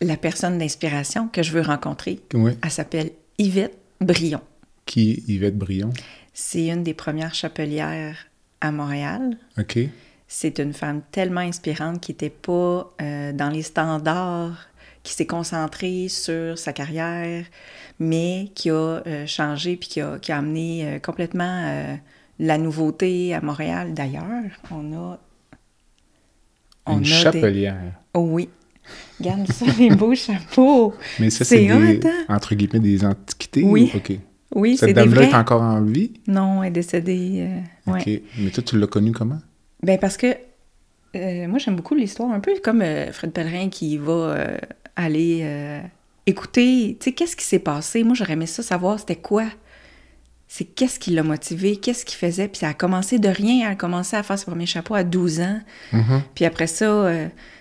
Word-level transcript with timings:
la 0.00 0.16
personne 0.16 0.58
d'inspiration 0.58 1.28
que 1.28 1.42
je 1.42 1.52
veux 1.52 1.62
rencontrer. 1.62 2.20
Oui. 2.34 2.52
Elle 2.62 2.70
s'appelle 2.70 3.10
Yvette 3.38 3.78
Brion. 4.00 4.40
Qui 4.84 5.12
est 5.12 5.28
Yvette 5.28 5.56
Brion? 5.56 5.90
C'est 6.32 6.66
une 6.68 6.82
des 6.82 6.94
premières 6.94 7.34
chapelières 7.34 8.16
à 8.60 8.70
Montréal. 8.72 9.36
OK. 9.58 9.78
C'est 10.28 10.58
une 10.58 10.72
femme 10.72 11.02
tellement 11.12 11.40
inspirante 11.40 12.00
qui 12.00 12.12
n'était 12.12 12.30
pas 12.30 12.92
euh, 13.00 13.32
dans 13.32 13.48
les 13.48 13.62
standards, 13.62 14.68
qui 15.02 15.12
s'est 15.12 15.26
concentrée 15.26 16.08
sur 16.08 16.58
sa 16.58 16.72
carrière, 16.72 17.44
mais 17.98 18.50
qui 18.54 18.70
a 18.70 18.74
euh, 19.06 19.26
changé 19.26 19.76
puis 19.76 19.88
qui 19.88 20.00
a, 20.00 20.18
qui 20.18 20.32
a 20.32 20.38
amené 20.38 20.86
euh, 20.86 20.98
complètement 20.98 21.96
la 22.38 22.58
nouveauté 22.58 23.34
à 23.34 23.40
Montréal. 23.40 23.94
D'ailleurs, 23.94 24.50
on 24.70 24.92
a. 24.92 25.18
Une 26.88 26.98
a 26.98 27.00
des- 27.00 27.04
chapelière. 27.06 27.92
Oh 28.14 28.20
oui. 28.30 28.48
Regarde 29.20 29.50
ça, 29.52 29.66
les 29.78 29.90
beaux 29.90 30.14
chapeaux. 30.14 30.94
Mais 31.18 31.30
ça, 31.30 31.44
C'est 31.44 31.66
des, 31.66 32.00
entre 32.28 32.54
guillemets, 32.54 32.80
des 32.80 33.04
antiquités? 33.04 33.62
Oui. 33.62 33.90
OK. 33.94 34.12
Oui, 34.54 34.76
c'est 34.76 34.86
Cette 34.86 34.96
dame-là 34.96 35.22
est 35.22 35.34
encore 35.34 35.62
en 35.62 35.82
vie? 35.82 36.12
Non, 36.26 36.62
elle 36.62 36.68
est 36.68 36.72
décédée. 36.72 37.46
euh, 37.88 37.92
ouais. 37.92 38.22
Mais 38.38 38.50
toi, 38.50 38.62
tu 38.62 38.78
l'as 38.78 38.86
connue 38.86 39.12
comment? 39.12 39.38
Ben 39.82 39.98
parce 39.98 40.16
que 40.16 40.28
euh, 41.14 41.46
moi 41.48 41.58
j'aime 41.58 41.76
beaucoup 41.76 41.94
l'histoire, 41.94 42.30
un 42.30 42.40
peu 42.40 42.52
comme 42.62 42.80
euh, 42.80 43.12
Fred 43.12 43.32
Pellerin 43.32 43.68
qui 43.68 43.98
va 43.98 44.36
aller 44.96 45.80
écouter, 46.26 46.96
tu 46.98 47.04
sais, 47.04 47.12
qu'est-ce 47.12 47.36
qui 47.36 47.44
s'est 47.44 47.58
passé? 47.58 48.02
Moi 48.04 48.14
j'aurais 48.14 48.32
aimé 48.32 48.46
ça 48.46 48.62
savoir 48.62 48.98
c'était 48.98 49.16
quoi. 49.16 49.44
C'est 50.48 50.64
qu'est-ce 50.64 50.98
qui 50.98 51.10
l'a 51.10 51.22
motivé, 51.24 51.76
qu'est-ce 51.76 52.04
qu'il 52.04 52.16
faisait? 52.16 52.48
Puis 52.48 52.60
ça 52.60 52.68
a 52.68 52.74
commencé 52.74 53.18
de 53.18 53.28
rien, 53.28 53.66
elle 53.66 53.72
a 53.72 53.74
commencé 53.74 54.16
à 54.16 54.22
faire 54.22 54.38
ses 54.38 54.46
premiers 54.46 54.66
chapeaux 54.66 54.94
à 54.94 55.02
12 55.04 55.40
ans. 55.40 55.60
Mhm. 55.92 56.22
Puis 56.34 56.44
après 56.44 56.68
ça, 56.68 57.10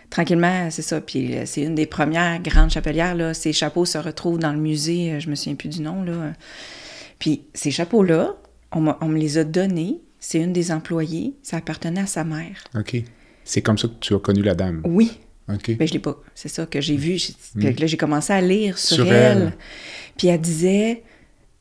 tranquillement, 0.09 0.69
c'est 0.71 0.81
ça. 0.81 1.01
Puis 1.01 1.35
euh, 1.35 1.43
c'est 1.45 1.61
une 1.61 1.75
des 1.75 1.85
premières 1.85 2.41
grandes 2.41 2.69
chapelières, 2.71 3.15
là. 3.15 3.33
Ces 3.33 3.53
chapeaux 3.53 3.85
se 3.85 3.97
retrouvent 3.97 4.39
dans 4.39 4.53
le 4.53 4.59
musée, 4.59 5.13
euh, 5.13 5.19
je 5.19 5.29
me 5.29 5.35
souviens 5.35 5.55
plus 5.55 5.69
du 5.69 5.81
nom, 5.81 6.03
là. 6.03 6.33
Puis 7.19 7.43
ces 7.53 7.71
chapeaux-là, 7.71 8.35
on, 8.71 8.93
on 9.01 9.07
me 9.07 9.17
les 9.17 9.37
a 9.37 9.43
donnés. 9.43 10.01
C'est 10.19 10.39
une 10.39 10.53
des 10.53 10.71
employées. 10.71 11.35
Ça 11.43 11.57
appartenait 11.57 12.01
à 12.01 12.07
sa 12.07 12.23
mère. 12.23 12.63
OK. 12.75 12.95
C'est 13.43 13.61
comme 13.61 13.77
ça 13.77 13.87
que 13.87 13.93
tu 13.99 14.15
as 14.15 14.19
connu 14.19 14.41
la 14.41 14.55
dame? 14.55 14.81
Oui. 14.83 15.19
OK. 15.47 15.77
Ben, 15.77 15.87
je 15.87 15.93
l'ai 15.93 15.99
pas. 15.99 16.17
C'est 16.33 16.49
ça 16.49 16.65
que 16.65 16.81
j'ai 16.81 16.95
vu. 16.95 17.17
Puis 17.57 17.73
là, 17.73 17.85
j'ai 17.85 17.97
commencé 17.97 18.33
à 18.33 18.41
lire 18.41 18.77
sur, 18.77 18.97
Sur 18.97 19.13
elle. 19.13 19.37
elle. 19.37 19.53
Puis 20.17 20.27
elle 20.27 20.41
disait, 20.41 21.03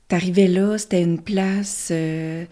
t'arrivais 0.08 0.48
là, 0.48 0.78
c'était 0.78 1.02
une 1.02 1.20
place 1.20 1.88
euh, 1.90 2.46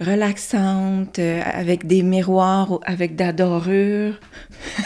relaxante, 0.00 1.18
euh, 1.18 1.40
avec 1.44 1.86
des 1.86 2.02
miroirs, 2.02 2.80
avec 2.84 3.16
de 3.16 3.24
la 3.24 3.32
dorure. 3.32 4.20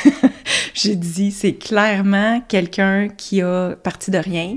j'ai 0.75 0.97
dit, 0.97 1.31
c'est 1.31 1.55
clairement 1.55 2.41
quelqu'un 2.49 3.09
qui 3.09 3.43
a 3.43 3.77
parti 3.83 4.11
de 4.11 4.19
rien, 4.19 4.57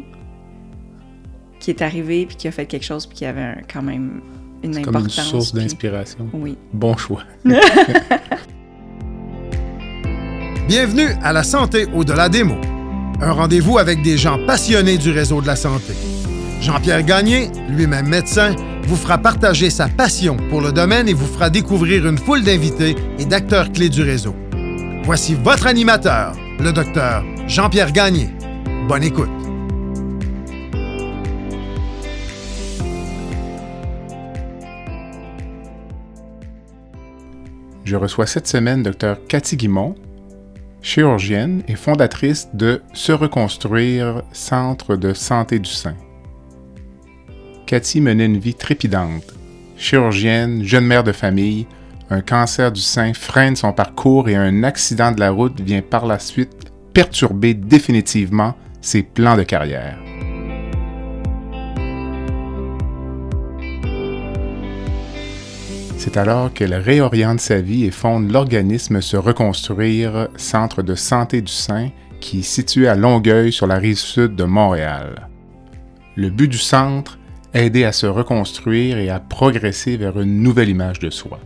qui 1.60 1.70
est 1.72 1.82
arrivé, 1.82 2.26
puis 2.26 2.36
qui 2.36 2.48
a 2.48 2.52
fait 2.52 2.66
quelque 2.66 2.86
chose, 2.86 3.06
puis 3.06 3.18
qui 3.20 3.26
avait 3.26 3.42
un- 3.42 3.58
quand 3.72 3.82
même 3.82 4.22
une 4.64 4.74
C'est 4.74 4.82
comme 4.84 4.96
importance. 4.96 5.18
une 5.18 5.24
source 5.32 5.52
puis- 5.52 5.62
d'inspiration. 5.62 6.30
Oui. 6.34 6.58
Bon 6.74 6.96
choix. 6.98 7.24
Bienvenue 10.68 11.10
à 11.24 11.34
La 11.34 11.44
Santé 11.44 11.86
au-delà 11.94 12.30
des 12.30 12.44
mots. 12.44 12.62
Un 13.20 13.32
rendez-vous 13.34 13.78
avec 13.78 14.02
des 14.02 14.18
gens 14.18 14.40
passionnés 14.46 14.98
du 14.98 15.12
réseau 15.12 15.42
de 15.42 15.48
la 15.48 15.56
santé. 15.56 15.94
Jean-Pierre 16.62 17.04
Gagné, 17.04 17.50
lui-même 17.70 18.08
médecin, 18.08 18.56
vous 18.84 18.96
fera 18.96 19.18
partager 19.18 19.70
sa 19.70 19.88
passion 19.88 20.38
pour 20.50 20.62
le 20.62 20.72
domaine 20.72 21.08
et 21.10 21.14
vous 21.14 21.26
fera 21.28 21.50
découvrir 21.50 22.08
une 22.08 22.18
foule 22.18 22.44
d'invités 22.44 22.96
et 23.20 23.26
d'acteurs 23.26 23.72
clés 23.72 23.90
du 23.90 24.02
réseau. 24.04 24.36
Voici 25.04 25.34
votre 25.34 25.66
animateur, 25.66 26.34
le 26.60 26.72
docteur 26.72 27.24
Jean-Pierre 27.48 27.92
Gagné. 27.92 28.30
Bonne 28.88 29.02
écoute. 29.02 29.30
Je 37.84 37.96
reçois 37.96 38.28
cette 38.28 38.46
semaine 38.48 38.84
Dr 38.84 39.16
Cathy 39.28 39.58
Guimont, 39.58 39.96
chirurgienne 40.84 41.64
et 41.68 41.76
fondatrice 41.76 42.50
de 42.54 42.84
Se 42.94 43.12
Reconstruire 43.12 44.22
Centre 44.32 44.96
de 44.96 45.14
santé 45.14 45.58
du 45.58 45.72
sein. 45.72 45.96
Cathy 47.66 48.02
menait 48.02 48.28
une 48.28 48.38
vie 48.38 48.54
trépidante. 48.54 49.34
Chirurgienne, 49.78 50.64
jeune 50.64 50.86
mère 50.86 51.04
de 51.04 51.12
famille, 51.12 51.66
un 52.12 52.20
cancer 52.20 52.74
du 52.74 52.82
sein 52.82 53.14
freine 53.14 53.56
son 53.56 53.72
parcours 53.72 54.28
et 54.28 54.36
un 54.36 54.64
accident 54.64 55.14
de 55.14 55.22
la 55.22 55.32
route 55.32 55.62
vient 55.62 55.82
par 55.82 56.06
la 56.06 56.20
suite 56.20 56.72
perturber 56.94 57.54
définitivement 57.54 58.54
ses 58.82 59.02
plans 59.02 59.38
de 59.38 59.44
carrière. 59.44 59.98
C'est 65.98 66.18
alors 66.18 66.52
qu'elle 66.52 66.74
réoriente 66.74 67.40
sa 67.40 67.62
vie 67.62 67.86
et 67.86 67.92
fonde 67.92 68.30
l'organisme 68.30 69.02
Se 69.02 69.16
Reconstruire, 69.16 70.28
Centre 70.36 70.82
de 70.82 70.96
santé 70.96 71.42
du 71.42 71.52
sein, 71.52 71.92
qui 72.20 72.40
est 72.40 72.44
situé 72.44 72.90
à 72.90 72.96
Longueuil 72.96 73.54
sur 73.54 73.68
la 73.68 73.76
rive 73.76 74.00
sud 74.00 74.36
de 74.36 74.44
Montréal. 74.44 75.30
Le 76.18 76.30
but 76.30 76.50
du 76.50 76.58
centre, 76.58 77.20
aider 77.54 77.86
à 77.86 77.94
se 77.94 78.08
reconstruire 78.08 78.98
et 78.98 79.10
à 79.10 79.20
progresser 79.20 79.96
vers 79.96 80.20
une 80.20 80.42
nouvelle 80.42 80.70
image 80.70 81.00
de 81.00 81.10
soi. 81.10 81.40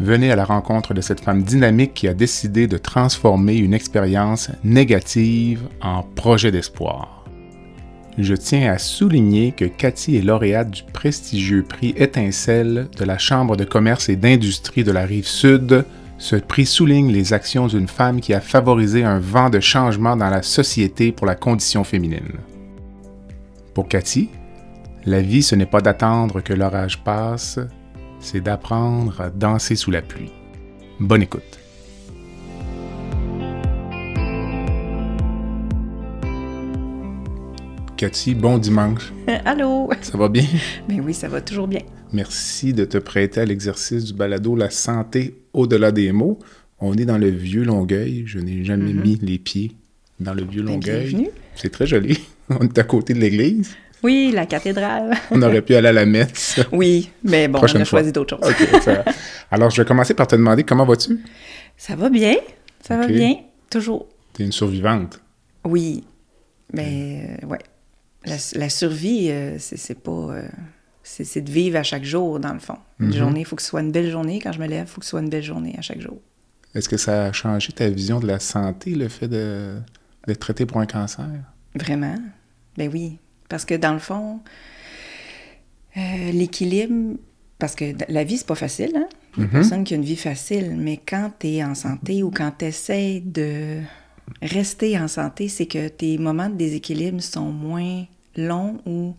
Venez 0.00 0.32
à 0.32 0.36
la 0.36 0.44
rencontre 0.44 0.92
de 0.92 1.00
cette 1.00 1.20
femme 1.20 1.44
dynamique 1.44 1.94
qui 1.94 2.08
a 2.08 2.14
décidé 2.14 2.66
de 2.66 2.78
transformer 2.78 3.56
une 3.56 3.74
expérience 3.74 4.50
négative 4.64 5.68
en 5.80 6.02
projet 6.02 6.50
d'espoir. 6.50 7.24
Je 8.18 8.34
tiens 8.34 8.72
à 8.72 8.78
souligner 8.78 9.52
que 9.52 9.64
Cathy 9.64 10.16
est 10.16 10.22
lauréate 10.22 10.70
du 10.70 10.82
prestigieux 10.82 11.62
prix 11.62 11.94
Étincelle 11.96 12.88
de 12.96 13.04
la 13.04 13.18
Chambre 13.18 13.56
de 13.56 13.64
commerce 13.64 14.08
et 14.08 14.16
d'industrie 14.16 14.84
de 14.84 14.92
la 14.92 15.04
rive 15.04 15.26
sud. 15.26 15.84
Ce 16.18 16.36
prix 16.36 16.66
souligne 16.66 17.12
les 17.12 17.32
actions 17.32 17.66
d'une 17.66 17.88
femme 17.88 18.20
qui 18.20 18.34
a 18.34 18.40
favorisé 18.40 19.04
un 19.04 19.18
vent 19.18 19.50
de 19.50 19.60
changement 19.60 20.16
dans 20.16 20.30
la 20.30 20.42
société 20.42 21.12
pour 21.12 21.26
la 21.26 21.34
condition 21.34 21.82
féminine. 21.84 22.38
Pour 23.74 23.88
Cathy, 23.88 24.28
la 25.06 25.20
vie, 25.20 25.42
ce 25.42 25.54
n'est 25.54 25.66
pas 25.66 25.80
d'attendre 25.80 26.40
que 26.40 26.52
l'orage 26.52 27.02
passe, 27.02 27.58
c'est 28.24 28.40
d'apprendre 28.40 29.20
à 29.20 29.28
danser 29.28 29.76
sous 29.76 29.90
la 29.90 30.00
pluie. 30.00 30.32
Bonne 30.98 31.22
écoute. 31.22 31.42
Cathy, 37.96 38.34
bon 38.34 38.58
dimanche. 38.58 39.12
Allô? 39.44 39.90
Ça 40.00 40.16
va 40.16 40.28
bien? 40.28 40.46
Ben 40.88 41.00
oui, 41.04 41.12
ça 41.12 41.28
va 41.28 41.40
toujours 41.42 41.68
bien. 41.68 41.82
Merci 42.12 42.72
de 42.72 42.84
te 42.84 42.98
prêter 42.98 43.40
à 43.40 43.44
l'exercice 43.44 44.04
du 44.04 44.14
balado 44.14 44.56
La 44.56 44.70
santé 44.70 45.36
au-delà 45.52 45.92
des 45.92 46.10
mots. 46.10 46.38
On 46.80 46.94
est 46.94 47.04
dans 47.04 47.18
le 47.18 47.28
vieux 47.28 47.62
Longueuil. 47.62 48.24
Je 48.26 48.38
n'ai 48.38 48.64
jamais 48.64 48.94
mis 48.94 49.16
les 49.16 49.38
pieds 49.38 49.72
dans 50.18 50.34
le 50.34 50.44
vieux 50.44 50.62
Ben, 50.62 50.72
Longueuil. 50.72 51.30
C'est 51.54 51.70
très 51.70 51.86
joli. 51.86 52.18
On 52.48 52.64
est 52.64 52.78
à 52.78 52.84
côté 52.84 53.14
de 53.14 53.20
l'église. 53.20 53.76
Oui, 54.04 54.30
la 54.32 54.46
cathédrale. 54.46 55.14
On 55.30 55.40
aurait 55.42 55.62
pu 55.62 55.74
aller 55.74 55.88
à 55.88 55.92
la 55.92 56.04
messe. 56.06 56.60
Oui, 56.72 57.10
mais 57.24 57.48
bon, 57.48 57.58
Prochaine 57.58 57.78
on 57.78 57.82
a 57.82 57.84
fois. 57.86 57.98
choisi 58.00 58.12
d'autres 58.12 58.38
choses. 58.38 58.82
Ça- 58.82 59.02
Alors, 59.50 59.70
je 59.70 59.80
vais 59.82 59.88
commencer 59.88 60.14
par 60.14 60.26
te 60.26 60.36
demander 60.36 60.62
comment 60.62 60.84
vas-tu? 60.84 61.18
Ça 61.76 61.96
va 61.96 62.08
bien, 62.10 62.36
ça 62.82 62.96
va 62.98 63.06
bien, 63.06 63.34
toujours. 63.70 64.06
Tu 64.34 64.42
es 64.42 64.44
une 64.46 64.52
survivante. 64.52 65.20
Oui, 65.64 66.04
mais 66.72 67.38
euh, 67.42 67.46
ouais. 67.46 67.58
La, 68.26 68.36
la 68.54 68.68
survie, 68.68 69.30
euh, 69.30 69.56
c'est 69.58 69.98
pas... 69.98 70.10
euh, 70.12 70.48
c'est 71.02 71.24
c'est 71.24 71.40
de 71.42 71.50
vivre 71.50 71.78
à 71.78 71.82
chaque 71.82 72.04
jour, 72.04 72.38
dans 72.40 72.52
le 72.54 72.60
fond. 72.60 72.76
Une 73.00 73.06
Mhm. 73.08 73.12
journée, 73.12 73.40
il 73.40 73.44
faut 73.46 73.56
que 73.56 73.62
ce 73.62 73.68
soit 73.68 73.80
une 73.80 73.92
belle 73.92 74.10
journée. 74.10 74.38
Quand 74.42 74.52
je 74.52 74.58
me 74.60 74.66
lève, 74.66 74.86
il 74.86 74.90
faut 74.90 75.00
que 75.00 75.04
ce 75.06 75.10
soit 75.10 75.20
une 75.20 75.28
belle 75.30 75.42
journée 75.42 75.74
à 75.78 75.82
chaque 75.82 76.00
jour. 76.00 76.16
Est-ce 76.74 76.88
que 76.88 76.96
ça 76.96 77.24
a 77.26 77.32
changé 77.32 77.72
ta 77.72 77.88
vision 77.88 78.20
de 78.20 78.26
la 78.26 78.38
santé, 78.38 78.90
le 78.94 79.08
fait 79.08 79.28
de- 79.28 79.76
d'être 80.26 80.40
traité 80.40 80.64
pour 80.66 80.78
un 80.80 80.86
cancer? 80.86 81.26
Vraiment? 81.74 82.16
Ben 82.76 82.90
oui. 82.92 83.18
Parce 83.48 83.64
que 83.64 83.74
dans 83.74 83.92
le 83.92 83.98
fond, 83.98 84.40
euh, 85.96 86.30
l'équilibre, 86.32 87.16
parce 87.58 87.74
que 87.74 87.84
la 88.08 88.24
vie, 88.24 88.38
c'est 88.38 88.46
pas 88.46 88.54
facile, 88.54 88.92
hein? 88.96 89.08
Il 89.36 89.40
y 89.40 89.44
a 89.44 89.46
Mhm. 89.46 89.52
personne 89.52 89.84
qui 89.84 89.94
a 89.94 89.96
une 89.96 90.04
vie 90.04 90.16
facile, 90.16 90.76
mais 90.76 90.96
quand 90.98 91.30
tu 91.38 91.48
es 91.48 91.64
en 91.64 91.74
santé 91.74 92.22
ou 92.22 92.30
quand 92.30 92.52
tu 92.58 92.66
essaies 92.66 93.20
de 93.24 93.80
rester 94.42 94.98
en 94.98 95.08
santé, 95.08 95.48
c'est 95.48 95.66
que 95.66 95.88
tes 95.88 96.18
moments 96.18 96.48
de 96.48 96.54
déséquilibre 96.54 97.20
sont 97.22 97.50
moins 97.50 98.04
longs 98.36 98.78
ou 98.86 99.14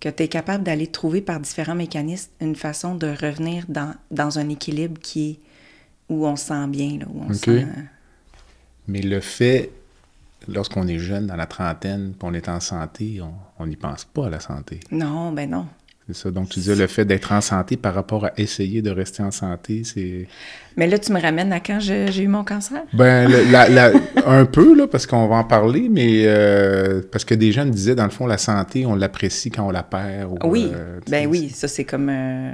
que 0.00 0.08
tu 0.08 0.24
es 0.24 0.28
capable 0.28 0.64
d'aller 0.64 0.88
trouver 0.88 1.20
par 1.22 1.40
différents 1.40 1.74
mécanismes 1.74 2.30
une 2.40 2.56
façon 2.56 2.94
de 2.96 3.06
revenir 3.06 3.64
dans, 3.68 3.94
dans 4.10 4.38
un 4.38 4.48
équilibre 4.48 5.00
qui 5.00 5.30
est 5.30 5.38
où 6.08 6.26
on 6.26 6.36
se 6.36 6.46
sent 6.46 6.66
bien, 6.68 6.98
là, 7.00 7.06
où 7.08 7.22
on 7.22 7.32
se 7.32 7.44
sent... 7.44 7.66
Mais 8.88 9.00
le 9.02 9.20
fait, 9.20 9.70
lorsqu'on 10.48 10.86
est 10.88 10.98
jeune, 10.98 11.26
dans 11.26 11.36
la 11.36 11.46
trentaine, 11.46 12.10
puis 12.18 12.28
on 12.28 12.34
est 12.34 12.48
en 12.48 12.60
santé, 12.60 13.20
on 13.58 13.66
n'y 13.66 13.76
pense 13.76 14.04
pas 14.04 14.26
à 14.26 14.30
la 14.30 14.40
santé. 14.40 14.80
Non, 14.90 15.32
ben 15.32 15.50
non. 15.50 15.66
C'est 16.08 16.14
ça. 16.14 16.30
Donc, 16.30 16.50
tu 16.50 16.60
disais 16.60 16.76
le 16.76 16.86
fait 16.86 17.04
d'être 17.04 17.32
en 17.32 17.40
santé 17.40 17.76
par 17.76 17.92
rapport 17.92 18.26
à 18.26 18.30
essayer 18.36 18.80
de 18.80 18.90
rester 18.92 19.24
en 19.24 19.32
santé, 19.32 19.82
c'est. 19.82 20.28
Mais 20.76 20.86
là, 20.86 21.00
tu 21.00 21.12
me 21.12 21.20
ramènes 21.20 21.52
à 21.52 21.58
quand 21.58 21.80
j'ai 21.80 22.22
eu 22.22 22.28
mon 22.28 22.44
cancer? 22.44 22.82
Ben, 22.92 23.28
le- 23.28 23.50
la- 23.50 23.68
la- 23.68 23.90
un 24.26 24.44
peu, 24.44 24.76
là, 24.76 24.86
parce 24.86 25.04
qu'on 25.04 25.26
va 25.26 25.34
en 25.34 25.42
parler, 25.44 25.88
mais 25.90 26.22
euh, 26.26 27.02
parce 27.10 27.24
que 27.24 27.34
des 27.34 27.50
gens 27.50 27.64
me 27.66 27.72
disaient, 27.72 27.96
dans 27.96 28.04
le 28.04 28.10
fond, 28.10 28.26
la 28.28 28.38
santé, 28.38 28.86
on 28.86 28.94
l'apprécie 28.94 29.50
quand 29.50 29.66
on 29.66 29.72
la 29.72 29.82
perd. 29.82 30.30
ou, 30.30 30.38
Oui, 30.48 30.70
euh, 30.72 31.00
ben 31.10 31.26
oui, 31.26 31.48
ça 31.50 31.66
c'est 31.66 31.84
comme... 31.84 32.08
euh, 32.08 32.52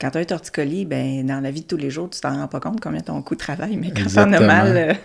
Quand 0.00 0.10
tu 0.10 0.18
as 0.18 0.20
un 0.22 0.24
torticolis, 0.24 0.84
ben, 0.84 1.24
dans 1.24 1.38
la 1.40 1.52
vie 1.52 1.60
de 1.60 1.66
tous 1.68 1.76
les 1.76 1.90
jours, 1.90 2.10
tu 2.10 2.20
t'en 2.20 2.34
rends 2.36 2.48
pas 2.48 2.58
compte 2.58 2.80
combien 2.80 3.02
ton 3.02 3.22
coût 3.22 3.34
de 3.36 3.40
travail, 3.40 3.76
mais 3.76 3.92
quand 3.92 4.12
t'en 4.12 4.32
as 4.32 4.40
mal... 4.40 4.96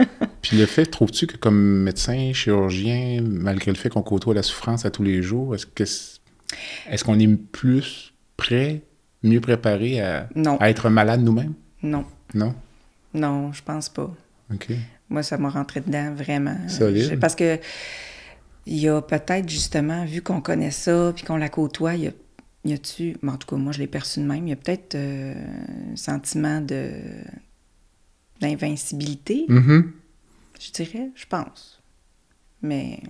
Puis 0.47 0.57
le 0.57 0.65
fait, 0.65 0.85
trouves-tu 0.85 1.27
que 1.27 1.35
comme 1.37 1.83
médecin, 1.83 2.31
chirurgien, 2.33 3.21
malgré 3.21 3.71
le 3.71 3.77
fait 3.77 3.89
qu'on 3.89 4.01
côtoie 4.03 4.33
la 4.33 4.43
souffrance 4.43 4.85
à 4.85 4.91
tous 4.91 5.03
les 5.03 5.21
jours, 5.21 5.53
est-ce 5.55 5.65
que 5.65 5.83
c'est- 5.85 6.19
est-ce 6.89 7.03
qu'on 7.03 7.19
est 7.19 7.27
plus 7.35 8.13
prêt, 8.37 8.81
mieux 9.23 9.41
préparé 9.41 9.99
à, 10.01 10.29
être 10.61 10.89
malade 10.89 11.21
nous-mêmes? 11.21 11.53
non, 11.83 12.05
Non? 12.33 12.55
non, 13.13 13.51
je 13.51 13.61
pense 13.61 13.89
pas. 13.89 14.13
OK. 14.53 14.67
Moi, 15.09 15.23
ça 15.23 15.37
m'a 15.37 15.49
rentré 15.49 15.81
dedans, 15.81 16.13
vraiment. 16.13 16.57
Je- 16.67 17.15
Parce 17.15 17.35
que 17.35 17.59
il 18.65 18.77
y 18.77 18.87
a 18.89 19.01
peut-être, 19.01 19.49
justement, 19.49 20.05
vu 20.05 20.21
qu'on 20.21 20.41
connaît 20.41 20.71
ça, 20.71 21.11
puis 21.15 21.23
qu'on 21.25 21.37
la 21.37 21.49
côtoie, 21.49 21.95
il 21.95 22.03
y 22.03 22.07
a, 22.07 22.11
y 22.65 22.73
a-tu... 22.73 23.15
mais 23.21 23.31
en 23.31 23.37
tout 23.37 23.47
cas, 23.47 23.55
moi, 23.55 23.71
je 23.73 23.79
l'ai 23.79 23.87
perçu 23.87 24.19
de 24.21 24.25
même. 24.25 24.45
Il 24.47 24.49
y 24.49 24.53
a 24.53 24.57
peut-être 24.57 24.95
euh, 24.95 25.33
un 25.93 25.95
sentiment 25.95 26.61
de 26.61 26.91
d'invincibilité, 28.41 29.45
Mhm. 29.49 29.91
Je 30.59 30.71
dirais, 30.71 31.09
je 31.15 31.25
pense. 31.25 31.81
Mais 32.61 33.01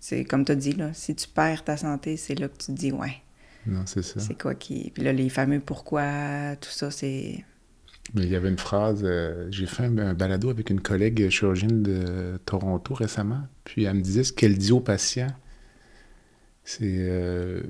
c'est 0.00 0.24
comme 0.24 0.44
tu 0.44 0.52
as 0.52 0.56
dit, 0.56 0.72
là, 0.72 0.92
si 0.94 1.14
tu 1.14 1.28
perds 1.28 1.64
ta 1.64 1.76
santé, 1.76 2.16
c'est 2.16 2.34
là 2.34 2.48
que 2.48 2.56
tu 2.56 2.66
te 2.66 2.72
dis, 2.72 2.92
ouais, 2.92 3.16
Non, 3.66 3.84
c'est 3.86 4.02
ça. 4.02 4.20
c'est 4.20 4.40
quoi 4.40 4.54
qui... 4.54 4.90
Puis 4.94 5.02
là, 5.02 5.12
les 5.12 5.28
fameux 5.28 5.60
pourquoi, 5.60 6.56
tout 6.56 6.70
ça, 6.70 6.90
c'est... 6.90 7.44
Mais 8.14 8.22
il 8.22 8.30
y 8.30 8.36
avait 8.36 8.48
une 8.48 8.58
phrase, 8.58 9.02
euh, 9.04 9.48
j'ai 9.50 9.66
fait 9.66 9.84
un, 9.84 9.98
un 9.98 10.14
balado 10.14 10.48
avec 10.48 10.70
une 10.70 10.80
collègue 10.80 11.28
chirurgienne 11.28 11.82
de 11.82 12.40
Toronto 12.46 12.94
récemment, 12.94 13.42
puis 13.64 13.84
elle 13.84 13.96
me 13.96 14.00
disait 14.00 14.24
ce 14.24 14.32
qu'elle 14.32 14.56
dit 14.56 14.72
aux 14.72 14.80
patients, 14.80 15.34
c'est 16.64 16.84
euh, 16.84 17.60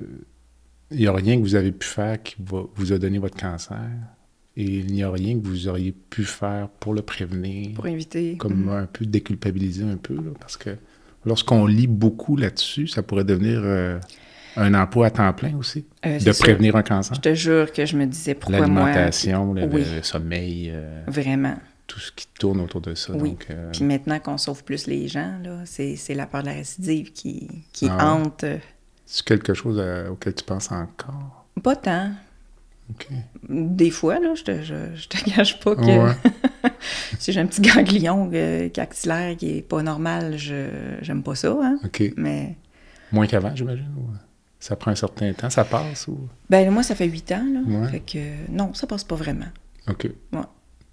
il 0.92 0.98
n'y 0.98 1.06
a 1.08 1.12
rien 1.12 1.36
que 1.36 1.42
vous 1.42 1.56
avez 1.56 1.72
pu 1.72 1.86
faire 1.86 2.22
qui 2.22 2.36
va, 2.38 2.62
vous 2.76 2.92
a 2.92 2.98
donné 2.98 3.18
votre 3.18 3.36
cancer, 3.36 3.80
et 4.60 4.64
il 4.64 4.86
n'y 4.92 5.02
a 5.04 5.10
rien 5.10 5.38
que 5.38 5.46
vous 5.46 5.68
auriez 5.68 5.92
pu 6.10 6.24
faire 6.24 6.68
pour 6.80 6.92
le 6.92 7.00
prévenir, 7.02 7.74
Pour 7.74 7.86
éviter... 7.86 8.36
comme 8.36 8.64
Mhm. 8.64 8.68
un 8.70 8.86
peu 8.86 9.06
déculpabiliser 9.06 9.84
un 9.84 9.96
peu, 9.96 10.14
là, 10.16 10.32
parce 10.40 10.56
que 10.56 10.70
lorsqu'on 11.24 11.64
lit 11.66 11.86
beaucoup 11.86 12.36
là-dessus, 12.36 12.88
ça 12.88 13.02
pourrait 13.02 13.24
devenir 13.24 13.60
euh, 13.62 13.98
un 14.56 14.74
emploi 14.74 15.06
à 15.06 15.10
temps 15.10 15.32
plein 15.32 15.54
aussi, 15.56 15.84
Euh, 16.04 16.18
de 16.18 16.32
prévenir 16.32 16.74
un 16.76 16.82
cancer. 16.82 17.14
Je 17.14 17.20
te 17.20 17.34
jure 17.34 17.72
que 17.72 17.86
je 17.86 17.96
me 17.96 18.04
disais, 18.06 18.34
pourquoi 18.34 18.66
moi... 18.66 18.86
L'alimentation, 18.86 19.54
le, 19.54 19.64
Oui. 19.66 19.84
le 19.94 20.02
sommeil, 20.02 20.72
euh, 20.74 21.02
Vraiment. 21.06 21.54
tout 21.86 22.00
ce 22.00 22.10
qui 22.10 22.26
tourne 22.38 22.60
autour 22.60 22.80
de 22.80 22.94
ça. 22.94 23.12
Oui. 23.14 23.30
Donc, 23.30 23.46
Puis 23.72 23.84
maintenant 23.84 24.18
qu'on 24.18 24.38
sauve 24.38 24.64
plus 24.64 24.86
les 24.88 25.06
gens, 25.06 25.38
là, 25.44 25.60
c'est, 25.66 25.94
c'est 25.96 26.14
la 26.14 26.26
peur 26.26 26.40
de 26.42 26.46
la 26.48 26.54
récidive 26.54 27.12
qui, 27.12 27.48
qui 27.72 27.86
Ah 27.88 28.12
hante. 28.14 28.44
c'est 29.06 29.24
quelque 29.24 29.54
chose 29.54 29.78
à- 29.78 30.10
auquel 30.10 30.34
tu 30.34 30.42
penses 30.44 30.72
encore? 30.72 31.46
Pas 31.62 31.76
tant. 31.76 32.10
Des 33.48 33.90
fois, 33.90 34.18
là, 34.18 34.34
je 34.34 34.42
te, 34.42 34.62
je, 34.62 34.74
je 34.94 35.08
te 35.08 35.22
cache 35.34 35.60
pas 35.60 35.74
que 35.76 35.82
Ouais. 35.82 36.12
si 37.18 37.32
j'ai 37.32 37.40
un 37.40 37.46
petit 37.46 37.60
ganglion 37.60 38.30
euh, 38.32 38.68
qui 38.68 38.80
axillaire 38.80 39.36
qui 39.36 39.58
est 39.58 39.62
pas 39.62 39.82
normal, 39.82 40.36
je 40.38 40.66
j'aime 41.02 41.22
pas 41.22 41.34
ça, 41.34 41.56
hein. 41.62 41.78
Mais 42.16 42.56
Moins 43.12 43.26
qu'avant, 43.26 43.54
j'imagine. 43.54 43.88
ou 43.96 44.08
Ça 44.58 44.76
prend 44.76 44.90
un 44.90 44.94
certain 44.96 45.32
temps, 45.32 45.50
ça 45.50 45.64
passe 45.64 46.08
ou? 46.08 46.18
ben 46.50 46.70
moi, 46.70 46.82
ça 46.82 46.94
fait 46.94 47.06
huit 47.06 47.30
ans, 47.32 47.44
là. 47.52 47.60
Ouais. 47.66 47.88
Fait 47.88 48.00
que 48.00 48.18
non, 48.50 48.74
ça 48.74 48.86
passe 48.86 49.04
pas 49.04 49.16
vraiment. 49.16 49.46
OK. 49.88 50.04
Ouais. 50.32 50.40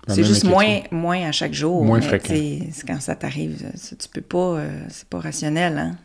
La 0.08 0.14
C'est 0.14 0.24
juste 0.24 0.44
moins, 0.44 0.82
moins 0.92 1.24
à 1.28 1.32
chaque 1.32 1.54
jour. 1.54 1.84
Moins 1.84 2.00
mais 2.00 2.06
fréquent. 2.06 2.34
quand 2.88 3.02
ça 3.02 3.16
t'arrive, 3.16 3.72
tu 4.00 4.08
peux 4.14 4.22
pas, 4.22 4.60
euh, 4.60 4.86
c'est 4.90 5.08
pas 5.08 5.20
rationnel, 5.20 5.78
hein. 5.80 5.96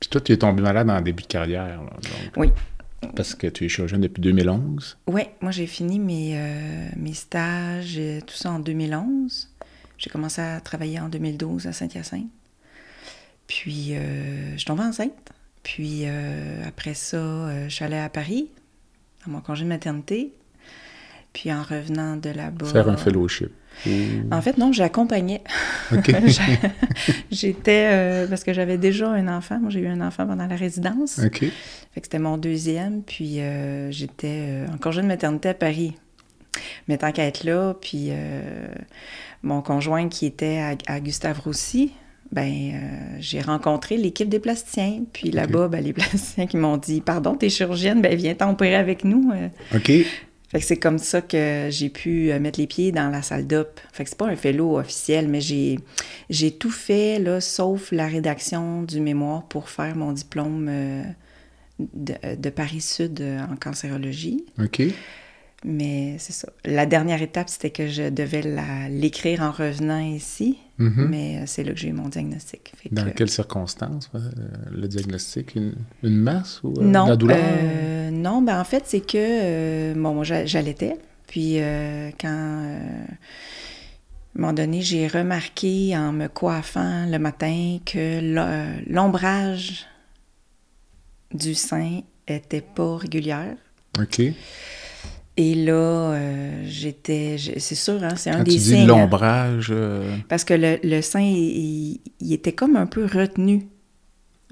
Puis 0.00 0.08
toi, 0.08 0.20
tu 0.20 0.32
es 0.32 0.36
tombé 0.36 0.62
malade 0.62 0.88
en 0.90 1.00
début 1.00 1.22
de 1.22 1.28
carrière. 1.28 1.66
là, 1.82 1.90
donc, 1.90 2.32
Oui. 2.36 2.50
Parce 3.14 3.34
que 3.34 3.46
tu 3.46 3.64
es 3.64 3.68
chirurgien 3.68 3.98
depuis 3.98 4.20
2011. 4.20 4.98
Oui, 5.06 5.22
moi 5.40 5.50
j'ai 5.50 5.66
fini 5.66 5.98
mes, 5.98 6.32
euh, 6.34 6.88
mes 6.96 7.14
stages, 7.14 8.00
tout 8.26 8.34
ça 8.34 8.50
en 8.52 8.58
2011. 8.58 9.48
J'ai 9.98 10.10
commencé 10.10 10.40
à 10.42 10.60
travailler 10.60 11.00
en 11.00 11.08
2012 11.08 11.66
à 11.66 11.72
Saint-Hyacinthe. 11.72 12.28
Puis 13.46 13.94
euh, 13.94 14.52
je 14.52 14.56
suis 14.58 14.66
tombée 14.66 14.82
enceinte. 14.82 15.32
Puis 15.62 16.02
euh, 16.04 16.62
après 16.66 16.94
ça, 16.94 17.16
euh, 17.16 17.68
je 17.68 17.74
suis 17.74 17.84
allée 17.84 17.98
à 17.98 18.08
Paris, 18.08 18.48
dans 19.24 19.32
mon 19.32 19.40
congé 19.40 19.64
de 19.64 19.68
maternité. 19.68 20.32
Puis 21.32 21.52
en 21.52 21.62
revenant 21.62 22.16
de 22.16 22.30
là-bas... 22.30 22.66
Faire 22.66 22.88
un 22.88 22.96
fellowship. 22.96 23.50
Ou- 23.86 23.90
En 24.30 24.40
fait, 24.40 24.56
non, 24.58 24.72
j'accompagnais. 24.72 25.42
OK. 25.92 26.10
J'a- 26.26 26.42
J'étais... 27.30 27.88
euh, 27.92 28.26
parce 28.26 28.44
que 28.44 28.52
j'avais 28.52 28.78
déjà 28.78 29.08
un 29.10 29.28
enfant. 29.28 29.58
Moi, 29.60 29.70
j'ai 29.70 29.80
eu 29.80 29.86
un 29.88 30.00
enfant 30.00 30.26
pendant 30.26 30.46
la 30.46 30.56
résidence. 30.56 31.20
OK. 31.24 31.40
Fait 31.40 32.00
que 32.00 32.06
c'était 32.06 32.18
mon 32.18 32.36
deuxième, 32.38 33.02
puis 33.02 33.40
euh, 33.40 33.90
j'étais 33.90 34.26
euh, 34.40 34.66
en 34.72 34.78
congé 34.78 35.02
de 35.02 35.06
maternité 35.06 35.50
à 35.50 35.54
Paris. 35.54 35.94
Mais 36.88 36.98
tant 36.98 37.10
qu'à 37.12 37.24
être 37.24 37.44
là, 37.44 37.74
puis 37.80 38.08
euh, 38.10 38.42
mon 39.42 39.60
conjoint 39.60 40.08
qui 40.08 40.24
était 40.26 40.58
à, 40.58 40.76
à 40.92 41.00
Gustave 41.00 41.40
Roussy, 41.40 41.92
ben 42.32 42.48
euh, 42.74 43.16
j'ai 43.20 43.40
rencontré 43.40 43.96
l'équipe 43.96 44.28
des 44.28 44.38
plasticiens. 44.38 45.02
Puis 45.12 45.30
là-bas, 45.30 45.68
ben, 45.68 45.82
les 45.84 45.92
plasticiens 45.94 46.46
qui 46.46 46.56
m'ont 46.56 46.76
dit 46.76 47.00
«Pardon, 47.04 47.34
t'es 47.34 47.48
chirurgienne, 47.48 48.00
ben 48.02 48.14
viens 48.16 48.34
t'opérer 48.34 48.76
avec 48.76 49.04
nous. 49.04 49.32
euh. 49.34 49.48
OK. 49.76 49.92
Fait 50.48 50.60
que 50.60 50.66
c'est 50.66 50.76
comme 50.76 50.98
ça 50.98 51.20
que 51.20 51.68
j'ai 51.70 51.88
pu 51.88 52.30
euh, 52.30 52.38
mettre 52.38 52.60
les 52.60 52.66
pieds 52.66 52.92
dans 52.92 53.08
la 53.10 53.22
salle 53.22 53.46
d'op. 53.46 53.80
Fait 53.92 54.04
que 54.04 54.10
c'est 54.10 54.18
pas 54.18 54.28
un 54.28 54.36
fellow 54.36 54.78
officiel, 54.78 55.28
mais 55.28 55.40
j'ai, 55.40 55.78
j'ai 56.30 56.52
tout 56.52 56.70
fait, 56.70 57.18
là, 57.18 57.40
sauf 57.40 57.90
la 57.90 58.06
rédaction 58.06 58.82
du 58.82 59.00
mémoire 59.00 59.44
pour 59.48 59.68
faire 59.68 59.96
mon 59.96 60.12
diplôme 60.12 60.68
euh, 60.68 61.02
de, 61.78 62.14
de 62.36 62.50
Paris-Sud 62.50 63.20
euh, 63.20 63.40
en 63.50 63.56
cancérologie. 63.56 64.44
OK. 64.62 64.82
Mais 65.66 66.16
c'est 66.18 66.32
ça. 66.34 66.48
La 66.66 66.84
dernière 66.84 67.22
étape, 67.22 67.48
c'était 67.48 67.70
que 67.70 67.88
je 67.88 68.10
devais 68.10 68.42
l'écrire 68.90 69.40
en 69.40 69.50
revenant 69.50 69.98
ici. 70.00 70.58
Mhm. 70.76 71.06
Mais 71.08 71.38
euh, 71.38 71.42
c'est 71.46 71.64
là 71.64 71.72
que 71.72 71.78
j'ai 71.78 71.88
eu 71.88 71.92
mon 71.92 72.08
diagnostic. 72.08 72.72
Fait 72.76 72.92
Dans 72.92 73.04
que- 73.04 73.10
quelles 73.10 73.30
circonstances, 73.30 74.10
euh, 74.14 74.20
le 74.72 74.86
diagnostic? 74.88 75.54
Une, 75.54 75.72
une 76.02 76.16
masse 76.16 76.60
ou 76.62 76.74
euh, 76.80 76.84
Non, 76.84 77.06
la 77.06 77.16
douleur? 77.16 77.38
euh, 77.40 78.10
non, 78.10 78.42
ben 78.42 78.60
en 78.60 78.64
fait, 78.64 78.82
c'est 78.86 79.00
que, 79.00 79.94
bon, 79.94 80.22
j'allaitais, 80.24 80.98
puis 81.28 81.58
quand, 82.20 82.28
à 82.28 82.30
un 82.36 83.06
moment 84.34 84.52
donné, 84.52 84.82
j'ai 84.82 85.06
remarqué 85.06 85.96
en 85.96 86.12
me 86.12 86.26
coiffant 86.26 87.06
le 87.08 87.18
matin 87.18 87.78
que 87.86 88.20
l'o- 88.20 88.82
l'ombrage 88.92 89.86
du 91.32 91.54
sein 91.54 92.00
était 92.28 92.60
pas 92.62 92.96
régulière. 92.98 93.56
OK. 93.98 94.20
Et 95.36 95.54
là, 95.56 95.72
euh, 96.12 96.62
j'étais, 96.64 97.36
c'est 97.58 97.74
sûr, 97.74 98.02
hein, 98.04 98.14
c'est 98.16 98.30
un 98.30 98.38
Quand 98.38 98.44
des 98.44 98.52
tu 98.52 98.58
dis 98.58 98.64
signes. 98.70 98.86
l'ombrage, 98.86 99.68
euh, 99.70 100.16
Parce 100.28 100.44
que 100.44 100.54
le, 100.54 100.78
le 100.84 101.02
sein, 101.02 101.20
il, 101.22 101.98
il 102.20 102.32
était 102.32 102.52
comme 102.52 102.76
un 102.76 102.86
peu 102.86 103.04
retenu. 103.04 103.66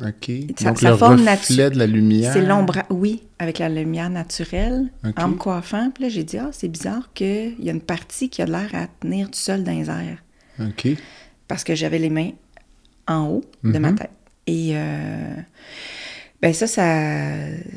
OK. 0.01 0.31
Sa- 0.59 0.71
Donc, 0.71 0.81
sa 0.81 0.91
le 0.91 0.97
forme 0.97 1.21
reflet 1.29 1.71
de 1.71 1.79
la 1.79 1.87
lumière. 1.87 2.33
C'est 2.33 2.45
l'ombrage, 2.45 2.85
oui, 2.91 3.23
avec 3.39 3.61
la 3.61 3.69
lumière 3.69 4.11
naturelle, 4.11 4.91
OK. 5.07 5.13
en 5.19 5.29
me 5.29 5.35
coiffant. 5.37 5.91
Puis 5.95 6.03
là, 6.05 6.09
j'ai 6.11 6.25
dit, 6.25 6.39
ah, 6.39 6.49
c'est 6.51 6.67
bizarre 6.69 7.11
qu'il 7.15 7.55
y 7.61 7.69
a 7.69 7.73
une 7.73 7.81
partie 7.81 8.29
qui 8.29 8.43
a 8.43 8.47
l'air 8.47 8.71
à 8.75 8.89
tenir 9.01 9.27
tout 9.31 9.39
seul 9.39 9.63
dans 9.63 9.71
les 9.73 9.89
airs. 9.89 10.19
OK. 10.61 10.89
Parce 11.47 11.63
que 11.63 11.77
j'avais 11.77 11.99
les 12.01 12.11
mains 12.11 12.31
en 13.07 13.27
haut 13.29 13.45
de 13.63 13.79
ma 13.79 13.91
Mhm. 13.93 13.99
tête. 13.99 14.11
Et 14.49 14.71
euh, 14.75 15.35
ben 16.43 16.53
ça, 16.53 16.67
ça, 16.67 16.85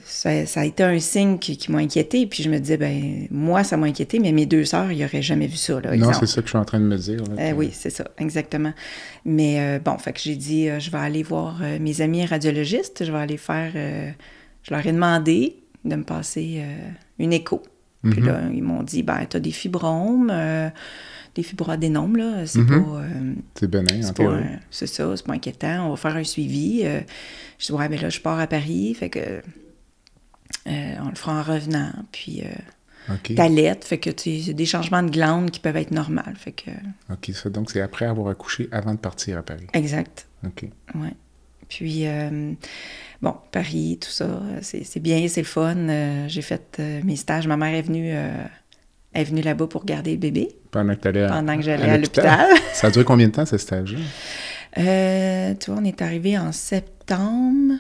ça, 0.06 0.46
ça 0.48 0.62
a 0.62 0.66
été 0.66 0.82
un 0.84 0.98
signe 1.00 1.38
qui, 1.38 1.56
qui 1.56 1.72
m'a 1.72 1.78
inquiété. 1.78 2.26
Puis 2.26 2.42
je 2.42 2.50
me 2.50 2.58
disais, 2.58 2.78
ben 2.78 3.28
moi, 3.30 3.64
ça 3.64 3.78
m'a 3.78 3.86
inquiété, 3.86 4.18
mais 4.20 4.32
mes 4.32 4.48
deux 4.48 4.66
sœurs, 4.66 4.92
ils 4.92 5.00
n'auraient 5.02 5.22
jamais 5.22 5.46
vu 5.46 5.56
ça. 5.56 5.80
Là, 5.80 5.96
Non, 5.96 6.12
c'est 6.14 6.26
ça 6.26 6.42
que 6.42 6.48
je 6.48 6.50
suis 6.52 6.58
en 6.58 6.66
train 6.66 6.80
de 6.80 6.86
me 6.86 6.98
dire. 6.98 7.20
là, 7.36 7.50
Eh 7.50 7.54
oui, 7.54 7.70
c'est 7.72 7.92
ça, 7.92 8.06
exactement. 8.18 8.74
Mais 9.24 9.60
euh, 9.60 9.80
bon, 9.80 9.98
fait 10.00 10.14
que 10.14 10.20
j'ai 10.20 10.36
dit, 10.36 10.68
euh, 10.68 10.80
je 10.80 10.90
vais 10.90 10.98
aller 10.98 11.22
voir 11.22 11.60
euh, 11.62 11.78
mes 11.80 12.02
amis 12.02 12.26
radiologistes, 12.26 13.06
je 13.06 13.12
vais 13.12 13.20
aller 13.20 13.38
faire, 13.38 13.72
je 14.64 14.74
leur 14.74 14.86
ai 14.86 14.92
demandé 14.92 15.58
de 15.86 15.96
me 15.96 16.04
passer 16.04 16.62
une 17.20 17.34
écho. 17.34 17.62
Puis 18.04 18.20
Mhm. 18.22 18.28
là, 18.28 18.40
ils 18.54 18.64
m'ont 18.64 18.82
dit, 18.84 19.04
ben, 19.04 19.26
t'as 19.30 19.40
des 19.40 19.52
fibromes, 19.52 20.32
des 21.36 21.44
fibroadénomes, 21.44 22.16
là, 22.18 22.46
c'est 22.48 22.60
Mhm. 22.60 22.68
pas... 22.68 22.76
euh, 23.02 23.34
C'est 23.60 23.68
bénin, 23.70 24.04
en 24.04 24.08
pas, 24.08 24.14
théorie. 24.14 24.44
un- 24.44 24.60
c'est 24.72 24.88
ça, 24.88 25.16
c'est 25.18 25.26
pas 25.26 25.34
inquiétant, 25.34 25.86
on 25.88 25.90
va 25.92 25.96
faire 25.98 26.16
un 26.16 26.24
suivi. 26.24 26.82
Euh, 26.86 27.02
je 27.60 27.66
dis, 27.68 27.72
ouais, 27.74 27.90
mais 27.90 27.98
là, 27.98 28.10
je 28.10 28.20
pars 28.22 28.40
à 28.40 28.48
Paris, 28.48 28.94
fait 28.94 29.10
que 29.10 29.20
euh, 30.68 30.94
on 31.04 31.10
le 31.10 31.16
fera 31.16 31.40
en 31.40 31.44
revenant. 31.44 31.92
Puis 32.12 32.42
euh, 32.44 33.14
OK. 33.14 33.36
t'allaites, 33.36 33.84
fait 33.86 33.98
que 34.00 34.10
tu 34.10 34.54
des 34.54 34.66
changements 34.66 35.04
de 35.04 35.10
glandes 35.12 35.52
qui 35.52 35.60
peuvent 35.60 35.78
être 35.78 35.92
normaux. 35.92 36.22
Fait 36.38 36.52
que, 36.54 36.72
OK, 37.12 37.32
ça, 37.34 37.50
donc 37.50 37.70
c'est 37.70 37.82
après 37.82 38.06
avoir 38.06 38.30
accouché, 38.30 38.68
avant 38.72 38.94
de 38.94 39.00
partir 39.00 39.38
à 39.38 39.44
Paris. 39.44 39.68
exact. 39.74 40.28
OK. 40.46 40.64
Ouais. 40.96 41.14
Puis, 41.68 42.06
euh, 42.08 42.54
bon, 43.22 43.36
Paris, 43.52 43.98
tout 44.00 44.10
ça, 44.10 44.40
c'est 44.62 45.00
bien, 45.00 45.28
c'est 45.28 45.42
le 45.42 45.48
fun. 45.48 45.76
Euh, 45.76 46.28
j'ai 46.28 46.44
fait 46.44 46.78
euh, 46.80 47.02
mes 47.04 47.16
stages. 47.16 47.48
Ma 47.48 47.58
mère 47.58 47.74
est 47.74 47.82
venue, 47.82 48.12
est 49.14 49.24
venue 49.24 49.42
là-bas 49.42 49.66
pour 49.68 49.84
garder 49.84 50.12
le 50.12 50.18
bébé. 50.20 50.50
Pendant 50.76 50.96
que, 50.96 51.08
allais 51.08 51.28
Pendant 51.28 51.58
que 51.58 51.64
j'allais 51.64 51.90
à 51.90 51.98
l'hôpital. 51.98 52.50
ça 52.74 52.88
a 52.88 52.92
duré 52.92 53.06
combien 53.06 53.28
de 53.28 53.32
temps, 53.32 53.46
ce 53.46 53.58
stage-là? 53.58 54.00
tu 55.56 55.72
vois, 55.72 55.80
on 55.82 55.86
est 55.86 56.02
arrivé 56.02 56.38
en 56.38 56.52
septembre 56.52 57.76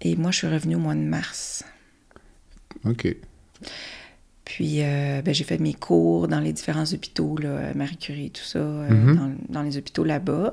et 0.00 0.16
moi, 0.16 0.30
je 0.30 0.38
suis 0.38 0.46
revenue 0.46 0.76
au 0.76 0.80
mois 0.80 0.94
de 0.94 1.00
mars. 1.00 1.64
OK. 2.84 3.16
Puis, 4.44 4.80
ben, 4.80 5.34
j'ai 5.34 5.44
fait 5.44 5.58
mes 5.58 5.74
cours 5.74 6.28
dans 6.28 6.40
les 6.40 6.52
différents 6.52 6.84
hôpitaux, 6.92 7.36
là, 7.38 7.72
Marie 7.74 7.96
Curie, 7.96 8.30
tout 8.30 8.44
ça, 8.44 8.60
mm-hmm. 8.60 9.14
dans, 9.16 9.34
dans, 9.48 9.62
les 9.62 9.76
hôpitaux 9.76 10.04
là-bas. 10.04 10.50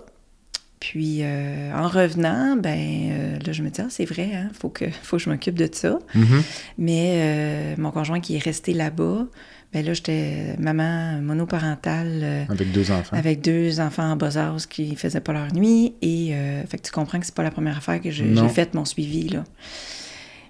Puis 0.82 1.20
euh, 1.22 1.72
en 1.76 1.88
revenant, 1.88 2.58
ben 2.58 3.12
euh, 3.12 3.40
là, 3.46 3.54
je 3.54 3.62
me 3.62 3.70
dis, 3.70 3.80
ah, 3.80 3.88
c'est 3.90 4.04
vrai, 4.04 4.32
hein, 4.34 4.50
faut, 4.60 4.70
que, 4.70 4.90
faut 5.04 5.18
que 5.18 5.24
je 5.24 5.30
m'occupe 5.30 5.56
de 5.56 5.70
ça. 5.72 6.00
Mm-hmm. 6.16 6.42
Mais 6.80 7.14
euh, 7.14 7.76
mon 7.78 7.92
conjoint 7.92 8.20
qui 8.20 8.36
est 8.36 8.44
resté 8.44 8.74
là-bas, 8.74 9.28
ben 9.74 9.86
là, 9.86 9.94
j'étais 9.94 10.56
maman 10.60 11.22
monoparentale. 11.22 12.46
avec 12.50 12.72
deux 12.72 12.92
enfants. 12.92 13.16
Avec 13.16 13.42
deux 13.42 13.80
enfants 13.80 14.12
en 14.12 14.16
bas 14.16 14.38
âge 14.38 14.68
qui 14.68 14.96
faisaient 14.96 15.22
pas 15.22 15.34
leur 15.34 15.54
nuit. 15.54 15.96
Et 16.02 16.36
fait 16.68 16.78
que 16.78 16.84
tu 16.84 16.92
comprends 16.92 17.20
que 17.20 17.26
c'est 17.26 17.36
pas 17.36 17.44
la 17.44 17.52
première 17.52 17.78
affaire 17.78 18.02
que 18.02 18.12
j'ai 18.12 18.50
fait 18.50 18.74
mon 18.74 18.86
suivi, 18.86 19.30
là. 19.30 19.44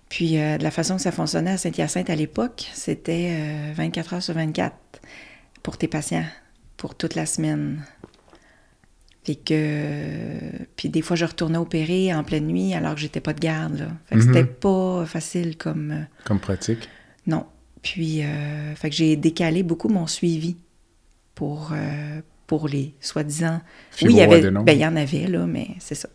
Puis 0.09 0.31
de 0.31 0.61
la 0.61 0.71
façon 0.71 0.95
que 0.95 1.01
ça 1.01 1.11
fonctionnait 1.11 1.51
à 1.51 1.57
Saint-Hyacinthe 1.57 2.09
à 2.09 2.15
l'époque, 2.15 2.69
c'était 2.73 3.73
24 3.75 4.15
heures 4.15 4.23
sur 4.23 4.33
24 4.33 4.75
pour 5.63 5.77
tes 5.77 5.87
patients, 5.87 6.25
pour 6.77 6.95
toute 6.95 7.15
la 7.15 7.25
semaine. 7.25 7.81
Fait 9.23 9.35
que. 9.35 10.65
Puis 10.75 10.89
des 10.89 11.01
fois, 11.01 11.15
je 11.15 11.25
retournais 11.25 11.57
opérer 11.57 12.13
en 12.13 12.23
pleine 12.23 12.47
nuit 12.47 12.73
alors 12.73 12.95
que 12.95 13.01
j'étais 13.01 13.19
pas 13.19 13.33
de 13.33 13.39
garde. 13.39 13.77
Là. 13.77 13.87
Fait 14.07 14.15
que 14.15 14.21
c'était 14.21 14.43
mhm. 14.43 14.49
pas 14.49 15.05
facile 15.05 15.57
comme. 15.57 15.91
Euh, 15.91 16.03
comme 16.23 16.39
pratique? 16.39 16.89
Non. 17.27 17.45
Puis, 17.81 18.23
euh, 18.23 18.75
fait 18.75 18.89
que 18.89 18.95
j'ai 18.95 19.15
décalé 19.15 19.63
beaucoup 19.63 19.89
mon 19.89 20.07
suivi 20.07 20.55
pour, 21.35 21.71
euh, 21.73 22.21
pour 22.47 22.67
les 22.67 22.93
soi-disant. 22.99 23.61
Oui, 24.01 24.09
il 24.11 24.17
y 24.17 24.21
avait. 24.21 24.51
Ben, 24.51 24.73
il 24.73 24.79
y 24.79 24.85
en 24.85 24.95
avait, 24.95 25.27
là, 25.27 25.45
mais 25.47 25.69
c'est 25.79 25.95
ça. 25.95 26.09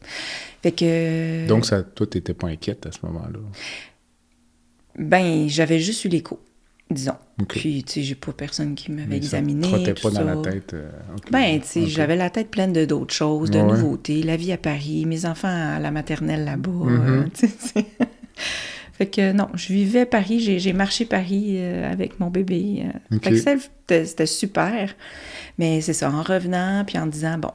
Fait 0.63 0.73
que. 0.73 1.47
Donc, 1.49 1.67
ça, 1.67 1.83
toi, 1.83 2.07
t'étais 2.07 2.35
pas 2.35 2.49
inquiète 2.49 2.87
à 2.87 2.93
ce 2.93 2.99
moment-là? 3.05 3.41
Ben, 4.99 5.49
j'avais 5.49 5.81
juste 5.81 6.05
eu 6.05 6.09
l'écho 6.09 6.41
disons. 6.91 7.17
Puis, 7.49 7.85
tu 7.85 7.95
sais, 7.95 8.03
j'ai 8.03 8.15
pas 8.15 8.33
personne 8.33 8.75
qui 8.75 8.93
m'avait 8.93 9.17
examiné. 9.17 9.69
Ça 9.69 9.95
pas 10.09 10.11
dans 10.11 10.25
la 10.25 10.37
tête. 10.37 10.75
Euh, 10.75 10.91
ben, 11.31 11.61
tu 11.61 11.67
sais, 11.67 11.87
j'avais 11.87 12.17
la 12.17 12.31
tête 12.31 12.51
pleine 12.51 12.73
de 12.73 12.85
d'autres 12.85 13.15
choses, 13.15 13.51
de 13.51 13.61
nouveautés. 13.61 14.23
La 14.23 14.37
vie 14.37 14.53
à 14.53 14.57
Paris, 14.57 15.05
mes 15.07 15.27
enfants 15.27 15.49
à 15.49 15.79
la 15.79 15.91
maternelle 15.91 16.45
là-bas. 16.45 16.71
Mm-hmm. 16.71 17.85
fait 18.97 19.07
que 19.07 19.33
non, 19.33 19.49
je 19.55 19.73
vivais 19.73 20.07
Paris, 20.07 20.59
j'ai 20.59 20.73
marché 20.73 21.05
Paris 21.05 21.57
euh, 21.59 21.91
avec 21.91 22.19
mon 22.19 22.31
bébé. 22.31 22.87
Fait 23.23 23.31
que 23.31 24.05
c'était 24.05 24.27
super. 24.27 24.95
Mais 25.59 25.81
c'est 25.81 25.93
ça, 25.93 26.11
en 26.11 26.23
revenant, 26.23 26.85
puis 26.87 26.99
en 26.99 27.07
disant, 27.07 27.39
bon, 27.39 27.53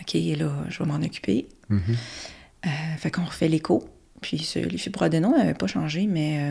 OK, 0.00 0.14
là, 0.14 0.50
je 0.68 0.78
vais 0.78 0.84
m'en 0.86 1.02
occuper. 1.04 1.48
Mm-hmm. 1.70 2.98
fait 2.98 3.10
qu'on 3.10 3.24
refait 3.24 3.48
l'écho. 3.48 3.88
Puis 4.20 4.48
les 4.54 4.78
fibroadénomes 4.78 5.36
n'avaient 5.36 5.54
pas 5.54 5.66
changé, 5.66 6.06
mais 6.06 6.50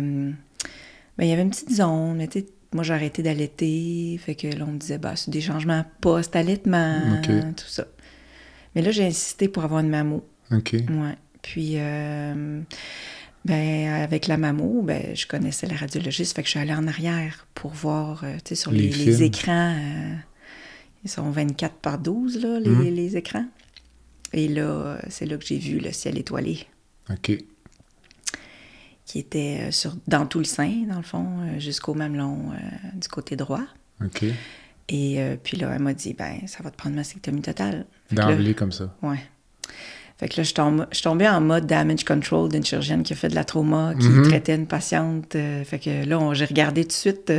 ben, 1.17 1.25
il 1.25 1.29
y 1.29 1.33
avait 1.33 1.41
une 1.41 1.49
petite 1.49 1.73
zone, 1.73 2.17
mais 2.17 2.29
moi 2.73 2.83
j'ai 2.83 2.93
arrêté 2.93 3.23
d'allaiter, 3.23 4.19
fait 4.23 4.35
que 4.35 4.47
là 4.47 4.65
on 4.67 4.73
me 4.73 4.77
disait, 4.77 4.97
bah, 4.97 5.15
c'est 5.15 5.31
des 5.31 5.41
changements 5.41 5.83
post-allaitement, 6.01 7.21
tout 7.23 7.67
ça. 7.67 7.87
Mais 8.75 8.81
là 8.81 8.91
j'ai 8.91 9.05
insisté 9.05 9.47
pour 9.47 9.63
avoir 9.63 9.79
une 9.79 9.89
mammo. 9.89 10.23
OK. 10.51 10.73
Ouais. 10.73 11.17
Puis, 11.45 11.73
euh, 11.75 12.61
ben, 13.45 13.93
avec 13.93 14.27
la 14.27 14.37
mammo, 14.37 14.81
ben, 14.81 15.15
je 15.15 15.25
connaissais 15.25 15.67
la 15.67 15.75
radiologiste, 15.75 16.35
fait 16.35 16.41
que 16.41 16.47
je 16.47 16.51
suis 16.51 16.59
allée 16.59 16.73
en 16.73 16.87
arrière 16.87 17.47
pour 17.53 17.71
voir, 17.71 18.23
euh, 18.23 18.35
tu 18.43 18.49
sais, 18.49 18.55
sur 18.55 18.71
les, 18.71 19.23
écrans, 19.23 19.75
euh, 19.77 20.15
ils 21.03 21.09
sont 21.09 21.29
24 21.29 21.75
par 21.75 21.97
12, 21.97 22.41
là, 22.41 22.59
les, 22.59 22.69
mhm. 22.69 22.93
les 22.93 23.17
écrans. 23.17 23.45
Et 24.33 24.47
là, 24.47 24.97
c'est 25.07 25.25
là 25.25 25.37
que 25.37 25.45
j'ai 25.45 25.59
vu 25.59 25.79
le 25.79 25.91
ciel 25.91 26.17
étoilé. 26.17 26.65
OK 27.09 27.37
qui 29.05 29.19
était 29.19 29.59
euh, 29.61 29.71
sur, 29.71 29.95
dans 30.07 30.25
tout 30.25 30.39
le 30.39 30.45
sein, 30.45 30.83
dans 30.89 30.97
le 30.97 31.03
fond, 31.03 31.39
euh, 31.41 31.59
jusqu'au 31.59 31.93
mamelon 31.93 32.51
euh, 32.51 32.55
du 32.95 33.07
côté 33.07 33.35
droit. 33.35 33.63
OK. 34.03 34.25
Et 34.87 35.39
puis 35.41 35.57
là, 35.57 35.71
elle 35.73 35.81
m'a 35.81 35.95
dit, 35.95 36.13
ben, 36.13 36.41
ça 36.45 36.61
va 36.61 36.69
te 36.69 36.77
prendre 36.77 36.95
ma 36.95 36.99
mastectomie 36.99 37.41
totale. 37.41 37.87
D'emblée 38.11 38.53
comme 38.53 38.71
ça. 38.71 38.95
Ouais. 39.01 39.17
Fait 40.17 40.29
que 40.29 40.37
là, 40.37 40.43
je, 40.43 40.53
tombe, 40.53 40.87
je 40.91 41.01
tombais 41.01 41.27
en 41.27 41.41
mode 41.41 41.65
damage 41.65 42.05
control 42.05 42.49
d'une 42.49 42.63
chirurgienne 42.63 43.03
qui 43.03 43.13
a 43.13 43.15
fait 43.15 43.27
de 43.27 43.35
la 43.35 43.43
trauma, 43.43 43.93
qui 43.99 44.07
mm-hmm. 44.07 44.23
traitait 44.23 44.55
une 44.55 44.67
patiente. 44.67 45.33
fait 45.33 45.79
que 45.79 46.05
là, 46.07 46.33
j'ai 46.33 46.45
regardé 46.45 46.83
tout 46.83 46.89
de 46.89 46.93
suite 46.93 47.33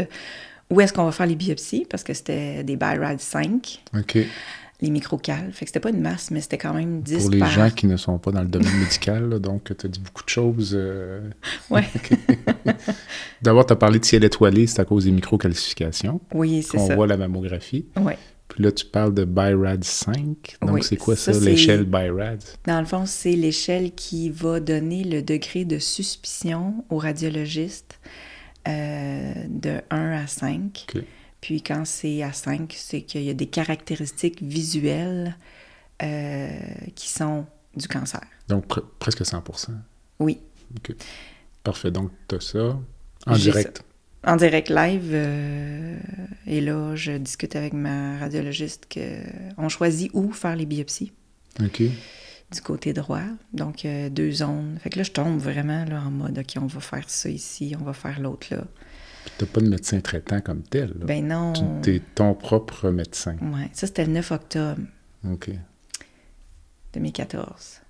où 0.69 0.81
est-ce 0.81 0.93
qu'on 0.93 1.05
va 1.05 1.13
faire 1.13 1.27
les 1.27 1.37
biopsies, 1.37 1.87
parce 1.89 2.03
que 2.03 2.13
c'était 2.13 2.65
des 2.65 2.77
BIRAD 2.77 3.21
5. 3.21 3.83
OK 3.99 4.19
les 4.81 4.91
microcales. 4.91 5.53
Fait 5.53 5.65
que 5.65 5.71
c'était 5.71 5.81
pas 5.81 5.91
une 5.91 6.01
masse, 6.01 6.31
mais 6.31 6.41
c'était 6.41 6.59
quand 6.59 6.75
même 6.75 7.01
10 7.01 7.23
Pour 7.23 7.31
les 7.31 7.47
gens 7.47 7.71
qui 7.71 7.87
ne 7.87 7.97
sont 7.97 8.19
pas 8.19 8.31
dans 8.31 8.43
le 8.43 8.49
domaine 8.49 8.79
médical, 8.79 9.39
donc 9.41 9.65
tu 9.77 9.87
as 9.87 9.89
dit 9.89 10.01
beaucoup 10.01 10.23
de 10.23 10.29
choses. 10.29 10.75
Euh... 10.79 11.31
Ouais. 11.71 11.85
D'abord, 13.43 13.67
tu 13.67 13.73
as 13.73 13.77
parlé 13.77 13.99
de 13.99 14.05
ciel 14.05 14.25
étoilé, 14.25 14.67
c'est 14.67 14.81
à 14.81 14.85
cause 14.85 15.05
des 15.05 15.13
microcalcifications. 15.13 16.21
Oui, 16.35 16.63
c'est 16.63 16.79
ça. 16.79 16.93
On 16.93 16.95
voit 16.95 17.07
la 17.07 17.17
mammographie. 17.17 17.87
Oui. 17.97 18.13
Puis 18.57 18.65
là, 18.65 18.73
tu 18.73 18.87
parles 18.87 19.13
de 19.13 19.27
BIRAD 19.27 19.85
5. 19.85 20.57
Donc, 20.63 20.83
c'est 20.83 20.97
quoi 20.97 21.15
ça, 21.15 21.31
l'échelle 21.33 21.85
BIRAD? 21.85 22.43
Dans 22.65 22.81
le 22.81 22.87
fond, 22.87 23.05
c'est 23.05 23.33
l'échelle 23.33 23.95
qui 23.95 24.31
va 24.31 24.61
donner 24.61 25.05
le 25.05 25.21
degré 25.21 25.67
de 25.67 25.79
suspicion 25.79 26.83
au 26.89 26.97
radiologiste 26.97 28.01
euh, 28.67 29.35
de 29.51 29.83
1 29.91 30.11
à 30.11 30.27
5. 30.27 30.87
OK. 30.89 31.03
Puis 31.43 31.61
quand 31.61 31.85
c'est 31.85 32.23
à 32.23 32.33
5, 32.33 32.73
c'est 32.75 33.03
qu'il 33.03 33.25
y 33.25 33.29
a 33.29 33.35
des 33.35 33.47
caractéristiques 33.47 34.43
visuelles 34.43 35.37
euh, 36.03 36.49
qui 36.95 37.11
sont 37.11 37.45
du 37.77 37.87
cancer. 37.89 38.23
Donc 38.49 38.65
presque 38.99 39.21
100% 39.21 39.69
Oui. 40.19 40.41
OK. 40.79 40.97
Parfait. 41.63 41.91
Donc 41.91 42.11
tu 42.27 42.37
as 42.37 42.41
ça 42.41 42.79
en 43.27 43.37
direct. 43.37 43.85
En 44.27 44.37
direct 44.37 44.69
live. 44.69 45.11
Euh, 45.13 45.97
et 46.47 46.61
là, 46.61 46.95
je 46.97 47.13
discute 47.13 47.57
avec 47.57 47.73
ma 47.73 48.19
radiologiste 48.19 48.87
qu'on 48.93 49.69
choisit 49.69 50.11
où 50.15 50.33
faire 50.33 50.57
les 50.57 50.67
biopsies. 50.67 51.13
OK. 51.63 51.83
Du 52.53 52.61
côté 52.61 52.93
droit. 52.93 53.23
Donc, 53.53 53.85
euh, 53.85 54.09
deux 54.09 54.31
zones. 54.31 54.79
Fait 54.81 54.91
que 54.91 54.99
là, 54.99 55.05
je 55.05 55.13
tombe 55.13 55.39
vraiment 55.39 55.85
là, 55.85 56.03
en 56.05 56.11
mode, 56.11 56.39
OK, 56.39 56.55
on 56.61 56.67
va 56.67 56.81
faire 56.81 57.09
ça 57.09 57.29
ici, 57.29 57.75
on 57.81 57.85
va 57.85 57.93
faire 57.93 58.21
l'autre 58.21 58.49
là. 58.51 58.65
Tu 59.39 59.45
n'as 59.45 59.51
pas 59.51 59.61
de 59.61 59.69
médecin 59.69 60.01
traitant 60.01 60.41
comme 60.41 60.63
tel. 60.63 60.93
Ben 60.95 61.27
non. 61.27 61.53
Tu 61.83 61.97
es 61.97 62.03
ton 62.15 62.35
propre 62.35 62.91
médecin. 62.91 63.37
Oui, 63.43 63.63
ça 63.73 63.87
c'était 63.89 64.07
le 64.07 64.13
9 64.13 64.31
octobre. 64.31 64.83
OK. 65.29 65.51
2014. 66.93 67.81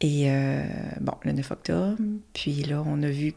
Et 0.00 0.30
euh, 0.30 0.62
bon, 1.00 1.14
le 1.22 1.32
9 1.32 1.50
octobre, 1.50 1.98
puis 2.32 2.62
là, 2.62 2.82
on 2.84 3.02
a 3.02 3.08
vu 3.08 3.32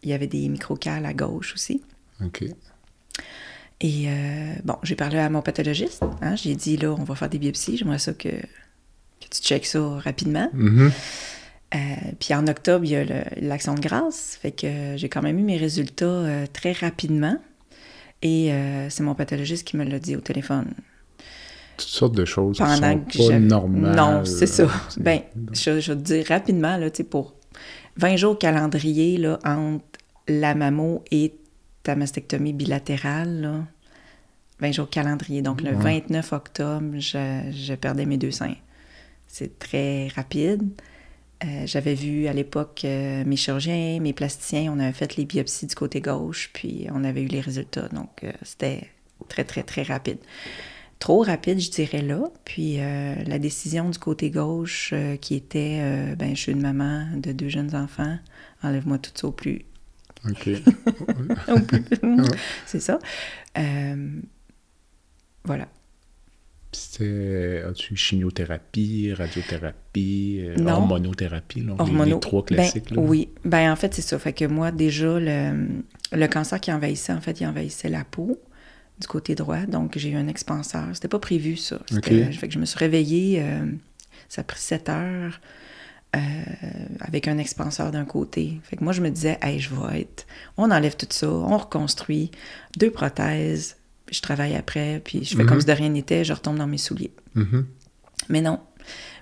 qu'il 0.00 0.10
y 0.10 0.12
avait 0.12 0.26
des 0.26 0.48
microcales 0.48 1.06
à 1.06 1.14
gauche 1.14 1.54
aussi. 1.54 1.82
OK. 2.24 2.44
Et 3.80 4.06
euh, 4.08 4.54
bon, 4.64 4.76
j'ai 4.82 4.94
parlé 4.94 5.18
à 5.18 5.28
mon 5.28 5.42
pathologiste. 5.42 6.02
Hein, 6.22 6.34
j'ai 6.36 6.54
dit, 6.54 6.76
là, 6.76 6.92
on 6.92 7.04
va 7.04 7.14
faire 7.14 7.28
des 7.28 7.38
biopsies. 7.38 7.76
J'aimerais 7.76 7.98
ça 7.98 8.12
que, 8.12 8.28
que 8.28 9.28
tu 9.30 9.42
checkes 9.42 9.66
ça 9.66 9.98
rapidement. 9.98 10.50
Mm-hmm. 10.54 10.90
Euh, 11.74 11.78
puis 12.18 12.32
en 12.32 12.46
octobre, 12.46 12.84
il 12.84 12.90
y 12.92 12.96
a 12.96 13.04
l'action 13.36 13.74
de 13.74 13.80
grâce. 13.80 14.38
Fait 14.40 14.52
que 14.52 14.94
j'ai 14.96 15.08
quand 15.08 15.20
même 15.20 15.38
eu 15.38 15.42
mes 15.42 15.58
résultats 15.58 16.06
euh, 16.06 16.46
très 16.50 16.72
rapidement. 16.72 17.38
Et 18.22 18.50
c'est 18.88 19.02
mon 19.02 19.14
pathologiste 19.14 19.64
qui 19.68 19.76
me 19.76 19.84
l'a 19.84 19.98
dit 19.98 20.16
au 20.16 20.20
téléphone. 20.20 20.72
Toutes 21.76 21.88
sortes 21.88 22.14
de 22.14 22.24
choses 22.24 22.56
Pendant 22.56 22.98
qui 22.98 23.18
sont 23.18 23.28
pas 23.28 23.38
normales. 23.38 23.94
Non, 23.94 24.24
c'est 24.24 24.46
ça. 24.46 24.66
Ben, 24.96 25.20
je, 25.52 25.78
je, 25.78 25.92
vais 25.92 25.98
te 25.98 26.02
dire 26.02 26.26
rapidement, 26.26 26.78
là, 26.78 26.88
pour 27.08 27.34
20 27.96 28.16
jours 28.16 28.38
calendrier 28.38 29.16
là, 29.18 29.38
entre 29.44 29.84
la 30.28 30.54
mammo 30.54 31.04
et 31.10 31.34
ta 31.82 31.94
mastectomie 31.94 32.52
bilatérale, 32.52 33.40
là, 33.40 33.64
20 34.60 34.72
jours 34.72 34.90
calendrier. 34.90 35.42
Donc, 35.42 35.60
le 35.60 35.72
29 35.72 36.32
octobre, 36.32 36.98
je, 36.98 37.50
je 37.52 37.74
perdais 37.74 38.06
mes 38.06 38.16
deux 38.16 38.30
seins. 38.30 38.56
C'est 39.28 39.58
très 39.58 40.08
rapide. 40.08 40.70
Euh, 41.44 41.66
j'avais 41.66 41.94
vu 41.94 42.28
à 42.28 42.32
l'époque 42.32 42.82
euh, 42.84 43.22
mes 43.26 43.36
chirurgiens, 43.36 44.00
mes 44.00 44.14
plasticiens, 44.14 44.72
on 44.72 44.78
avait 44.78 44.94
fait 44.94 45.16
les 45.16 45.26
biopsies 45.26 45.66
du 45.66 45.74
côté 45.74 46.00
gauche, 46.00 46.50
puis 46.54 46.86
on 46.94 47.04
avait 47.04 47.22
eu 47.22 47.26
les 47.26 47.40
résultats. 47.40 47.88
Donc, 47.88 48.24
euh, 48.24 48.32
c'était 48.42 48.88
très, 49.28 49.44
très, 49.44 49.62
très 49.62 49.82
rapide. 49.82 50.18
Trop 50.98 51.22
rapide, 51.22 51.60
je 51.60 51.70
dirais 51.70 52.02
là. 52.02 52.24
Puis 52.44 52.76
la 52.78 53.38
décision 53.38 53.90
du 53.90 53.98
côté 53.98 54.30
gauche 54.30 54.94
qui 55.20 55.34
était, 55.34 56.14
ben, 56.16 56.34
je 56.34 56.40
suis 56.40 56.52
une 56.52 56.62
maman 56.62 57.06
de 57.16 57.32
deux 57.32 57.48
jeunes 57.48 57.74
enfants, 57.76 58.18
enlève-moi 58.62 58.98
tout 58.98 59.10
ça 59.14 59.26
au 59.28 59.32
plus. 59.32 59.62
OK. 60.28 60.48
C'est 62.66 62.80
ça. 62.80 62.98
voilà. 65.44 65.68
C'était, 66.72 67.62
as-tu 67.66 67.96
chimiothérapie, 67.96 69.12
radiothérapie, 69.14 70.40
euh, 70.42 70.56
Non. 70.56 70.72
hormonothérapie, 70.72 71.60
là, 71.62 71.74
les- 72.04 72.20
trois 72.20 72.42
Ben, 72.42 72.56
classiques? 72.56 72.90
là? 72.90 73.00
oui. 73.00 73.30
Ben, 73.46 73.72
en 73.72 73.76
fait, 73.76 73.94
c'est 73.94 74.02
ça. 74.02 74.18
Fait 74.18 74.34
que 74.34 74.44
moi, 74.44 74.72
déjà, 74.72 75.18
le, 75.18 75.68
le 76.12 76.26
cancer 76.26 76.60
qui 76.60 76.70
envahissait, 76.72 77.12
en 77.14 77.20
fait, 77.22 77.40
il 77.40 77.46
envahissait 77.46 77.88
la 77.88 78.04
peau 78.04 78.38
du 79.00 79.06
côté 79.06 79.34
droit. 79.34 79.66
Donc, 79.66 79.96
j'ai 79.98 80.10
eu 80.10 80.16
un 80.16 80.28
expanseur. 80.28 80.86
C'était 80.94 81.08
pas 81.08 81.18
prévu, 81.18 81.56
ça. 81.56 81.76
Ok. 81.94 82.04
Fait 82.32 82.48
que 82.48 82.54
je 82.54 82.58
me 82.58 82.64
suis 82.64 82.78
réveillée, 82.78 83.40
euh, 83.42 83.66
ça 84.28 84.40
a 84.40 84.44
pris 84.44 84.58
7 84.60 84.88
heures, 84.88 85.40
euh, 86.14 86.18
avec 87.00 87.28
un 87.28 87.36
expanseur 87.38 87.90
d'un 87.90 88.04
côté. 88.06 88.58
Fait 88.62 88.76
que 88.76 88.84
moi, 88.84 88.92
je 88.92 89.02
me 89.02 89.10
disais, 89.10 89.38
hey, 89.42 89.60
je 89.60 89.70
vais 89.74 90.00
être... 90.02 90.26
On 90.56 90.70
enlève 90.70 90.96
tout 90.96 91.06
ça, 91.10 91.28
on 91.28 91.58
reconstruit, 91.58 92.30
deux 92.78 92.90
prothèses, 92.90 93.76
puis 94.06 94.16
je 94.16 94.22
travaille 94.22 94.54
après, 94.54 95.00
puis 95.04 95.24
je 95.24 95.36
fais 95.36 95.42
Mhm. 95.42 95.48
comme 95.48 95.60
si 95.60 95.66
de 95.66 95.72
rien 95.72 95.88
n'était, 95.90 96.24
je 96.24 96.32
retombe 96.32 96.56
dans 96.56 96.66
mes 96.66 96.78
souliers. 96.78 97.12
Mhm. 97.34 97.66
Mais 98.30 98.40
non, 98.40 98.60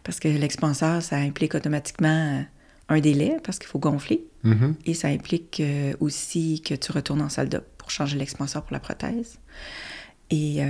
parce 0.04 0.20
que 0.20 0.28
l'expanseur, 0.28 1.02
ça 1.02 1.16
implique 1.16 1.54
automatiquement 1.56 2.38
euh, 2.38 2.42
un 2.90 3.00
délai, 3.00 3.38
parce 3.42 3.58
qu'il 3.58 3.66
faut 3.68 3.78
gonfler. 3.80 4.24
Mhm. 4.44 4.74
Et 4.86 4.94
ça 4.94 5.08
implique 5.08 5.58
euh, 5.60 5.94
aussi 6.00 6.60
que 6.64 6.74
tu 6.74 6.92
retournes 6.92 7.22
en 7.22 7.28
salle 7.30 7.48
d'op 7.48 7.73
pour 7.84 7.90
changer 7.90 8.16
l'expanseur 8.16 8.62
pour 8.62 8.72
la 8.72 8.80
prothèse. 8.80 9.38
Et 10.30 10.56
euh, 10.60 10.66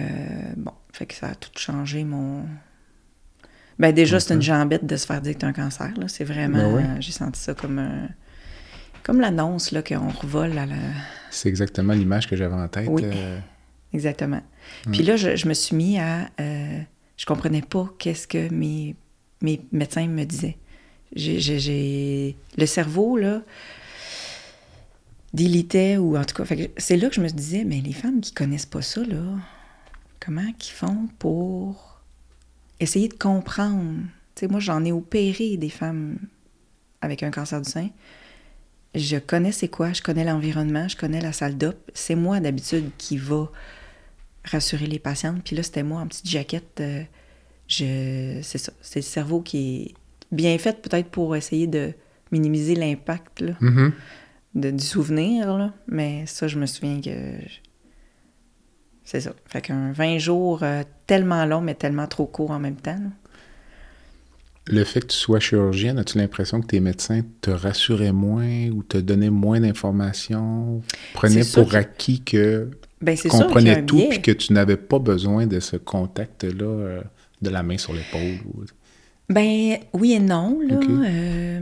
bon, 0.56 0.72
fait 0.92 1.06
que 1.06 1.14
ça 1.14 1.28
a 1.28 1.34
tout 1.36 1.50
changé 1.56 2.02
mon. 2.02 2.44
Ben 3.78 3.92
déjà, 3.92 4.18
c'est 4.18 4.34
une 4.34 4.42
jambette 4.42 4.84
de 4.84 4.96
se 4.96 5.06
faire 5.06 5.20
dire 5.20 5.34
que 5.34 5.38
t'as 5.38 5.46
un 5.46 5.52
cancer. 5.52 5.92
là. 5.96 6.08
C'est 6.08 6.24
vraiment. 6.24 6.72
Ben 6.74 6.96
euh, 6.96 7.00
J'ai 7.00 7.12
senti 7.12 7.38
ça 7.40 7.54
comme 7.54 7.78
un- 7.78 8.08
Comme 9.04 9.20
l'annonce 9.20 9.70
là, 9.70 9.80
qu'on 9.82 10.08
revole 10.08 10.58
à 10.58 10.66
la. 10.66 10.74
C'est 11.30 11.48
exactement 11.48 11.92
l'image 11.92 12.28
que 12.28 12.34
j'avais 12.34 12.54
en 12.54 12.66
tête. 12.68 12.88
Oui. 12.90 13.02
euh, 13.04 13.38
Exactement. 13.92 14.42
Puis 14.90 15.04
là, 15.04 15.14
je, 15.16 15.36
je 15.36 15.46
me 15.46 15.54
suis 15.54 15.76
mis 15.76 15.98
à. 16.00 16.28
euh, 16.40 16.80
je 17.16 17.26
comprenais 17.26 17.62
pas 17.62 17.88
qu'est-ce 18.00 18.26
que 18.26 18.52
mes, 18.52 18.96
mes 19.40 19.60
médecins 19.70 20.08
me 20.08 20.24
disaient. 20.24 20.56
J'ai- 21.14 21.38
j'ai- 21.38 21.60
j'ai- 21.60 22.36
Le 22.58 22.66
cerveau, 22.66 23.16
là, 23.16 23.42
délitait, 25.34 25.98
ou 25.98 26.16
en 26.16 26.24
tout 26.24 26.42
cas. 26.42 26.54
C'est 26.78 26.96
là 26.96 27.08
que 27.08 27.14
je 27.14 27.20
me 27.20 27.28
disais, 27.28 27.64
mais 27.64 27.80
les 27.80 27.92
femmes 27.92 28.20
qui 28.20 28.32
connaissent 28.32 28.66
pas 28.66 28.82
ça, 28.82 29.02
là, 29.02 29.22
comment 30.24 30.52
qu'ils 30.58 30.74
font 30.74 31.08
pour 31.18 32.00
essayer 32.80 33.08
de 33.08 33.14
comprendre? 33.14 34.00
Sais, 34.36 34.48
moi, 34.48 34.60
j'en 34.60 34.84
ai 34.84 34.92
opéré 34.92 35.56
des 35.56 35.68
femmes 35.68 36.18
avec 37.02 37.22
un 37.22 37.30
cancer 37.30 37.60
du 37.60 37.70
sein. 37.70 37.88
Je 38.94 39.16
connais 39.16 39.52
c'est 39.52 39.68
quoi, 39.68 39.92
je 39.92 40.02
connais 40.02 40.24
l'environnement, 40.24 40.86
je 40.88 40.96
connais 40.96 41.20
la 41.20 41.32
salle 41.32 41.58
d'op. 41.58 41.76
C'est 41.94 42.14
moi 42.14 42.38
d'habitude 42.40 42.90
qui 42.96 43.16
va 43.16 43.50
rassurer 44.44 44.86
les 44.86 45.00
patientes. 45.00 45.42
Puis 45.44 45.56
là, 45.56 45.62
c'était 45.62 45.82
moi 45.82 46.00
en 46.00 46.06
petite 46.06 46.28
jaquette. 46.28 46.80
euh, 46.80 47.02
je, 47.66 48.40
c'est 48.42 48.58
ça. 48.58 48.72
C'est 48.82 49.00
le 49.00 49.04
cerveau 49.04 49.40
qui 49.40 49.82
est 49.82 49.94
bien 50.30 50.56
fait 50.58 50.80
peut-être 50.80 51.08
pour 51.08 51.34
essayer 51.34 51.66
de 51.66 51.92
minimiser 52.30 52.74
l'impact 52.74 53.42
mhm. 53.60 53.92
De, 54.54 54.70
du 54.70 54.84
souvenir. 54.84 55.56
Là. 55.56 55.72
Mais 55.88 56.24
ça, 56.26 56.48
je 56.48 56.58
me 56.58 56.66
souviens 56.66 57.00
que. 57.00 57.10
je- 57.10 57.60
C'est 59.04 59.20
ça. 59.20 59.32
Fait 59.46 59.60
qu'un 59.60 59.92
20 59.92 60.18
jours 60.18 60.60
euh, 60.62 60.82
tellement 61.06 61.44
long, 61.44 61.60
mais 61.60 61.74
tellement 61.74 62.06
trop 62.06 62.26
court 62.26 62.50
en 62.50 62.58
même 62.60 62.76
temps. 62.76 62.92
là. 62.98 63.10
Le 64.66 64.82
fait 64.84 65.00
que 65.02 65.08
tu 65.08 65.16
sois 65.18 65.40
chirurgienne, 65.40 65.98
as-tu 65.98 66.16
l'impression 66.16 66.62
que 66.62 66.66
tes 66.66 66.80
médecins 66.80 67.20
te 67.42 67.50
rassuraient 67.50 68.12
moins 68.12 68.68
ou 68.70 68.82
te 68.82 68.96
donnaient 68.96 69.28
moins 69.28 69.60
d'informations? 69.60 70.80
Prenaient 71.12 71.44
pour 71.52 71.74
acquis 71.74 72.22
que 72.22 72.70
Ben, 73.02 73.14
tu 73.14 73.28
comprenais 73.28 73.84
tout 73.84 74.02
puis 74.08 74.22
que 74.22 74.30
tu 74.30 74.54
n'avais 74.54 74.78
pas 74.78 74.98
besoin 74.98 75.46
de 75.46 75.60
ce 75.60 75.76
contact-là 75.76 76.64
euh, 76.64 77.02
de 77.42 77.50
la 77.50 77.62
main 77.62 77.76
sur 77.76 77.92
l'épaule? 77.92 78.38
ou- 78.54 78.64
Ben 79.28 79.76
oui 79.92 80.12
et 80.14 80.18
non, 80.20 80.58
là. 80.66 80.76
Euh, 80.80 81.60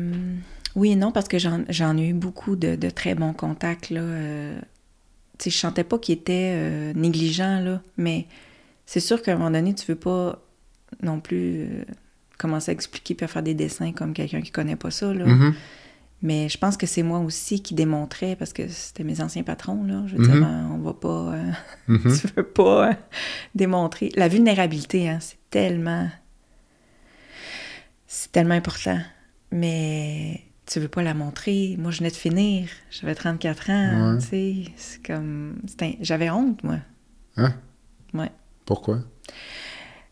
oui 0.76 0.92
et 0.92 0.96
non, 0.96 1.12
parce 1.12 1.28
que 1.28 1.38
j'en 1.38 1.96
ai 1.96 2.08
eu 2.08 2.14
beaucoup 2.14 2.56
de, 2.56 2.76
de 2.76 2.90
très 2.90 3.14
bons 3.14 3.32
contacts, 3.32 3.90
là. 3.90 4.00
Euh, 4.00 4.60
je 5.44 5.50
sentais 5.50 5.82
pas 5.84 5.98
qu'ils 5.98 6.14
étaient 6.14 6.52
euh, 6.54 6.92
négligents, 6.94 7.58
là, 7.60 7.82
mais 7.96 8.26
c'est 8.86 9.00
sûr 9.00 9.20
qu'à 9.22 9.32
un 9.32 9.36
moment 9.36 9.50
donné, 9.50 9.74
tu 9.74 9.84
veux 9.86 9.96
pas 9.98 10.40
non 11.02 11.18
plus 11.20 11.62
euh, 11.64 11.84
commencer 12.38 12.70
à 12.70 12.74
expliquer 12.74 13.14
puis 13.14 13.24
à 13.24 13.28
faire 13.28 13.42
des 13.42 13.54
dessins 13.54 13.92
comme 13.92 14.12
quelqu'un 14.14 14.40
qui 14.40 14.50
connaît 14.52 14.76
pas 14.76 14.90
ça, 14.90 15.12
là. 15.12 15.26
Mhm. 15.26 15.54
Mais 16.24 16.48
je 16.48 16.56
pense 16.56 16.76
que 16.76 16.86
c'est 16.86 17.02
moi 17.02 17.18
aussi 17.18 17.60
qui 17.60 17.74
démontrais, 17.74 18.36
parce 18.36 18.52
que 18.52 18.68
c'était 18.68 19.02
mes 19.02 19.20
anciens 19.20 19.42
patrons, 19.42 19.82
là. 19.82 20.04
Je 20.06 20.16
veux 20.16 20.22
dire, 20.24 20.34
Mhm. 20.36 20.40
ben, 20.42 20.70
on 20.74 20.78
va 20.78 20.92
pas... 20.94 21.34
euh, 21.34 21.52
tu 22.20 22.28
veux 22.36 22.44
pas 22.44 22.90
euh, 22.90 22.92
démontrer. 23.56 24.12
La 24.14 24.28
vulnérabilité, 24.28 25.08
hein, 25.08 25.18
c'est 25.20 25.38
tellement. 25.50 26.08
C'est 28.06 28.30
tellement 28.30 28.54
important. 28.54 29.00
Mais 29.50 30.42
tu 30.66 30.80
veux 30.80 30.88
pas 30.88 31.02
la 31.02 31.14
montrer. 31.14 31.76
Moi, 31.78 31.90
je 31.90 31.98
venais 31.98 32.10
de 32.10 32.16
finir. 32.16 32.68
J'avais 32.90 33.14
34 33.14 33.70
ans. 33.70 34.12
Ouais. 34.14 34.18
Tu 34.20 34.26
sais, 34.26 34.54
c'est 34.76 35.02
comme. 35.06 35.56
un- 35.80 35.92
J'avais 36.00 36.30
honte, 36.30 36.62
moi. 36.64 36.76
Hein? 37.36 37.54
Ouais. 38.14 38.30
Pourquoi? 38.66 39.00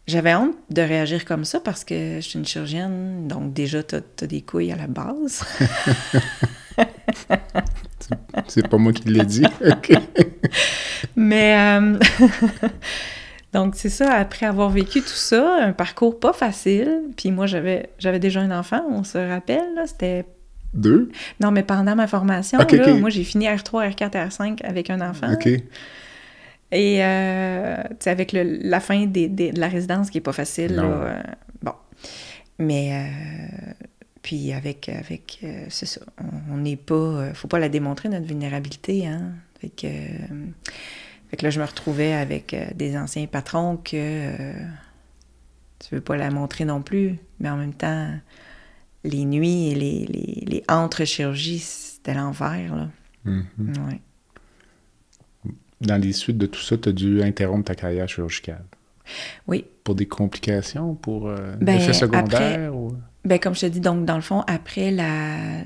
J'avais 0.06 0.34
honte 0.34 0.56
de 0.70 0.82
réagir 0.82 1.24
comme 1.24 1.44
ça 1.44 1.60
parce 1.60 1.84
que 1.84 2.16
je 2.16 2.20
suis 2.20 2.38
une 2.38 2.46
chirurgienne. 2.46 3.28
Donc, 3.28 3.52
déjà, 3.52 3.82
t'as 3.82 4.00
as 4.22 4.26
des 4.26 4.42
couilles 4.42 4.72
à 4.72 4.76
la 4.76 4.86
base. 4.88 5.44
C'est 8.48 8.68
pas 8.68 8.76
moi 8.78 8.92
qui 8.92 9.08
l'ai 9.08 9.24
dit. 9.24 9.44
Mais 11.16 11.56
euh, 11.78 11.98
donc 13.52 13.74
c'est 13.76 13.88
ça, 13.88 14.12
après 14.14 14.46
avoir 14.46 14.70
vécu 14.70 15.00
tout 15.00 15.08
ça, 15.08 15.58
un 15.64 15.72
parcours 15.72 16.18
pas 16.18 16.32
facile, 16.32 17.02
puis 17.16 17.30
moi 17.30 17.46
j'avais 17.46 17.90
j'avais 17.98 18.18
déjà 18.18 18.40
un 18.40 18.50
enfant, 18.56 18.82
on 18.90 19.04
se 19.04 19.18
rappelle, 19.18 19.74
c'était... 19.86 20.24
Deux? 20.74 21.10
Non, 21.40 21.50
mais 21.50 21.62
pendant 21.62 21.96
ma 21.96 22.06
formation, 22.06 22.58
là, 22.76 22.84
moi 23.00 23.10
j'ai 23.10 23.24
fini 23.24 23.46
R3, 23.46 23.90
R4, 23.94 24.28
R5 24.28 24.64
avec 24.64 24.90
un 24.90 25.00
enfant. 25.00 25.32
OK. 25.32 25.48
Et 26.72 27.04
euh, 27.04 27.76
tu 27.90 27.96
sais, 28.00 28.10
avec 28.10 28.32
le- 28.32 28.58
la 28.62 28.78
fin 28.78 29.06
des- 29.06 29.28
des- 29.28 29.50
de 29.52 29.58
la 29.60 29.66
résidence 29.68 30.10
qui 30.10 30.18
est 30.18 30.22
pas 30.22 30.32
facile, 30.32 30.76
là, 30.76 30.82
euh, 30.84 31.22
bon. 31.62 31.72
Mais 32.60 32.90
euh, 32.92 33.72
puis 34.22 34.52
avec, 34.52 34.88
avec 34.88 35.40
c'est 35.68 35.86
ça, 35.86 36.00
on- 36.52 36.56
n'est 36.58 36.76
pas, 36.76 37.34
faut 37.34 37.48
pas 37.48 37.58
la 37.58 37.68
démontrer 37.68 38.08
notre 38.08 38.26
vulnérabilité, 38.26 39.06
hein. 39.08 39.32
Fait 39.60 39.68
que, 39.70 39.88
fait 41.30 41.36
que 41.36 41.44
là, 41.44 41.50
je 41.50 41.58
me 41.60 41.64
retrouvais 41.66 42.12
avec 42.12 42.54
des 42.76 42.96
anciens 42.96 43.26
patrons 43.26 43.76
que 43.76 44.52
tu 45.80 45.94
veux 45.94 46.00
pas 46.00 46.16
la 46.16 46.30
montrer 46.30 46.64
non 46.64 46.82
plus, 46.82 47.16
mais 47.40 47.48
en 47.50 47.56
même 47.56 47.74
temps, 47.74 48.08
les 49.04 49.24
nuits 49.24 49.68
et 49.68 49.74
les, 49.74 50.06
les, 50.06 50.44
les 50.46 50.64
entre-chirurgies, 50.68 51.58
c'était 51.60 52.14
l'envers, 52.14 52.74
là. 52.76 52.88
Mhm. 53.24 53.44
Ouais. 53.88 54.00
Dans 55.80 55.96
les 56.00 56.12
suites 56.12 56.36
de 56.38 56.46
tout 56.46 56.60
ça, 56.60 56.76
tu 56.76 56.88
as 56.88 56.92
dû 56.92 57.22
interrompre 57.22 57.64
ta 57.66 57.74
carrière 57.74 58.08
chirurgicale. 58.08 58.64
Oui, 59.46 59.64
Pour 59.82 59.94
des 59.94 60.06
complications, 60.06 60.94
pour 60.94 61.28
euh, 61.28 61.54
Ben, 61.60 61.76
effets 61.76 61.92
secondaires? 61.94 62.24
après- 62.24 62.68
ou- 62.68 62.96
Ben, 63.24 63.38
comme 63.38 63.54
je 63.54 63.60
te 63.62 63.66
dis, 63.66 63.80
donc, 63.80 64.04
dans 64.04 64.14
le 64.16 64.20
fond, 64.22 64.40
après 64.46 64.90
la 64.90 65.62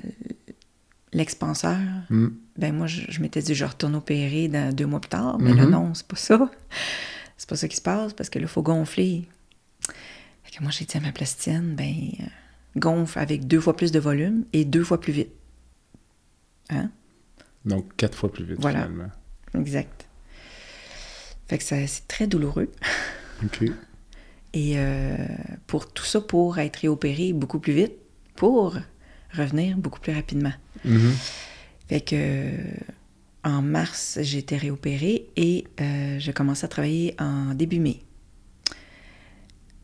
l'expanseur, 1.13 1.77
Hmm. 2.11 2.29
ben 2.57 2.75
moi, 2.75 2.87
je, 2.89 3.03
je 3.09 3.21
m'étais 3.21 3.41
dit, 3.41 3.55
je 3.55 3.65
retourne 3.65 3.95
opérer 3.95 4.49
dans 4.49 4.75
deux 4.75 4.87
mois 4.87 5.01
plus 5.01 5.11
tard. 5.11 5.39
Mais 5.39 5.55
là, 5.55 5.63
Mhm. 5.65 5.71
non, 5.71 5.95
c'est 5.95 6.07
pas 6.07 6.17
ça. 6.17 6.51
C'est 7.37 7.49
pas 7.49 7.55
ça 7.57 7.69
qui 7.69 7.77
se 7.77 7.83
passe, 7.83 8.13
parce 8.15 8.31
que 8.31 8.39
là, 8.39 8.45
il 8.47 8.49
faut 8.49 8.63
gonfler. 8.63 9.29
Fait 10.43 10.57
que 10.57 10.63
moi, 10.63 10.73
j'ai 10.73 10.85
dit 10.87 10.97
à 10.97 11.01
ma 11.01 11.13
plasticienne, 11.13 11.75
ben, 11.77 11.95
euh, 12.21 12.25
gonfle 12.77 13.19
avec 13.19 13.47
deux 13.47 13.61
fois 13.61 13.77
plus 13.77 13.93
de 13.93 13.99
volume 13.99 14.45
et 14.53 14.65
deux 14.65 14.85
fois 14.85 15.01
plus 15.01 15.13
vite. 15.13 15.31
Hein? 16.71 16.91
Donc, 17.65 17.97
quatre 17.97 18.17
fois 18.17 18.31
plus 18.33 18.45
vite, 18.45 18.57
Voilà. 18.61 18.83
finalement. 18.83 19.11
Exact. 19.55 20.07
Fait 21.49 21.59
que 21.59 21.65
ça- 21.65 21.87
c'est 21.87 22.07
très 22.09 22.27
douloureux. 22.27 22.71
OK. 23.45 23.65
Et 24.53 24.75
euh, 24.79 25.17
pour 25.67 25.93
tout 25.93 26.05
ça, 26.05 26.21
pour 26.21 26.59
être 26.59 26.77
réopéré 26.77 27.33
beaucoup 27.33 27.59
plus 27.59 27.73
vite, 27.73 27.93
pour 28.37 28.77
revenir 29.33 29.77
beaucoup 29.77 30.01
plus 30.01 30.13
rapidement. 30.15 30.53
Mhm. 30.85 31.13
Fait 31.89 32.01
que 32.01 32.51
en 33.43 33.61
mars, 33.63 34.19
j'ai 34.23 34.39
été 34.39 34.57
réopérée 34.57 35.29
et 35.37 35.65
euh, 35.81 36.19
j'ai 36.19 36.33
commencé 36.33 36.65
à 36.65 36.69
travailler 36.69 37.15
en 37.19 37.55
début 37.55 37.79
mai. 37.81 38.01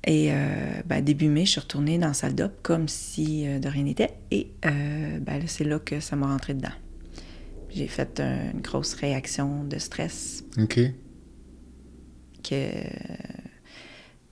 Et 0.06 0.32
euh, 0.32 0.36
ben, 0.86 1.02
début 1.04 1.28
mai, 1.28 1.44
je 1.44 1.50
suis 1.52 1.60
retournée 1.60 1.98
dans 1.98 2.08
la 2.08 2.14
salle 2.14 2.34
d'op 2.34 2.52
comme 2.62 2.88
si 2.88 3.46
euh, 3.46 3.58
de 3.58 3.68
rien 3.68 3.82
n'était. 3.84 4.14
Et 4.30 4.50
euh, 4.64 5.18
ben, 5.20 5.38
là, 5.38 5.44
c'est 5.46 5.64
là 5.64 5.78
que 5.78 6.00
ça 6.00 6.16
m'a 6.16 6.26
rentré 6.28 6.54
dedans. 6.54 6.72
J'ai 7.70 7.86
fait 7.86 8.18
un- 8.20 8.50
une 8.52 8.60
grosse 8.62 8.94
réaction 8.94 9.62
de 9.64 9.78
stress, 9.78 10.42
OK. 10.58 10.80
que 12.42 12.70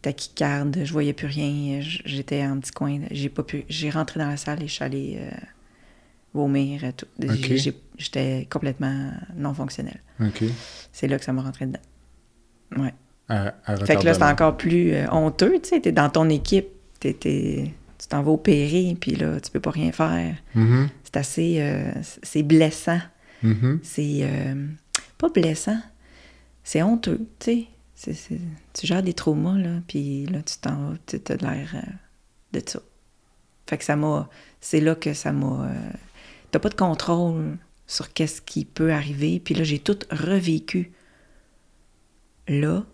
tachycarde, 0.02 0.78
je 0.84 0.92
voyais 0.92 1.12
plus 1.12 1.26
rien, 1.26 1.80
j'étais 1.82 2.44
en 2.46 2.58
petit 2.60 2.70
coin, 2.72 3.00
j'ai 3.10 3.28
pas 3.28 3.42
pu, 3.42 3.64
j'ai 3.68 3.90
rentré 3.90 4.20
dans 4.20 4.28
la 4.28 4.36
salle 4.36 4.62
et 4.62 4.68
je 4.68 4.72
suis 4.72 4.84
allée 4.84 5.18
euh, 5.20 5.30
vomir, 6.34 6.84
et 6.84 6.92
tout. 6.92 7.06
J'étais 7.98 8.46
complètement 8.50 9.10
non 9.36 9.54
fonctionnelle. 9.54 10.00
OK. 10.20 10.44
C'est 10.92 11.08
là 11.08 11.18
que 11.18 11.24
ça 11.24 11.32
m'a 11.32 11.42
rentré 11.42 11.66
dedans. 11.66 11.80
Ouais. 12.82 12.94
À, 13.28 13.54
à 13.66 13.76
Fait 13.76 13.96
que 13.96 14.04
là, 14.04 14.14
c'est 14.14 14.22
encore 14.24 14.56
plus 14.56 14.92
euh, 14.94 15.06
honteux, 15.10 15.58
tu 15.62 15.68
sais. 15.70 15.80
T'es 15.80 15.92
dans 15.92 16.08
ton 16.10 16.28
équipe, 16.28 16.68
t'es- 17.00 17.14
t'es- 17.14 17.72
tu 17.98 18.06
t'en 18.08 18.22
vas 18.22 18.32
opérer, 18.32 18.96
puis 19.00 19.16
là, 19.16 19.40
tu 19.40 19.50
peux 19.50 19.60
pas 19.60 19.70
rien 19.72 19.92
faire. 19.92 20.34
Mhm, 20.54 20.88
C'est 21.04 21.16
assez... 21.16 21.56
euh, 21.60 21.90
c'est 22.22 22.42
blessant. 22.42 23.00
mhm. 23.42 23.80
C'est... 23.82 24.20
euh, 24.22 24.66
pas 25.18 25.28
blessant, 25.30 25.78
c'est 26.64 26.82
honteux, 26.82 27.26
tu 27.40 27.44
sais. 27.52 27.64
C'est- 27.94 28.12
c'est- 28.14 28.40
Tu 28.72 28.86
gères 28.86 29.02
des 29.02 29.14
traumas, 29.14 29.58
là, 29.58 29.80
puis 29.88 30.26
là, 30.26 30.40
tu 30.42 30.56
t'en 30.58 30.90
vas, 30.90 30.94
tu 31.06 31.16
as 31.32 31.36
l'air 31.36 31.84
de 32.52 32.62
ça. 32.64 32.80
Fait 33.68 33.76
que 33.76 33.84
ça 33.84 33.96
m'a... 33.96 34.28
C'est 34.60 34.80
là 34.80 34.94
que 34.94 35.12
ça 35.12 35.32
m'a... 35.32 35.68
T'as 36.52 36.60
pas 36.60 36.68
de 36.70 36.74
contrôle 36.76 37.58
sur 37.86 38.12
qu'est-ce 38.12 38.40
qui 38.40 38.64
peut 38.64 38.92
arriver, 38.92 39.40
puis 39.40 39.54
là, 39.54 39.64
j'ai 39.64 39.78
tout 39.80 39.98
revécu. 40.10 40.92
Là, 42.46 42.84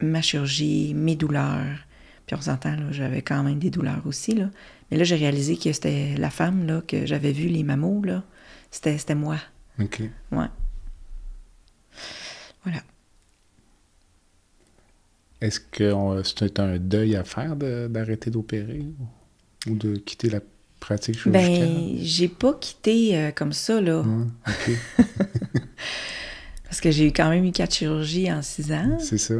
ma 0.00 0.22
chirurgie, 0.22 0.94
mes 0.94 1.16
douleurs. 1.16 1.78
Puis 2.26 2.36
on 2.36 2.40
s'entend, 2.40 2.72
là, 2.76 2.90
j'avais 2.92 3.22
quand 3.22 3.42
même 3.42 3.58
des 3.58 3.70
douleurs 3.70 4.02
aussi, 4.06 4.34
là. 4.34 4.50
Mais 4.90 4.96
là, 4.96 5.04
j'ai 5.04 5.16
réalisé 5.16 5.56
que 5.56 5.72
c'était 5.72 6.14
la 6.16 6.30
femme, 6.30 6.66
là, 6.66 6.82
que 6.86 7.06
j'avais 7.06 7.32
vu, 7.32 7.48
les 7.48 7.62
mammos, 7.62 8.02
là. 8.04 8.22
C'était 8.70 8.98
c'était 8.98 9.14
moi. 9.14 9.36
OK. 9.80 10.02
Ouais. 10.32 10.46
Voilà. 12.64 12.82
Est-ce 15.40 15.60
que 15.60 16.22
c'est 16.24 16.58
un 16.58 16.78
deuil 16.78 17.14
à 17.16 17.24
faire 17.24 17.54
de- 17.56 17.86
d'arrêter 17.88 18.30
d'opérer 18.30 18.84
ou- 19.68 19.74
de 19.76 19.96
quitter 19.96 20.30
la 20.30 20.40
pratique 20.80 21.18
chirurgicale? 21.20 21.68
Ben, 21.68 21.96
j'ai 22.02 22.28
pas 22.28 22.54
quitté 22.54 23.16
euh, 23.16 23.30
comme 23.30 23.52
ça, 23.52 23.80
là. 23.80 24.00
OK, 24.00 24.70
Parce 26.64 26.80
que 26.80 26.90
j'ai 26.90 27.06
eu 27.06 27.12
quand 27.12 27.30
même 27.30 27.44
eu 27.44 27.52
quatre 27.52 27.74
chirurgies 27.74 28.30
en 28.32 28.42
six 28.42 28.70
ans. 28.72 28.98
c'est 29.00 29.16
ça. 29.18 29.34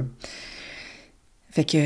Fait 1.51 1.65
que, 1.65 1.79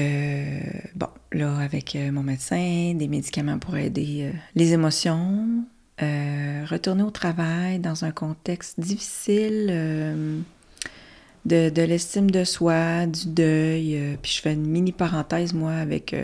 bon, 0.97 1.07
là, 1.33 1.57
avec 1.59 1.95
euh, 1.95 2.11
mon 2.11 2.23
médecin, 2.23 2.95
des 2.95 3.07
médicaments 3.09 3.59
pour 3.59 3.77
aider 3.77 4.31
euh, 4.33 4.37
les 4.57 4.73
émotions, 4.73 5.65
euh, 6.03 6.65
retourner 6.69 7.05
au 7.05 7.11
travail 7.11 7.79
dans 7.79 8.05
un 8.05 8.11
contexte 8.11 8.81
difficile, 8.81 9.67
de, 11.45 11.71
de 11.71 11.83
l'estime 11.83 12.31
de 12.31 12.45
soi, 12.45 13.07
du 13.07 13.29
deuil. 13.29 14.17
puis 14.21 14.33
je 14.33 14.41
fais 14.41 14.53
une 14.53 14.67
mini 14.67 14.93
parenthèse, 14.93 15.53
moi, 15.55 15.73
avec 15.73 16.15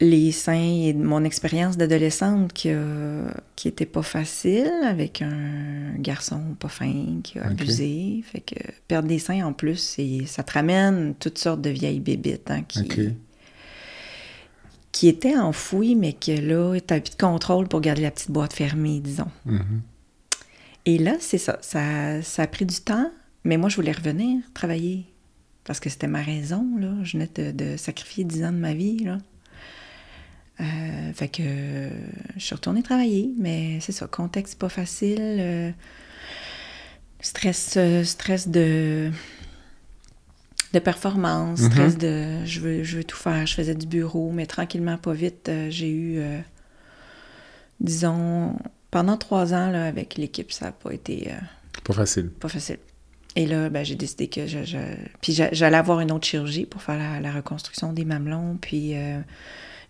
les 0.00 0.30
seins 0.30 0.54
et 0.84 0.92
mon 0.94 1.24
expérience 1.24 1.76
d'adolescente 1.76 2.52
qui, 2.52 2.70
a- 2.70 3.34
qui 3.56 3.66
était 3.66 3.84
pas 3.86 4.02
facile, 4.02 4.70
avec 4.84 5.22
un 5.22 5.94
garçon 5.98 6.40
pas 6.60 6.68
fin 6.68 7.20
qui 7.24 7.38
a 7.40 7.46
abusé. 7.46 8.22
Fait 8.24 8.40
que 8.40 8.54
perdre 8.86 9.08
des 9.08 9.18
seins 9.18 9.44
en 9.44 9.52
plus, 9.52 9.98
ça 10.26 10.42
te 10.44 10.52
ramène 10.52 11.14
toutes 11.18 11.38
sortes 11.38 11.60
de 11.62 11.70
vieilles 11.70 11.98
bébites 12.00 12.48
hein, 12.50 12.62
qui, 12.62 12.80
qui 14.92 15.08
étaient 15.08 15.36
enfouies, 15.36 15.96
mais 15.96 16.12
que 16.12 16.32
là, 16.32 16.78
t'as 16.80 17.00
plus 17.00 17.10
de 17.10 17.16
contrôle 17.20 17.66
pour 17.68 17.80
garder 17.80 18.02
la 18.02 18.10
petite 18.10 18.30
boîte 18.30 18.52
fermée, 18.52 19.00
disons. 19.00 19.30
Mhm. 19.46 19.82
Et 20.86 20.98
là, 20.98 21.16
c'est 21.20 21.38
ça, 21.38 21.58
ça. 21.60 22.22
Ça 22.22 22.42
a 22.42 22.46
pris 22.46 22.64
du 22.64 22.76
temps, 22.80 23.10
mais 23.44 23.56
moi, 23.58 23.68
je 23.68 23.76
voulais 23.76 23.92
revenir 23.92 24.40
travailler. 24.54 25.06
Parce 25.64 25.80
que 25.80 25.90
c'était 25.90 26.06
ma 26.06 26.22
raison, 26.22 26.64
là. 26.78 26.94
Je 27.02 27.18
venais 27.18 27.28
de, 27.34 27.50
de 27.50 27.76
sacrifier 27.76 28.24
10 28.24 28.44
ans 28.44 28.52
de 28.52 28.58
ma 28.58 28.72
vie, 28.74 28.98
là. 29.04 29.18
Euh, 30.60 31.12
fait 31.14 31.28
que 31.28 31.42
euh, 31.44 31.90
je 32.36 32.40
suis 32.42 32.54
retournée 32.54 32.82
travailler, 32.82 33.30
mais 33.38 33.78
c'est 33.80 33.92
ça, 33.92 34.06
contexte 34.08 34.58
pas 34.58 34.68
facile. 34.68 35.18
euh, 35.20 35.70
stress, 37.20 37.74
euh, 37.76 38.04
stress 38.04 38.48
de 38.48 39.10
de 40.74 40.78
performance, 40.80 41.60
Mhm. 41.60 41.70
stress 41.70 41.96
de 41.96 42.44
je 42.44 42.60
veux, 42.60 42.82
je 42.82 42.98
veux 42.98 43.04
tout 43.04 43.16
faire. 43.16 43.46
Je 43.46 43.54
faisais 43.54 43.74
du 43.74 43.86
bureau, 43.86 44.30
mais 44.32 44.46
tranquillement, 44.46 44.98
pas 44.98 45.14
vite, 45.14 45.50
j'ai 45.70 45.90
eu, 45.90 46.20
disons, 47.80 48.56
pendant 48.90 49.16
trois 49.16 49.54
ans 49.54 49.70
là, 49.70 49.86
avec 49.86 50.16
l'équipe, 50.16 50.52
ça 50.52 50.66
n'a 50.66 50.72
pas 50.72 50.92
été 50.92 51.30
Pas 51.84 51.92
facile. 51.94 52.28
pas 52.30 52.48
facile. 52.48 52.78
Et 53.36 53.46
là, 53.46 53.68
ben, 53.70 53.84
j'ai 53.84 53.94
décidé 53.94 54.28
que 54.28 54.46
je, 54.46 54.64
je- 54.64 54.76
Puis 55.20 55.32
j'a- 55.32 55.52
j'allais 55.52 55.76
avoir 55.76 56.00
une 56.00 56.10
autre 56.10 56.26
chirurgie 56.26 56.66
pour 56.66 56.82
faire 56.82 56.98
la, 56.98 57.20
la 57.20 57.32
reconstruction 57.32 57.92
des 57.92 58.04
mamelons. 58.04 58.58
Puis 58.60 58.94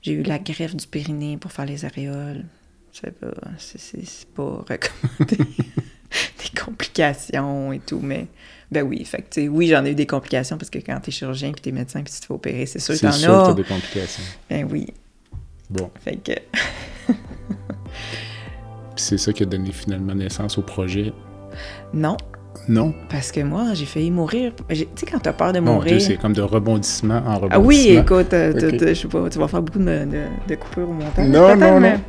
j'ai 0.08 0.14
eu 0.14 0.22
la 0.22 0.38
greffe 0.38 0.74
du 0.74 0.86
périnée 0.86 1.36
pour 1.36 1.52
faire 1.52 1.66
les 1.66 1.84
aréoles. 1.84 2.44
C'est 2.92 3.10
pas, 3.18 3.26
c'est, 3.58 3.78
c'est- 3.78 4.04
c'est 4.06 4.28
pas 4.28 4.64
recommandé. 4.68 5.36
des 5.36 6.60
complications 6.60 7.72
et 7.72 7.80
tout, 7.80 8.00
mais... 8.02 8.26
Ben 8.72 8.82
oui, 8.82 9.04
fait 9.04 9.22
que, 9.22 9.46
oui, 9.48 9.68
j'en 9.68 9.84
ai 9.84 9.90
eu 9.90 9.94
des 9.94 10.06
complications 10.06 10.56
parce 10.58 10.70
que 10.70 10.78
quand 10.78 10.98
t'es 11.00 11.10
chirurgien 11.10 11.52
puis 11.52 11.60
t'es 11.60 11.72
médecin 11.72 12.02
puis 12.02 12.12
tu 12.12 12.20
te 12.20 12.26
fais 12.26 12.34
opérer, 12.34 12.64
c'est 12.66 12.78
sûr 12.78 12.94
que 12.94 12.98
C'est 13.00 13.06
t'en 13.06 13.12
sûr 13.12 13.28
que 13.28 13.34
as. 13.34 13.46
t'as 13.48 13.54
des 13.54 13.64
complications. 13.64 14.22
Ben 14.50 14.66
oui, 14.70 14.86
Bon. 15.70 15.90
fait 16.02 16.16
que... 16.16 16.32
C'est 18.96 19.18
ça 19.18 19.32
qui 19.32 19.42
a 19.42 19.46
donné 19.46 19.72
finalement 19.72 20.14
naissance 20.14 20.58
au 20.58 20.62
projet? 20.62 21.12
Non, 21.92 22.16
Non. 22.68 22.92
parce 23.08 23.32
que 23.32 23.40
moi, 23.40 23.68
j'ai 23.74 23.86
failli 23.86 24.10
mourir. 24.10 24.52
Tu 24.68 24.76
sais, 24.76 25.06
quand 25.10 25.18
t'as 25.20 25.32
peur 25.32 25.52
de 25.52 25.60
Mon 25.60 25.74
mourir... 25.74 25.92
Dieu, 25.92 26.00
c'est 26.00 26.16
comme 26.16 26.34
de 26.34 26.42
rebondissement 26.42 27.22
en 27.26 27.36
rebondissement. 27.36 27.50
Ah 27.50 27.60
oui, 27.60 27.96
écoute, 27.96 28.32
euh, 28.34 28.52
je 28.88 28.94
sais 28.94 29.08
pas, 29.08 29.28
tu 29.30 29.38
vas 29.38 29.48
faire 29.48 29.62
beaucoup 29.62 29.78
de, 29.78 29.84
de, 29.84 30.22
de 30.48 30.54
coupures 30.54 30.88
au 30.90 30.92
montage. 30.92 31.28
Non, 31.28 31.56
non, 31.56 31.80
mais- 31.80 31.92
non. 31.94 32.00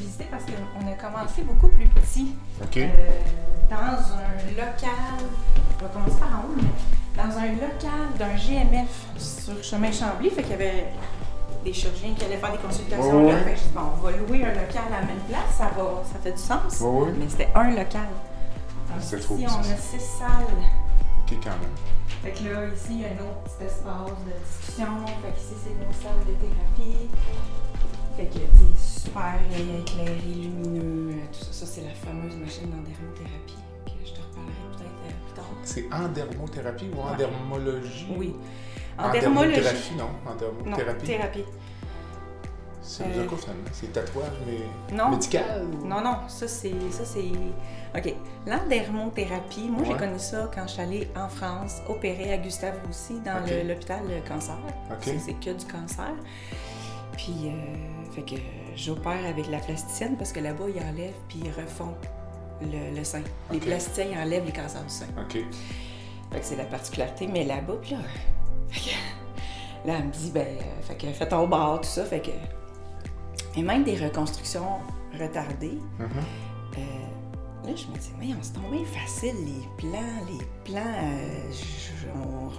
Visité, 0.00 0.26
parce 0.30 0.44
qu'on 0.44 0.86
a 0.86 0.94
commencé 0.94 1.42
beaucoup 1.42 1.68
plus 1.68 1.86
petit, 1.88 2.34
OK. 2.62 2.76
euh, 2.76 2.88
dans 3.70 3.76
un 3.76 4.50
local, 4.56 5.18
on 5.80 5.82
va 5.84 5.88
commencer 5.90 6.18
par 6.18 6.28
en 6.28 6.42
haut, 6.44 6.56
mais 6.56 7.22
dans 7.22 7.36
un 7.38 7.52
local 7.52 8.16
d'un 8.18 8.36
GMF 8.36 9.06
sur 9.18 9.62
Chemin 9.62 9.90
Chambly, 9.92 10.30
fait 10.30 10.42
qu'il 10.42 10.52
y 10.52 10.54
avait 10.54 10.86
des 11.64 11.72
chirurgiens 11.72 12.14
qui 12.16 12.24
allaient 12.24 12.36
faire 12.36 12.52
des 12.52 12.58
consultations 12.58 13.26
là. 13.28 13.38
Fait 13.38 13.52
que 13.54 13.58
dit, 13.58 13.68
bon, 13.74 13.80
on 13.98 14.00
va 14.00 14.10
louer 14.12 14.44
un 14.44 14.54
local 14.54 14.84
à 14.88 15.00
la 15.00 15.06
même 15.06 15.20
place, 15.28 15.56
ça, 15.58 15.70
va, 15.76 16.02
ça 16.04 16.18
fait 16.22 16.32
du 16.32 16.38
sens. 16.38 16.80
Mais 17.18 17.28
c'était 17.28 17.48
un 17.54 17.70
local. 17.70 18.08
Donc, 18.88 18.98
C'est 19.00 19.18
ici, 19.18 19.26
trop 19.26 19.34
on 19.36 19.60
a 19.60 19.76
six 19.76 20.00
salles. 20.00 20.46
OK, 21.20 21.36
quand 21.42 21.50
même. 21.50 21.76
Fait 22.22 22.30
que 22.30 22.44
là, 22.48 22.66
ici, 22.74 22.86
il 22.90 23.00
y 23.00 23.04
a 23.04 23.08
un 23.08 23.20
autre 23.20 23.42
petit 23.44 23.64
espace 23.66 24.18
de 24.26 24.32
discussion. 24.46 24.86
Fait 25.22 25.30
que 25.30 25.38
ici, 25.38 25.54
c'est 25.62 25.74
nos 25.74 25.92
salles 25.92 26.24
de 26.26 26.32
thérapie. 26.34 27.08
Fait 28.18 28.26
que 28.26 28.38
super 28.76 29.36
éclairé, 29.52 30.12
lumineux, 30.26 31.12
euh, 31.12 31.26
tout 31.32 31.38
ça. 31.44 31.52
Ça, 31.52 31.66
c'est 31.66 31.82
la 31.82 31.90
fameuse 31.94 32.34
machine 32.34 32.64
d'endermothérapie 32.64 33.54
que 33.86 33.92
je 34.04 34.12
te 34.12 34.18
reparlerai 34.20 34.52
peut-être 34.76 34.90
euh, 35.06 35.24
plus 35.24 35.34
tard. 35.36 35.44
C'est 35.62 35.84
en 35.92 36.08
dermothérapie 36.08 36.90
ou 36.96 37.00
en 37.00 37.10
Ouais. 37.12 37.16
dermologie? 37.16 38.06
Oui. 38.16 38.34
En, 38.98 39.04
En 39.04 39.12
dermologie. 39.12 39.52
dermothérapie, 39.60 39.94
non. 39.96 40.10
En 40.26 40.68
Non, 40.70 40.76
thérapie. 41.04 41.44
C'est 42.82 43.04
Euh, 43.04 43.26
quoi 43.26 43.38
finalement? 43.38 43.64
C'est 43.70 43.92
tatouage, 43.92 44.32
mais 44.46 44.96
Non. 44.96 45.10
médical? 45.10 45.64
ou- 45.80 45.86
Non, 45.86 46.00
non, 46.00 46.16
ça 46.26 46.48
c'est. 46.48 46.72
Ça, 46.90 47.04
c'est... 47.04 47.30
OK. 47.96 48.14
L'endermothérapie, 48.46 49.68
moi 49.70 49.84
j'ai 49.86 49.94
connu 49.94 50.18
ça 50.18 50.50
quand 50.52 50.62
je 50.66 50.72
suis 50.72 50.82
allée 50.82 51.08
en 51.14 51.28
France 51.28 51.82
opérer 51.88 52.32
à 52.32 52.38
Gustave 52.38 52.78
Roussy 52.84 53.20
dans 53.20 53.38
l'hôpital 53.68 54.00
euh, 54.10 54.20
cancer. 54.26 54.56
OK. 54.90 54.96
C'est, 55.02 55.18
c'est 55.20 55.34
que 55.34 55.50
du 55.56 55.64
cancer. 55.66 56.10
Puis, 57.12 57.34
euh, 57.46 57.97
fait 58.18 58.34
que 58.34 58.40
j'opère 58.74 59.24
avec 59.26 59.48
la 59.48 59.58
plasticienne 59.58 60.16
parce 60.16 60.32
que 60.32 60.40
là-bas, 60.40 60.64
ils 60.74 60.82
enlèvent 60.82 61.14
puis 61.28 61.40
ils 61.44 61.50
refont 61.50 61.94
le, 62.60 62.96
le 62.96 63.04
sein. 63.04 63.22
Les 63.52 63.60
plasticiens, 63.60 64.06
ils 64.12 64.18
enlèvent 64.18 64.44
les 64.44 64.52
cancers 64.52 64.82
du 64.82 64.90
sein. 64.90 65.06
OK. 65.16 65.34
Fait 66.32 66.40
que 66.40 66.44
c'est 66.44 66.56
la 66.56 66.64
particularité. 66.64 67.28
Mais 67.28 67.44
là-bas, 67.44 67.76
puis 67.80 67.92
là, 67.92 67.98
fait 68.70 68.90
que, 68.90 69.88
là, 69.88 69.94
elle 69.98 70.06
me 70.06 70.10
dit, 70.10 70.32
ben, 70.32 70.46
euh, 70.46 70.82
fait 70.82 70.96
que 70.96 71.06
fais 71.12 71.28
ton 71.28 71.46
bord, 71.46 71.80
tout 71.80 71.88
ça. 71.88 72.04
Fait 72.04 72.20
que. 72.20 72.30
Et 73.56 73.62
même 73.62 73.84
des 73.84 73.96
reconstructions 73.96 74.78
retardées. 75.18 75.78
Mhm. 75.98 76.08
Euh, 76.78 76.80
là, 77.68 77.74
je 77.76 77.86
me 77.86 77.96
dis, 77.98 78.10
mais 78.18 78.26
c'est 78.42 78.52
tombé 78.54 78.84
facile, 78.84 79.34
les 79.44 79.66
plans, 79.76 80.00
les 80.30 80.44
plans, 80.64 80.80
euh, 80.80 81.52
je- 81.52 82.08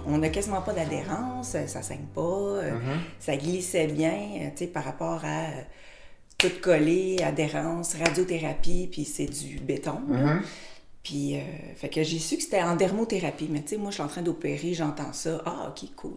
on- 0.08 0.14
on 0.14 0.18
n'a 0.18 0.28
quasiment 0.28 0.62
pas 0.62 0.72
d'adhérence, 0.72 1.54
euh, 1.54 1.66
ça 1.66 1.82
saigne 1.82 2.06
pas, 2.14 2.20
euh, 2.22 2.72
Mhm. 2.74 3.00
ça 3.18 3.36
glissait 3.36 3.86
bien, 3.88 4.50
tu 4.52 4.58
sais, 4.58 4.66
par 4.66 4.84
rapport 4.84 5.24
à 5.24 5.44
euh, 5.46 5.62
tout 6.38 6.50
collé, 6.62 7.18
adhérence, 7.22 7.94
radiothérapie, 7.94 8.88
puis 8.90 9.04
c'est 9.04 9.26
du 9.26 9.58
béton. 9.58 10.00
Mhm. 10.08 10.40
Puis, 11.02 11.36
fait 11.76 11.88
que 11.88 12.02
j'ai 12.02 12.18
su 12.18 12.36
que 12.36 12.42
c'était 12.42 12.62
en 12.62 12.76
dermothérapie, 12.76 13.48
mais 13.50 13.62
tu 13.62 13.68
sais, 13.70 13.76
moi, 13.78 13.90
je 13.90 13.94
suis 13.94 14.02
en 14.02 14.08
train 14.08 14.22
d'opérer, 14.22 14.74
j'entends 14.74 15.12
ça, 15.12 15.42
ah, 15.46 15.70
ok, 15.70 15.88
cool. 15.96 16.16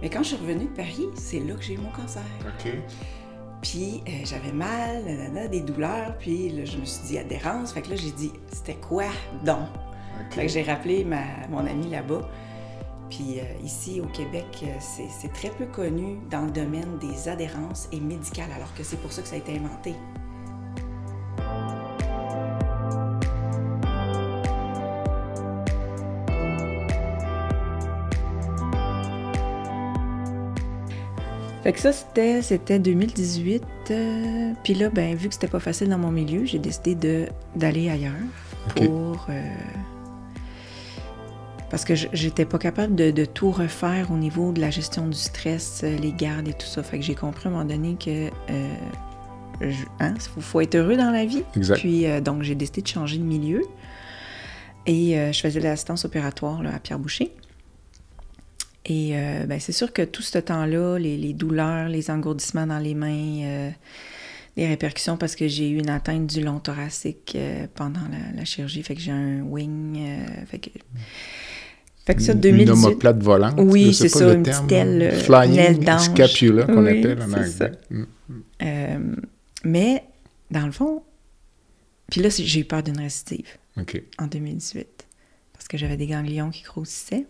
Mais 0.00 0.08
quand 0.10 0.22
je 0.22 0.28
suis 0.28 0.36
revenue 0.36 0.64
de 0.64 0.70
Paris, 0.76 1.06
c'est 1.14 1.40
là 1.40 1.54
que 1.54 1.62
j'ai 1.62 1.74
eu 1.74 1.78
mon 1.78 1.90
cancer. 1.90 2.22
OK. 2.46 2.72
Puis 3.62 4.02
euh, 4.08 4.10
j'avais 4.24 4.52
mal, 4.52 5.04
nanana, 5.04 5.48
des 5.48 5.60
douleurs, 5.60 6.16
puis 6.18 6.48
là, 6.50 6.64
je 6.64 6.78
me 6.78 6.84
suis 6.84 7.06
dit 7.08 7.18
adhérence. 7.18 7.72
Fait 7.72 7.82
que 7.82 7.90
là, 7.90 7.96
j'ai 7.96 8.12
dit, 8.12 8.32
c'était 8.52 8.76
quoi 8.76 9.06
donc? 9.44 9.66
Fait 10.30 10.46
que 10.46 10.52
j'ai 10.52 10.62
rappelé 10.62 11.04
ma, 11.04 11.22
mon 11.48 11.66
ami 11.66 11.90
là-bas. 11.90 12.28
Puis 13.10 13.40
euh, 13.40 13.64
ici 13.64 14.00
au 14.00 14.06
Québec, 14.06 14.46
euh, 14.62 14.66
c'est 14.80 15.08
c'est 15.08 15.32
très 15.32 15.50
peu 15.50 15.66
connu 15.66 16.18
dans 16.30 16.42
le 16.42 16.50
domaine 16.50 16.98
des 16.98 17.28
adhérences 17.28 17.88
et 17.90 18.00
médicales, 18.00 18.50
alors 18.54 18.72
que 18.74 18.82
c'est 18.82 18.98
pour 18.98 19.12
ça 19.12 19.22
que 19.22 19.28
ça 19.28 19.36
a 19.36 19.38
été 19.38 19.56
inventé. 19.56 19.94
Fait 31.68 31.74
que 31.74 31.80
ça, 31.80 31.92
c'était, 31.92 32.40
c'était 32.40 32.78
2018. 32.78 33.62
euh, 33.90 34.52
puis 34.64 34.72
là, 34.72 34.88
ben, 34.88 35.14
vu 35.14 35.28
que 35.28 35.34
c'était 35.34 35.48
pas 35.48 35.60
facile 35.60 35.90
dans 35.90 35.98
mon 35.98 36.10
milieu, 36.10 36.46
j'ai 36.46 36.58
décidé 36.58 36.94
de, 36.94 37.26
d'aller 37.56 37.90
ailleurs 37.90 38.14
pour. 38.74 39.26
euh, 39.28 39.42
parce 41.68 41.84
que 41.84 41.94
j'étais 41.94 42.46
pas 42.46 42.56
capable 42.56 42.94
de, 42.94 43.10
de 43.10 43.26
tout 43.26 43.50
refaire 43.50 44.10
au 44.10 44.16
niveau 44.16 44.50
de 44.52 44.62
la 44.62 44.70
gestion 44.70 45.08
du 45.08 45.18
stress, 45.18 45.82
euh, 45.84 45.94
les 45.98 46.10
gardes 46.10 46.48
et 46.48 46.54
tout 46.54 46.66
ça. 46.66 46.82
Fait 46.82 46.98
que 46.98 47.04
j'ai 47.04 47.14
compris 47.14 47.48
à 47.48 47.50
un 47.50 47.52
moment 47.52 47.66
donné 47.66 47.96
que. 48.02 48.30
Euh, 48.50 49.72
hein, 50.00 50.14
faut, 50.18 50.40
faut 50.40 50.60
être 50.62 50.74
heureux 50.74 50.96
dans 50.96 51.10
la 51.10 51.26
vie. 51.26 51.42
Exact. 51.54 51.80
Puis 51.80 52.06
donc, 52.22 52.44
j'ai 52.44 52.54
décidé 52.54 52.80
de 52.80 52.88
changer 52.88 53.18
de 53.18 53.24
milieu. 53.24 53.60
Et 54.86 55.18
je 55.34 55.38
faisais 55.38 55.60
de 55.60 55.64
l'assistance 55.64 56.06
opératoire 56.06 56.62
là, 56.62 56.70
à 56.74 56.78
Pierre 56.78 56.98
Boucher. 56.98 57.30
Et 58.90 59.10
euh, 59.12 59.44
ben, 59.46 59.60
c'est 59.60 59.72
sûr 59.72 59.92
que 59.92 60.02
tout 60.02 60.22
ce 60.22 60.38
temps-là, 60.38 60.98
les, 60.98 61.16
les 61.18 61.34
douleurs, 61.34 61.88
les 61.88 62.10
engourdissements 62.10 62.66
dans 62.66 62.78
les 62.78 62.94
mains, 62.94 63.42
euh, 63.44 63.70
les 64.56 64.66
répercussions 64.66 65.16
parce 65.18 65.36
que 65.36 65.46
j'ai 65.46 65.68
eu 65.68 65.78
une 65.78 65.90
atteinte 65.90 66.26
du 66.26 66.40
long 66.42 66.58
thoracique 66.58 67.34
euh, 67.36 67.66
pendant 67.74 68.00
la, 68.10 68.34
la 68.34 68.44
chirurgie, 68.46 68.82
fait 68.82 68.94
que 68.94 69.00
j'ai 69.00 69.12
un 69.12 69.42
wing, 69.42 69.98
euh, 69.98 70.26
fait 70.46 70.58
que... 70.58 70.70
Fait 72.06 72.14
que 72.14 72.22
ça, 72.22 72.32
Une 72.32 72.40
2018... 72.40 72.70
omoplate 72.72 73.22
volante. 73.22 73.54
Oui, 73.58 73.92
c'est 73.92 74.08
ça, 74.08 74.24
le 74.28 74.36
une 74.36 74.42
terme. 74.42 74.66
petite 74.66 74.78
aile, 74.78 75.02
euh, 75.02 75.10
une 75.14 75.20
Flying 75.20 75.84
d'ange. 75.84 76.00
scapula 76.00 76.64
qu'on 76.64 76.82
Oui, 76.86 76.98
appelle 76.98 77.20
en 77.20 77.32
anglais. 77.32 77.72
Mm. 77.90 78.02
Euh, 78.62 78.98
mais, 79.64 80.04
dans 80.50 80.64
le 80.64 80.72
fond... 80.72 81.02
Puis 82.10 82.22
là, 82.22 82.30
j'ai 82.30 82.60
eu 82.60 82.64
peur 82.64 82.82
d'une 82.82 82.98
récidive. 82.98 83.48
En 84.18 84.26
2018 84.26 84.86
parce 85.52 85.68
que 85.68 85.76
j'avais 85.76 85.96
des 85.96 86.06
ganglions 86.06 86.50
qui 86.50 86.62
grossissaient. 86.62 87.26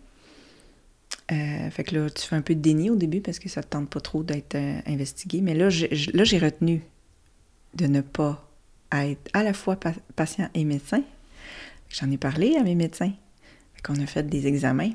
Euh, 1.31 1.71
fait 1.71 1.85
que 1.85 1.95
là, 1.95 2.09
tu 2.11 2.27
fais 2.27 2.37
un 2.37 2.41
peu 2.43 2.55
de 2.55 2.61
déni 2.61 2.89
au 2.91 2.97
début 2.97 3.21
parce 3.21 3.39
que 3.39 3.49
ça 3.49 3.63
te 3.63 3.69
tente 3.69 3.91
pas 3.91 4.01
trop 4.01 4.23
d'être 4.23 4.55
euh, 4.55 4.81
investigué. 4.87 5.41
Mais 5.43 5.55
là, 5.55 5.69
j'ai- 5.69 5.95
j- 5.95 6.11
là, 6.15 6.25
j'ai 6.25 6.39
retenu 6.39 6.83
de 7.75 7.87
ne 7.87 8.01
pas 8.01 8.49
être 8.93 9.29
à 9.35 9.43
la 9.43 9.53
fois 9.53 9.77
pa- 9.77 9.93
patient 10.17 10.49
et 10.55 10.65
médecin. 10.65 11.03
J'en 11.91 12.11
ai 12.11 12.17
parlé 12.17 12.57
à 12.57 12.63
mes 12.63 12.75
médecins. 12.75 13.13
Fait 13.75 13.83
qu'on 13.83 14.01
a 14.03 14.07
fait 14.07 14.27
des 14.27 14.47
examens. 14.47 14.91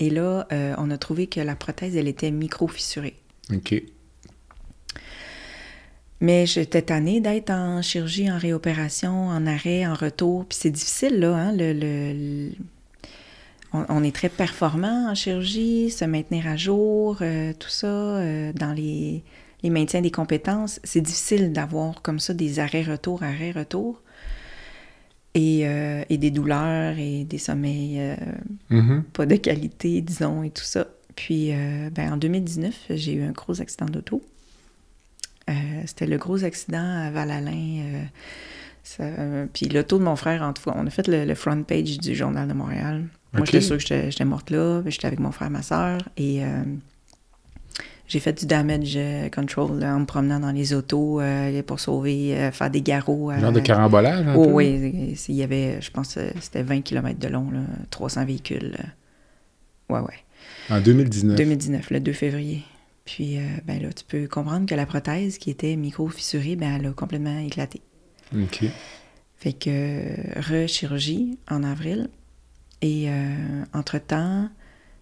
Et 0.00 0.10
là, 0.10 0.46
euh, 0.52 0.74
on 0.78 0.90
a 0.90 0.98
trouvé 0.98 1.26
que 1.28 1.40
la 1.40 1.54
prothèse, 1.56 1.96
elle 1.96 2.08
était 2.08 2.30
micro-fissurée. 2.32 3.14
OK. 3.52 3.80
Mais 6.20 6.46
j'étais 6.46 6.82
tannée 6.82 7.20
d'être 7.20 7.50
en 7.50 7.80
chirurgie, 7.82 8.30
en 8.30 8.38
réopération, 8.38 9.28
en 9.28 9.46
arrêt, 9.46 9.86
en 9.86 9.94
retour. 9.94 10.44
Puis 10.46 10.58
c'est 10.60 10.70
difficile, 10.70 11.20
là, 11.20 11.36
hein, 11.36 11.52
le, 11.52 11.72
le- 11.72 12.12
le- 12.12 12.52
On, 13.72 13.84
on 13.88 14.02
est 14.02 14.14
très 14.14 14.28
performant 14.28 15.10
en 15.10 15.14
chirurgie, 15.14 15.90
se 15.90 16.04
maintenir 16.04 16.46
à 16.46 16.56
jour, 16.56 17.18
euh, 17.20 17.52
tout 17.58 17.68
ça, 17.68 17.86
euh, 17.86 18.52
dans 18.54 18.72
les, 18.72 19.22
les 19.62 19.70
maintiens 19.70 20.00
des 20.00 20.10
compétences. 20.10 20.80
C'est 20.84 21.00
difficile 21.02 21.52
d'avoir 21.52 22.00
comme 22.02 22.18
ça 22.18 22.32
des 22.34 22.60
arrêts-retour, 22.60 23.22
arrêts-retour. 23.22 24.00
Et, 25.34 25.68
euh, 25.68 26.02
et 26.08 26.16
des 26.18 26.30
douleurs 26.30 26.98
et 26.98 27.24
des 27.24 27.38
sommeils 27.38 28.00
Mhm. 28.70 29.04
pas 29.12 29.26
de 29.26 29.36
qualité, 29.36 30.00
disons, 30.00 30.42
et 30.42 30.50
tout 30.50 30.64
ça. 30.64 30.86
Puis, 31.14 31.52
ben, 31.92 32.12
en 32.14 32.16
2019, 32.16 32.74
j'ai 32.90 33.12
eu 33.12 33.22
un 33.22 33.32
gros 33.32 33.60
accident 33.60 33.86
d'auto. 33.86 34.22
C'était 35.86 36.06
le 36.06 36.16
gros 36.18 36.44
accident 36.44 36.78
à 37.06 37.10
Val-Alain. 37.10 38.08
puis 39.52 39.66
l'auto 39.68 39.98
de 39.98 40.04
mon 40.04 40.16
frère, 40.16 40.42
en 40.42 40.52
tout 40.52 40.62
cas, 40.62 40.72
on 40.76 40.86
a 40.86 40.90
fait 40.90 41.06
le, 41.08 41.24
le 41.24 41.34
front 41.34 41.62
page 41.62 41.98
du 41.98 42.14
Journal 42.14 42.48
de 42.48 42.54
Montréal. 42.54 43.04
Moi, 43.32 43.42
Ok. 43.42 43.46
j'étais 43.46 43.60
sûre 43.60 43.78
que 43.78 44.10
j'étais 44.10 44.24
morte 44.24 44.50
là. 44.50 44.82
J'étais 44.86 45.06
avec 45.06 45.18
mon 45.20 45.32
frère, 45.32 45.50
ma 45.50 45.62
soeur. 45.62 45.98
Et 46.16 46.42
euh, 46.44 46.62
j'ai 48.06 48.20
fait 48.20 48.32
du 48.32 48.46
damage 48.46 48.94
euh, 48.96 49.28
control 49.28 49.78
là, 49.80 49.94
en 49.94 50.00
me 50.00 50.06
promenant 50.06 50.40
dans 50.40 50.50
les 50.52 50.72
autos 50.72 51.20
euh, 51.20 51.62
pour 51.62 51.78
sauver, 51.78 52.36
euh, 52.38 52.50
faire 52.52 52.70
des 52.70 52.80
garrots. 52.80 53.30
Genre 53.38 53.52
de 53.52 53.60
carambolage, 53.60 54.26
un 54.26 54.34
Oh, 54.34 54.44
peu? 54.46 54.52
oui, 54.52 55.16
il 55.28 55.34
y 55.34 55.42
avait, 55.42 55.80
je 55.82 55.90
pense, 55.90 56.18
c'était 56.40 56.62
20 56.62 56.80
km 56.80 57.18
de 57.18 57.28
long, 57.28 57.50
là, 57.50 57.60
300 57.90 58.24
véhicules. 58.24 58.72
là. 58.78 58.84
Ouais, 59.94 60.00
ouais. 60.06 60.14
En 60.70 60.80
2019. 60.80 61.36
2019, 61.36 61.90
le 61.90 62.00
2 62.00 62.12
février. 62.12 62.62
Puis, 63.04 63.38
ben 63.64 63.80
là, 63.82 63.88
tu 63.92 64.04
peux 64.04 64.26
comprendre 64.26 64.66
que 64.66 64.74
la 64.74 64.84
prothèse 64.84 65.38
qui 65.38 65.48
était 65.50 65.76
micro-fissurée, 65.76 66.56
ben, 66.56 66.76
elle 66.78 66.86
a 66.86 66.92
complètement 66.92 67.38
éclaté. 67.38 67.80
OK. 68.34 68.64
Fait 69.36 69.52
que, 69.54 70.38
re-chirurgie 70.40 71.38
en 71.50 71.62
avril. 71.62 72.08
Et 72.82 73.06
euh, 73.08 73.64
entre-temps, 73.72 74.48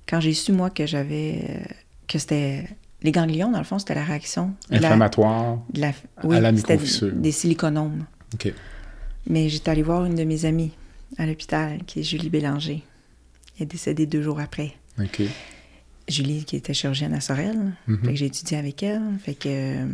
quand 0.08 0.20
j'ai 0.20 0.34
su, 0.34 0.52
moi, 0.52 0.70
que 0.70 0.86
j'avais. 0.86 1.44
euh, 1.48 1.64
que 2.08 2.18
c'était. 2.18 2.68
Les 3.02 3.12
ganglions, 3.12 3.50
dans 3.52 3.58
le 3.58 3.64
fond, 3.64 3.78
c'était 3.78 3.94
la 3.94 4.04
réaction. 4.04 4.54
de 4.70 4.74
la- 4.78 4.88
Inflammatoire. 4.88 5.58
de 5.72 5.80
la, 5.82 5.88
à 6.30 6.40
la 6.40 6.50
microfissure. 6.52 7.12
Des 7.12 7.32
siliconomes. 7.32 8.06
OK. 8.34 8.52
Mais 9.28 9.48
j'étais 9.48 9.70
allée 9.70 9.82
voir 9.82 10.04
une 10.06 10.14
de 10.14 10.24
mes 10.24 10.44
amies 10.44 10.72
à 11.18 11.26
l'hôpital, 11.26 11.80
qui 11.86 12.00
est 12.00 12.02
Julie 12.02 12.30
Bélanger. 12.30 12.82
Elle 13.58 13.64
est 13.64 13.66
décédée 13.66 14.06
deux 14.06 14.22
jours 14.22 14.40
après. 14.40 14.72
OK. 14.98 15.22
Julie, 16.08 16.44
qui 16.44 16.56
était 16.56 16.72
chirurgienne 16.72 17.12
à 17.14 17.20
Sorel. 17.20 17.58
Mhm. 17.88 17.98
Fait 18.04 18.10
que 18.10 18.14
j'ai 18.16 18.26
étudié 18.26 18.56
avec 18.56 18.82
elle. 18.82 19.02
Fait 19.22 19.34
que, 19.34 19.48
euh, 19.48 19.86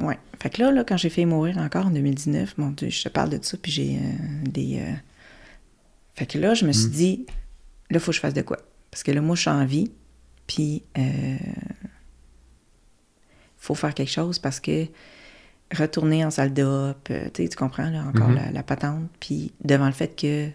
ouais. 0.00 0.18
Fait 0.40 0.50
que 0.50 0.60
là, 0.62 0.72
là, 0.72 0.84
quand 0.84 0.96
j'ai 0.96 1.10
fait 1.10 1.24
mourir 1.24 1.58
encore 1.58 1.86
en 1.86 1.90
2019, 1.90 2.58
mon 2.58 2.70
Dieu, 2.70 2.90
je 2.90 3.04
te 3.04 3.08
parle 3.08 3.30
de 3.30 3.38
ça, 3.42 3.56
puis 3.60 3.70
j'ai 3.72 3.96
euh, 3.96 4.48
des... 4.50 4.78
euh, 4.80 4.92
Fait 6.20 6.26
que 6.26 6.36
là, 6.36 6.52
je 6.52 6.66
me 6.66 6.72
suis 6.72 6.88
Mhm. 6.88 6.92
dit, 6.92 7.24
là, 7.88 7.96
il 7.96 7.98
faut 8.00 8.10
que 8.10 8.16
je 8.16 8.20
fasse 8.20 8.34
de 8.34 8.42
quoi? 8.42 8.58
Parce 8.90 9.02
que 9.02 9.10
là, 9.10 9.22
moi, 9.22 9.36
je 9.36 9.40
suis 9.40 9.48
en 9.50 9.64
vie, 9.64 9.90
puis 10.46 10.82
il 10.94 11.38
faut 13.56 13.74
faire 13.74 13.94
quelque 13.94 14.10
chose 14.10 14.38
parce 14.38 14.60
que 14.60 14.84
retourner 15.74 16.22
en 16.22 16.30
salle 16.30 16.52
d'op, 16.52 17.08
euh, 17.10 17.28
tu 17.32 17.42
sais, 17.44 17.48
tu 17.48 17.56
comprends, 17.56 17.88
là, 17.88 18.04
encore 18.04 18.28
Mhm. 18.28 18.34
la, 18.34 18.50
la 18.52 18.62
patente, 18.62 19.08
puis 19.18 19.52
devant 19.64 19.86
le 19.86 19.92
fait 19.92 20.14
que 20.14 20.48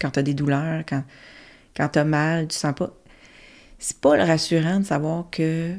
quand 0.00 0.12
tu 0.12 0.18
as 0.20 0.22
des 0.22 0.32
douleurs, 0.32 0.82
quand, 0.88 1.04
quand 1.76 1.88
tu 1.90 1.98
as 1.98 2.04
mal, 2.04 2.48
tu 2.48 2.56
sens 2.56 2.74
pas... 2.74 2.90
C'est 3.78 3.98
pas 3.98 4.16
le 4.16 4.22
rassurant 4.22 4.80
de 4.80 4.84
savoir 4.86 5.28
que 5.30 5.74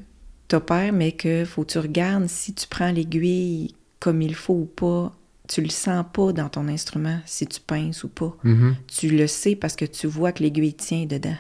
t'opères, 0.48 0.94
mais 0.94 1.14
que 1.14 1.44
faut 1.44 1.64
que 1.64 1.72
tu 1.72 1.80
regardes 1.80 2.28
si 2.28 2.54
tu 2.54 2.68
prends 2.68 2.92
l'aiguille 2.92 3.74
comme 4.00 4.22
il 4.22 4.36
faut 4.36 4.54
ou 4.54 4.66
pas. 4.66 5.12
Tu 5.48 5.62
le 5.62 5.70
sens 5.70 6.06
pas 6.14 6.32
dans 6.32 6.48
ton 6.50 6.68
instrument, 6.68 7.20
si 7.26 7.46
tu 7.48 7.60
pinces 7.60 8.04
ou 8.04 8.10
pas. 8.10 8.36
Mhm. 8.44 8.76
Tu 8.88 9.10
le 9.10 9.28
sais 9.28 9.56
parce 9.56 9.76
que 9.76 9.86
tu 9.86 10.08
vois 10.08 10.32
que 10.32 10.42
l'aiguille 10.42 10.74
tient 10.74 11.06
dedans. 11.06 11.36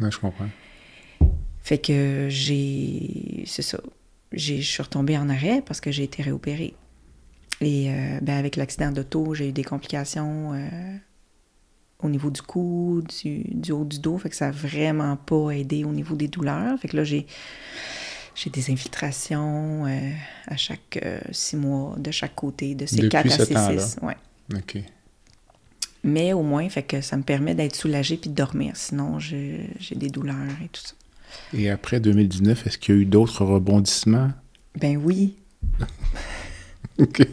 Ouais, 0.00 0.10
je 0.10 0.18
comprends. 0.18 0.48
Fait 1.60 1.78
que 1.78 2.28
j'ai. 2.30 3.42
C'est 3.46 3.62
ça. 3.62 3.78
J'ai- 4.32 4.62
Je 4.62 4.70
suis 4.70 4.82
retombée 4.82 5.18
en 5.18 5.28
arrêt 5.28 5.62
parce 5.64 5.80
que 5.80 5.90
j'ai 5.90 6.04
été 6.04 6.22
réopérée. 6.22 6.74
Et 7.60 7.90
euh, 7.92 8.18
ben, 8.22 8.36
avec 8.38 8.56
l'accident 8.56 8.92
d'auto, 8.92 9.34
j'ai 9.34 9.48
eu 9.48 9.52
des 9.52 9.64
complications 9.64 10.52
euh, 10.54 10.96
au 12.02 12.08
niveau 12.08 12.30
du 12.30 12.40
cou, 12.40 13.02
du, 13.22 13.42
du 13.44 13.72
haut 13.72 13.84
du 13.84 13.98
dos. 13.98 14.16
Fait 14.16 14.30
que 14.30 14.36
ça 14.36 14.46
n'a 14.46 14.52
vraiment 14.52 15.16
pas 15.16 15.50
aidé 15.50 15.84
au 15.84 15.92
niveau 15.92 16.14
des 16.16 16.28
douleurs. 16.28 16.78
Fait 16.78 16.88
que 16.88 16.96
là, 16.96 17.04
j'ai. 17.04 17.26
J'ai 18.38 18.50
des 18.50 18.70
infiltrations 18.70 19.84
euh, 19.86 20.12
à 20.46 20.56
chaque 20.56 21.00
euh, 21.04 21.18
six 21.32 21.56
mois, 21.56 21.96
de 21.98 22.12
chaque 22.12 22.36
côté, 22.36 22.76
de 22.76 22.86
ces 22.86 23.08
quatre 23.08 23.32
à 23.32 23.44
ces 23.44 23.78
six. 23.78 23.96
Ouais. 24.00 24.16
OK. 24.54 24.78
Mais 26.04 26.32
au 26.32 26.42
moins, 26.42 26.68
fait 26.68 26.84
que 26.84 27.00
ça 27.00 27.16
me 27.16 27.24
permet 27.24 27.56
d'être 27.56 27.74
soulagée 27.74 28.16
puis 28.16 28.30
de 28.30 28.36
dormir. 28.36 28.76
Sinon, 28.76 29.18
j'ai 29.18 29.68
des 29.96 30.08
douleurs 30.08 30.36
et 30.64 30.68
tout 30.68 30.80
ça. 30.80 30.94
Et 31.52 31.68
après 31.68 31.98
2019, 31.98 32.64
est-ce 32.66 32.78
qu'il 32.78 32.94
y 32.94 32.98
a 32.98 33.00
eu 33.00 33.06
d'autres 33.06 33.44
rebondissements? 33.44 34.30
Ben 34.76 34.96
oui, 34.96 35.34
OK. 36.98 37.26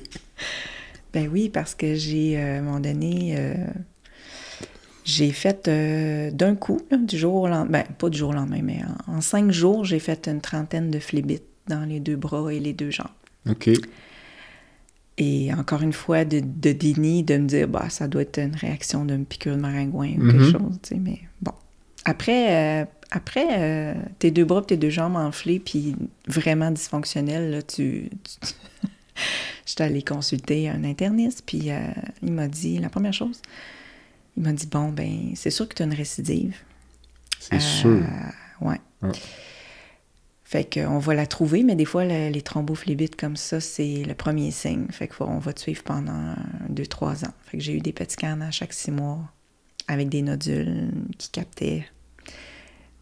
Ben 1.14 1.30
oui, 1.32 1.50
parce 1.50 1.76
que 1.76 1.94
j'ai, 1.94 2.36
euh, 2.40 2.56
à 2.56 2.58
un 2.58 2.62
moment 2.64 2.80
donné, 2.80 3.38
j'ai 5.06 5.32
fait 5.32 5.68
euh, 5.68 6.32
d'un 6.32 6.56
coup, 6.56 6.82
là, 6.92 6.98
du 6.98 7.18
jour 7.18 7.36
au 7.36 7.48
lendemain, 7.48 7.84
ben 7.86 7.94
pas 7.98 8.10
du 8.10 8.18
jour 8.18 8.32
au 8.32 8.34
lendemain, 8.34 8.62
mais 8.64 8.80
en, 9.08 9.14
en 9.18 9.22
cinq 9.22 9.52
jours, 9.52 9.86
j'ai 9.86 10.00
fait 10.00 10.28
une 10.28 10.42
trentaine 10.42 10.92
de 10.92 11.00
phlébites 11.00 11.44
dans 11.68 11.86
les 11.88 12.00
deux 12.00 12.16
bras 12.18 12.52
et 12.54 12.60
les 12.60 12.74
deux 12.74 12.92
jambes. 12.92 13.08
OK. 13.50 13.70
Et 15.18 15.54
encore 15.54 15.82
une 15.82 15.94
fois, 15.94 16.26
de, 16.26 16.42
de 16.42 16.72
déni, 16.74 17.24
de 17.24 17.38
me 17.38 17.48
dire, 17.48 17.68
bah, 17.70 17.90
ça 17.90 18.08
doit 18.08 18.24
être 18.24 18.38
une 18.40 18.56
réaction 18.56 19.06
d'une 19.06 19.26
piqûre 19.26 19.56
de 19.56 19.62
maringouin 19.62 20.10
ou 20.18 20.32
quelque 20.32 20.52
chose, 20.52 20.80
tu 20.82 20.90
sais, 20.90 20.96
mais 21.00 21.20
bon. 21.42 21.54
Après, 22.04 22.82
euh, 22.82 22.86
après 23.12 23.46
euh, 23.58 23.94
tes 24.20 24.30
deux 24.32 24.44
bras 24.44 24.60
et 24.62 24.66
tes 24.66 24.78
deux 24.78 24.90
jambes 24.90 25.16
enflées, 25.16 25.60
puis 25.60 25.96
vraiment 26.28 26.70
dysfonctionnelles, 26.72 27.50
là, 27.52 27.62
tu... 27.62 28.10
tu- 28.42 28.54
J'étais 29.66 29.84
allée 29.86 30.02
consulter 30.04 30.70
un 30.70 30.84
interniste, 30.84 31.44
puis 31.46 31.72
euh, 31.72 31.80
il 32.22 32.34
m'a 32.34 32.48
dit, 32.50 32.78
la 32.80 32.90
première 32.90 33.14
chose, 33.14 33.42
il 34.38 34.44
m'a 34.44 34.54
dit 34.54 34.68
Bon, 34.68 34.90
ben, 34.90 35.32
c'est 35.36 35.50
sûr 35.52 35.68
que 35.68 35.74
tu 35.76 35.84
as 35.84 35.86
une 35.86 35.94
récidive. 35.94 36.56
C'est 37.40 37.60
sûr. 37.62 38.02
Ouais. 38.62 38.80
Ouais. 39.02 39.12
Fait 40.44 40.64
qu'on 40.72 41.00
va 41.00 41.14
la 41.16 41.26
trouver, 41.26 41.64
mais 41.64 41.76
des 41.76 41.86
fois, 41.86 42.06
le- 42.06 42.30
les 42.30 42.42
thrombophlébites 42.42 43.16
comme 43.16 43.36
ça, 43.36 43.60
c'est 43.60 44.04
le 44.04 44.14
premier 44.14 44.52
signe. 44.52 44.86
Fait 44.92 45.08
qu'on 45.08 45.40
va 45.40 45.54
te 45.54 45.60
suivre 45.60 45.84
pendant 45.84 46.36
deux, 46.70 46.86
trois 46.86 47.26
ans. 47.26 47.34
Fait 47.46 47.58
que 47.58 47.64
j'ai 47.64 47.74
eu 47.74 47.80
des 47.80 47.92
petits 47.94 48.14
scans 48.14 48.40
à 48.42 48.52
chaque 48.52 48.74
six 48.74 48.92
mois 48.92 49.20
avec 49.88 50.10
des 50.10 50.22
nodules 50.22 50.92
qui 51.18 51.30
captaient. 51.30 51.86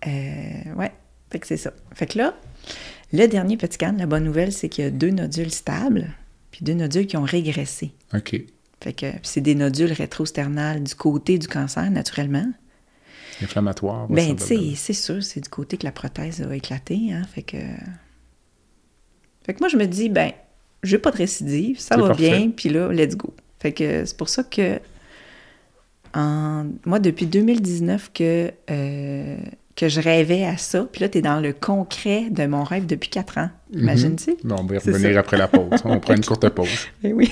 Euh, 0.08 0.74
ouais, 0.76 0.92
fait 1.32 1.40
que 1.40 1.48
c'est 1.48 1.58
ça. 1.58 1.74
Fait 1.94 2.08
que 2.08 2.18
là, 2.18 2.34
le 3.12 3.28
dernier 3.28 3.58
petit 3.58 3.74
scan, 3.76 3.96
la 3.98 4.06
bonne 4.06 4.24
nouvelle, 4.24 4.52
c'est 4.52 4.70
qu'il 4.70 4.84
y 4.84 4.88
a 4.88 4.92
deux 4.92 5.12
nodules 5.12 5.52
stables, 5.52 6.14
puis 6.52 6.64
deux 6.64 6.74
nodules 6.74 7.08
qui 7.08 7.18
ont 7.18 7.24
régressé. 7.24 7.92
OK. 8.14 8.36
Fait 8.84 8.92
que 8.92 9.06
c'est 9.24 9.40
des 9.40 9.56
nodules 9.56 9.94
rétrosternales 9.94 10.84
du 10.84 10.94
côté 10.94 11.38
du 11.38 11.48
cancer, 11.48 11.90
naturellement. 11.90 12.52
Inflammatoire. 13.42 14.08
Ben, 14.10 14.36
tu 14.36 14.44
sais, 14.44 14.60
c'est 14.76 14.92
sûr, 14.92 15.24
c'est 15.24 15.40
du 15.40 15.48
côté 15.48 15.78
que 15.78 15.86
la 15.86 15.94
prothèse 15.94 16.42
a 16.42 16.54
éclaté, 16.54 17.14
hein, 17.14 17.22
fait 17.34 17.44
que... 17.44 17.58
Fait 19.46 19.54
que 19.54 19.60
moi, 19.62 19.70
je 19.70 19.78
me 19.78 19.86
dis, 19.86 20.10
ben, 20.10 20.32
j'ai 20.84 20.98
pas 20.98 21.12
de 21.12 21.18
récidive, 21.18 21.80
ça 21.80 21.96
va 21.96 22.08
parfait. 22.10 22.30
bien, 22.30 22.50
puis 22.50 22.68
là, 22.68 22.92
let's 22.92 23.16
go. 23.16 23.34
Fait 23.60 23.72
que 23.72 24.04
c'est 24.04 24.18
pour 24.18 24.28
ça 24.28 24.44
que, 24.44 24.80
en... 26.14 26.66
moi, 26.86 27.00
depuis 27.00 27.26
2019, 27.26 28.12
que, 28.14 28.52
euh, 28.70 29.38
que 29.78 29.88
je 29.88 30.02
rêvais 30.02 30.44
à 30.44 30.58
ça, 30.58 30.86
puis 30.92 31.00
là, 31.00 31.08
t'es 31.08 31.22
dans 31.22 31.40
le 31.40 31.54
concret 31.54 32.30
de 32.30 32.46
mon 32.48 32.66
rêve 32.66 32.86
depuis 32.86 33.10
quatre 33.10 33.38
ans, 33.38 33.50
imagine-tu? 33.72 34.36
Bon, 34.44 34.58
on 34.60 34.66
va 34.66 34.76
y 34.76 34.78
revenir 34.78 35.18
après 35.18 35.38
la 35.38 35.48
pause. 35.48 35.80
On 35.86 36.02
prend 36.02 36.16
une 36.16 36.26
courte 36.26 36.50
pause. 36.50 36.68
Ben 37.02 37.14
oui. 37.14 37.32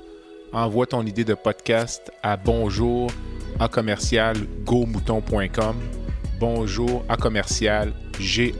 Envoie 0.53 0.85
ton 0.85 1.05
idée 1.05 1.23
de 1.23 1.33
podcast 1.33 2.11
à 2.21 2.35
bonjour 2.35 3.09
à 3.57 3.69
commercial 3.69 4.35
gomouton.com. 4.65 5.75
Bonjour 6.41 7.05
à 7.07 7.15
commercial 7.15 7.93
g. 8.19 8.53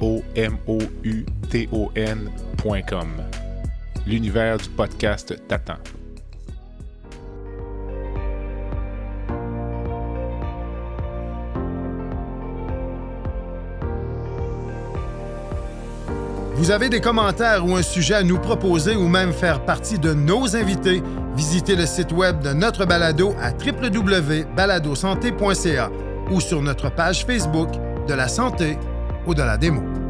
L'univers 4.07 4.57
du 4.57 4.69
podcast 4.69 5.35
t'attend. 5.49 5.77
Vous 16.61 16.69
avez 16.69 16.89
des 16.89 17.01
commentaires 17.01 17.65
ou 17.65 17.75
un 17.75 17.81
sujet 17.81 18.13
à 18.13 18.21
nous 18.21 18.37
proposer 18.37 18.95
ou 18.95 19.07
même 19.07 19.33
faire 19.33 19.65
partie 19.65 19.97
de 19.97 20.13
nos 20.13 20.55
invités, 20.55 21.01
visitez 21.35 21.75
le 21.75 21.85
site 21.85 22.11
web 22.11 22.41
de 22.41 22.53
notre 22.53 22.85
balado 22.85 23.35
à 23.41 23.51
www.baladosanté.ca 23.51 25.89
ou 26.31 26.41
sur 26.41 26.61
notre 26.61 26.89
page 26.89 27.25
Facebook 27.25 27.69
de 28.07 28.13
la 28.13 28.27
santé 28.27 28.77
au-delà 29.25 29.57
des 29.57 29.71
mots. 29.71 30.00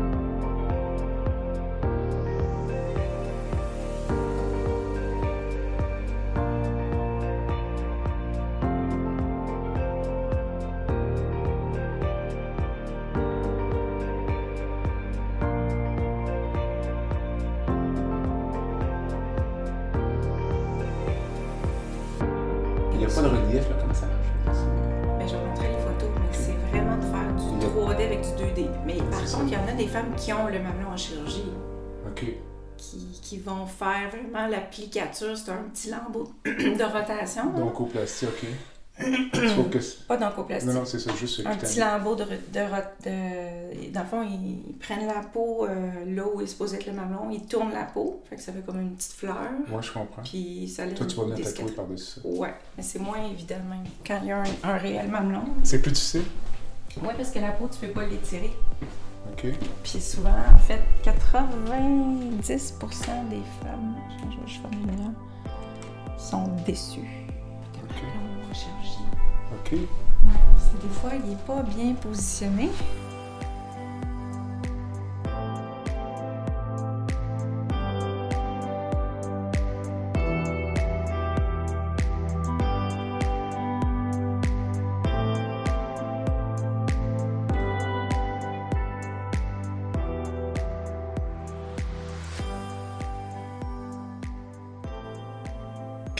L'applicature. 34.51 35.37
C'est 35.37 35.51
un 35.51 35.63
petit 35.73 35.89
lambeau 35.89 36.31
de 36.45 36.83
rotation. 36.83 37.51
là. 37.53 37.59
Donc, 37.59 37.79
au 37.81 37.85
plastique, 37.85 38.29
OK. 38.29 38.47
Sauf 39.55 39.69
que... 39.71 39.79
c'est- 39.79 40.05
Pas 40.05 40.17
d'oncoplastie. 40.17 40.67
Non, 40.67 40.73
non, 40.73 40.85
c'est 40.85 40.99
ça, 40.99 41.11
juste 41.15 41.41
un 41.45 41.55
petit 41.55 41.79
lambeau 41.79 42.13
de, 42.15 42.23
de, 42.25 42.59
rot- 42.59 42.93
de- 43.03 43.91
Dans 43.91 44.01
le 44.01 44.05
fond, 44.05 44.21
ils, 44.21 44.59
ils 44.69 44.77
prennent 44.77 45.07
la 45.07 45.21
peau 45.33 45.65
euh, 45.65 46.05
là 46.13 46.23
où 46.31 46.39
est 46.41 46.45
supposé 46.45 46.75
être 46.77 46.85
le 46.85 46.93
mamelon, 46.93 47.29
ils 47.31 47.45
tournent 47.47 47.71
la 47.71 47.85
peau. 47.85 48.21
Fait 48.29 48.35
que 48.35 48.41
ça 48.43 48.51
fait 48.51 48.61
comme 48.63 48.79
une 48.79 48.93
petite 48.95 49.13
fleur. 49.13 49.37
Moi, 49.67 49.81
je 49.81 49.91
comprends. 49.91 50.21
Puis 50.21 50.67
ça 50.67 50.85
laisse 50.85 50.95
Toi, 50.95 51.07
tu 51.07 51.15
vas 51.15 51.23
venir 51.23 51.43
tatouer 51.43 51.71
par-dessus 51.71 52.19
ça. 52.19 52.27
Ouais, 52.27 52.53
mais 52.77 52.83
c'est 52.83 52.99
moins 52.99 53.25
évident 53.31 53.55
même 53.69 53.85
quand 54.05 54.19
il 54.21 54.27
y 54.27 54.31
a 54.31 54.39
un, 54.39 54.43
un 54.71 54.77
réel 54.77 55.07
mamelon. 55.07 55.45
C'est 55.63 55.81
plus 55.81 55.91
difficile? 55.93 56.23
Ouais, 57.01 57.13
parce 57.17 57.31
que 57.31 57.39
la 57.39 57.51
peau, 57.53 57.69
tu 57.71 57.87
peux 57.87 57.93
pas 57.93 58.05
l'étirer. 58.05 58.51
OK. 59.29 59.45
Puis 59.83 60.01
souvent, 60.01 60.33
en 60.53 60.57
fait, 60.57 60.81
90% 61.03 63.29
des 63.29 63.43
femmes, 63.61 63.95
je, 64.47 64.53
je, 64.53 64.59
sont 66.17 66.47
déçues 66.65 67.01
de 67.01 67.81
mamelon 67.81 68.49
en 68.49 68.53
chirurgie. 68.53 69.09
OK. 69.53 69.71
Ouais, 69.71 69.87
c'est 70.57 70.81
des 70.81 70.89
fois, 70.93 71.11
il 71.13 71.21
n'est 71.29 71.43
pas 71.47 71.61
bien 71.63 71.93
positionné. 71.95 72.69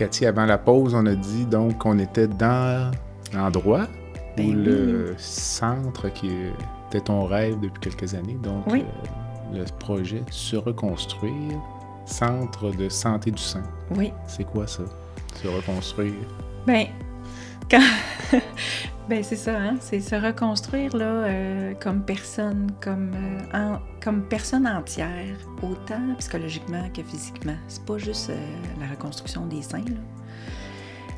Cathy, 0.02 0.26
avant 0.26 0.48
la 0.48 0.58
pause, 0.58 0.96
on 0.96 1.06
a 1.06 1.14
dit 1.14 1.46
donc 1.46 1.78
qu'on 1.78 2.00
était 2.00 2.26
dans 2.28 2.90
l'endroit 3.36 3.86
Ben 4.36 4.48
ou 4.48 4.50
oui. 4.50 4.56
le 4.56 5.14
centre 5.20 6.10
qui 6.10 6.32
était 6.88 7.02
ton 7.02 7.26
rêve 7.26 7.60
depuis 7.60 7.80
quelques 7.92 8.16
années. 8.16 8.40
Donc, 8.42 8.66
Oui. 8.66 8.84
euh, 9.54 9.60
le 9.60 9.66
projet 9.78 10.24
Se 10.32 10.56
reconstruire, 10.56 11.56
centre 12.08 12.72
de 12.72 12.90
santé 12.90 13.30
du 13.30 13.40
sein. 13.44 13.62
Oui. 13.96 14.12
C'est 14.26 14.44
quoi 14.44 14.66
ça? 14.66 14.82
Se 15.36 15.48
reconstruire? 15.48 16.16
Ben, 16.66 16.88
quand... 17.70 17.80
ben 19.10 19.24
c'est 19.24 19.36
ça, 19.36 19.58
hein? 19.60 19.76
C'est 19.80 20.00
se 20.00 20.16
reconstruire 20.16 20.96
là, 20.96 21.06
euh, 21.06 21.74
comme 21.82 22.02
personne, 22.04 22.72
comme, 22.82 23.12
euh, 23.14 23.58
en- 23.76 23.80
comme 24.02 24.24
personne 24.24 24.66
entière, 24.68 25.36
autant 25.62 26.16
psychologiquement 26.20 26.88
que 26.96 27.04
physiquement. 27.04 27.56
C'est 27.68 27.84
pas 27.86 27.98
juste 27.98 28.30
euh, 28.30 28.38
la 28.80 28.88
reconstruction 28.88 29.46
des 29.48 29.62
seins, 29.62 29.80
là. 29.80 30.00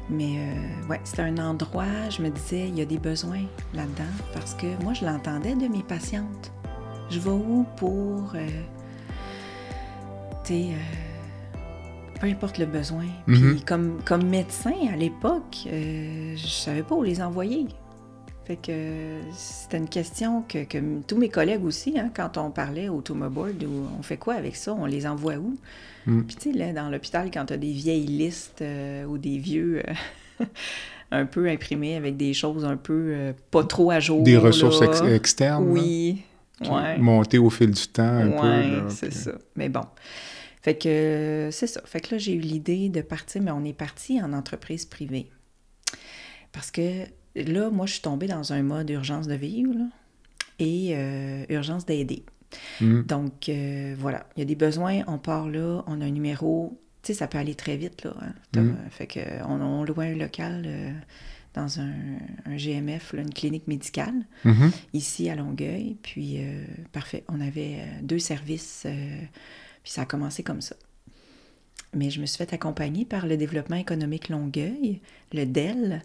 Mais 0.10 0.38
ouais, 0.90 1.00
c'était 1.06 1.22
un 1.22 1.38
endroit, 1.38 1.86
je 2.10 2.22
me 2.22 2.30
disais, 2.30 2.68
il 2.68 2.78
y 2.78 2.82
a 2.82 2.86
des 2.86 2.98
besoins 2.98 3.44
là-dedans 3.74 4.04
parce 4.34 4.54
que 4.54 4.66
moi, 4.84 4.94
je 4.94 5.06
l'entendais 5.06 5.56
de 5.56 5.68
mes 5.70 5.82
patientes. 5.82 6.52
Je 7.10 7.20
vais 7.20 7.30
où 7.30 7.66
pour, 7.78 8.34
tu 10.44 10.54
peu 12.24 12.30
importe 12.30 12.58
le 12.58 12.66
besoin. 12.66 13.04
Puis 13.28 13.38
Mhm. 13.38 13.60
comme, 13.66 13.98
comme 14.06 14.26
médecin 14.26 14.74
à 14.92 14.96
l'époque, 14.96 15.58
euh, 15.68 16.34
je 16.38 16.48
savais 16.48 16.82
pas 16.84 16.96
où 16.96 17.04
les 17.04 17.22
envoyer. 17.22 17.66
Fait 18.46 18.56
que 18.58 19.20
c'était 19.34 19.78
une 19.78 19.88
question 19.90 20.42
que, 20.48 20.64
que 20.66 20.78
tous 21.08 21.18
mes 21.18 21.30
collègues 21.30 21.64
aussi, 21.66 21.98
hein, 22.00 22.10
quand 22.14 22.38
on 22.38 22.50
parlait 22.52 22.90
au 22.90 23.02
Board, 23.02 23.64
où 23.64 23.88
on 24.00 24.04
fait 24.04 24.18
quoi 24.18 24.34
avec 24.36 24.56
ça, 24.56 24.74
on 24.74 24.86
les 24.86 25.06
envoie 25.08 25.36
où? 25.36 25.56
Mm. 26.06 26.22
Puis 26.24 26.36
tu 26.36 26.52
sais, 26.52 26.58
là, 26.58 26.74
dans 26.74 26.90
l'hôpital, 26.90 27.30
quand 27.34 27.46
tu 27.46 27.54
as 27.54 27.58
des 27.58 27.72
vieilles 27.72 28.06
listes 28.08 28.62
euh, 28.62 29.06
ou 29.06 29.18
des 29.18 29.38
vieux 29.38 29.82
euh, 30.42 30.46
un 31.12 31.26
peu 31.26 31.48
imprimés 31.50 31.96
avec 31.96 32.18
des 32.18 32.34
choses 32.34 32.66
un 32.66 32.76
peu 32.78 33.12
euh, 33.14 33.34
pas 33.52 33.64
trop 33.64 33.92
à 33.92 34.00
jour. 34.02 34.24
Des 34.24 34.38
ressources 34.38 34.82
ex- 34.82 35.02
externes. 35.02 35.66
Oui. 35.70 36.22
Ouais. 36.70 36.98
Montées 36.98 37.38
au 37.38 37.50
fil 37.50 37.72
du 37.72 37.88
temps 37.88 38.04
un 38.04 38.30
peu. 38.30 38.42
Ouais, 38.48 38.68
là, 38.72 38.84
c'est 38.90 39.08
puis- 39.10 39.18
ça. 39.18 39.32
Mais 39.56 39.70
bon. 39.70 39.82
Fait 40.64 40.76
que 40.76 40.88
euh, 40.90 41.52
c'est 41.52 41.68
ça. 41.68 41.82
Fait 41.86 42.00
que 42.00 42.16
là, 42.16 42.18
j'ai 42.18 42.34
eu 42.34 42.40
l'idée 42.40 42.90
de 42.90 43.02
partir, 43.02 43.42
mais 43.44 43.52
on 43.52 43.64
est 43.66 43.74
parti 43.74 44.20
en 44.22 44.34
entreprise 44.34 44.86
privée. 44.86 45.30
Parce 46.52 46.72
que 46.72 47.04
là, 47.36 47.70
moi, 47.70 47.86
je 47.86 47.94
suis 47.94 48.02
tombée 48.02 48.28
dans 48.28 48.54
un 48.54 48.64
mode 48.64 48.90
urgence 48.90 49.28
de 49.28 49.34
vivre 49.36 49.74
là, 49.74 49.86
et 50.60 50.92
euh, 50.96 51.46
urgence 51.50 51.86
d'aider. 51.86 52.24
Mhm. 52.82 53.04
Donc, 53.04 53.50
euh, 53.50 53.96
voilà, 54.00 54.28
il 54.36 54.40
y 54.40 54.44
a 54.44 54.46
des 54.46 54.56
besoins, 54.56 55.02
on 55.08 55.18
part 55.18 55.50
là, 55.50 55.84
on 55.88 56.00
a 56.02 56.06
un 56.06 56.12
numéro. 56.12 56.80
Tu 57.02 57.08
sais, 57.08 57.14
ça 57.20 57.28
peut 57.28 57.38
aller 57.40 57.56
très 57.56 57.76
vite, 57.76 58.04
là. 58.06 58.16
hein. 58.22 58.34
Mhm. 58.56 58.78
Fait 58.90 59.08
que 59.08 59.20
on, 59.46 59.84
loue 59.84 60.00
un 60.00 60.16
local 60.16 60.64
euh, 60.66 60.92
dans 61.56 61.82
un, 61.82 61.92
un 62.46 62.56
GMF, 62.56 63.12
là, 63.12 63.22
une 63.24 63.34
clinique 63.34 63.68
médicale, 63.68 64.26
Mhm. 64.46 64.72
ici 64.94 65.30
à 65.30 65.36
Longueuil. 65.36 65.98
Puis, 66.04 66.38
parfait, 66.94 67.26
on 67.28 67.42
avait 67.42 67.80
deux 68.02 68.20
services, 68.20 68.88
puis 69.84 69.92
ça 69.92 70.02
a 70.02 70.06
commencé 70.06 70.44
comme 70.44 70.62
ça. 70.62 70.76
Mais 71.94 72.10
je 72.10 72.20
me 72.20 72.26
suis 72.26 72.38
fait 72.38 72.54
accompagner 72.54 73.06
par 73.06 73.28
le 73.28 73.38
développement 73.38 73.76
économique 73.76 74.30
Longueuil, 74.30 75.02
le 75.32 75.46
DEL, 75.46 76.02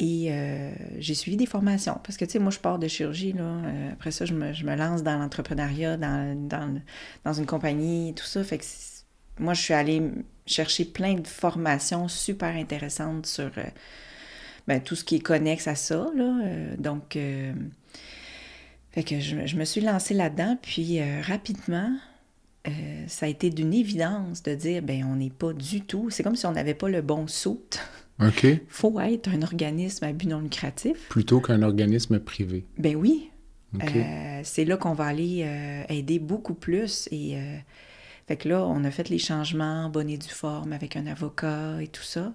et 0.00 0.32
euh, 0.32 0.72
j'ai 0.98 1.14
suivi 1.14 1.36
des 1.36 1.46
formations. 1.46 2.00
Parce 2.04 2.16
que, 2.16 2.24
tu 2.24 2.32
sais, 2.32 2.38
moi, 2.38 2.50
je 2.50 2.58
pars 2.58 2.78
de 2.78 2.86
chirurgie, 2.88 3.32
là. 3.32 3.42
euh, 3.42 3.92
après 3.92 4.10
ça, 4.10 4.24
je 4.24 4.34
me, 4.34 4.52
je 4.52 4.64
me 4.64 4.74
lance 4.76 5.02
dans 5.02 5.18
l'entrepreneuriat, 5.18 5.96
dans, 5.96 6.48
dans, 6.48 6.80
dans 7.24 7.32
une 7.32 7.46
compagnie, 7.46 8.14
tout 8.14 8.24
ça. 8.24 8.42
Fait 8.44 8.58
que 8.58 8.64
moi, 9.38 9.54
je 9.54 9.62
suis 9.62 9.74
allée 9.74 10.02
chercher 10.46 10.84
plein 10.84 11.14
de 11.14 11.26
formations 11.26 12.08
super 12.08 12.54
intéressantes 12.54 13.26
sur 13.26 13.50
euh, 13.58 13.64
ben, 14.66 14.80
tout 14.80 14.94
ce 14.94 15.04
qui 15.04 15.16
est 15.16 15.20
connexe 15.20 15.66
à 15.68 15.74
ça, 15.74 16.10
là. 16.16 16.40
Donc, 16.78 17.16
fait 18.90 19.02
que 19.02 19.18
je, 19.20 19.46
je 19.46 19.56
me 19.56 19.64
suis 19.64 19.80
lancée 19.80 20.14
là-dedans, 20.14 20.58
puis 20.60 21.00
rapidement, 21.22 21.90
euh, 22.68 23.04
ça 23.06 23.26
a 23.26 23.28
été 23.28 23.50
d'une 23.50 23.74
évidence 23.74 24.42
de 24.42 24.54
dire, 24.54 24.82
ben 24.82 25.04
on 25.04 25.16
n'est 25.16 25.30
pas 25.30 25.52
du 25.52 25.80
tout, 25.82 26.10
c'est 26.10 26.22
comme 26.22 26.36
si 26.36 26.46
on 26.46 26.52
n'avait 26.52 26.74
pas 26.74 26.88
le 26.88 27.02
bon 27.02 27.26
saut. 27.26 27.62
OK. 28.20 28.46
faut 28.68 28.98
être 29.00 29.28
un 29.28 29.42
organisme 29.42 30.04
à 30.04 30.12
but 30.12 30.28
non 30.28 30.40
lucratif. 30.40 31.08
Plutôt 31.08 31.40
qu'un 31.40 31.62
organisme 31.62 32.18
privé. 32.18 32.64
Ben 32.76 32.96
oui, 32.96 33.30
OK. 33.74 33.84
euh, 33.94 34.40
c'est 34.44 34.64
là 34.64 34.76
qu'on 34.76 34.92
va 34.92 35.04
aller 35.04 35.42
euh, 35.44 35.82
aider 35.88 36.18
beaucoup 36.18 36.54
plus. 36.54 37.08
Et 37.12 37.36
euh, 37.36 37.56
fait 38.26 38.36
que 38.36 38.48
là, 38.48 38.64
on 38.66 38.84
a 38.84 38.90
fait 38.90 39.08
les 39.08 39.18
changements 39.18 39.84
en 39.84 39.90
bonne 39.90 40.10
et 40.10 40.18
due 40.18 40.28
forme 40.28 40.72
avec 40.72 40.96
un 40.96 41.06
avocat 41.06 41.80
et 41.80 41.88
tout 41.88 42.02
ça 42.02 42.32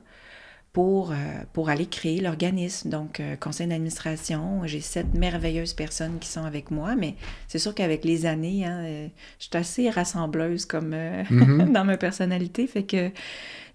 pour, 0.73 1.11
euh, 1.11 1.15
pour 1.53 1.69
aller 1.69 1.85
créer 1.85 2.19
l'organisme. 2.19 2.89
Donc, 2.89 3.19
euh, 3.19 3.35
conseil 3.35 3.67
d'administration, 3.67 4.61
j'ai 4.65 4.81
sept 4.81 5.13
merveilleuses 5.13 5.73
personnes 5.75 6.17
qui 6.19 6.27
sont 6.27 6.43
avec 6.45 6.71
moi, 6.71 6.95
mais 6.95 7.13
c'est 7.47 7.59
sûr 7.59 7.75
qu'avec 7.75 8.03
les 8.03 8.25
années, 8.25 8.65
hein, 8.65 8.83
euh, 8.83 9.07
je 9.39 9.43
suis 9.45 9.55
assez 9.57 9.89
rassembleuse 9.91 10.65
comme 10.65 10.93
euh, 10.95 11.23
Mhm. 11.29 11.71
dans 11.73 11.85
ma 11.85 11.95
personnalité. 11.97 12.65
Fait 12.65 12.83
que 12.83 13.11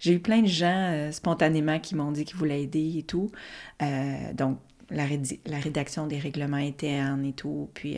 j'ai 0.01 0.13
eu 0.13 0.19
plein 0.19 0.41
de 0.41 0.47
gens 0.47 0.91
euh, 0.91 1.11
spontanément 1.13 1.79
qui 1.79 1.95
m'ont 1.95 2.11
dit 2.11 2.25
qu'ils 2.25 2.35
voulaient 2.37 2.63
aider 2.63 2.97
et 2.97 3.03
tout. 3.03 3.31
Euh, 3.81 4.33
donc, 4.33 4.59
la, 4.89 5.05
la 5.45 5.59
rédaction 5.59 6.05
des 6.05 6.19
règlements 6.19 6.57
internes 6.57 7.23
et 7.23 7.33
tout. 7.33 7.69
Puis, 7.75 7.95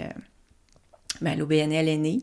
ben, 1.22 1.40
l'OBNL 1.40 1.88
est 1.88 1.98
né 1.98 2.20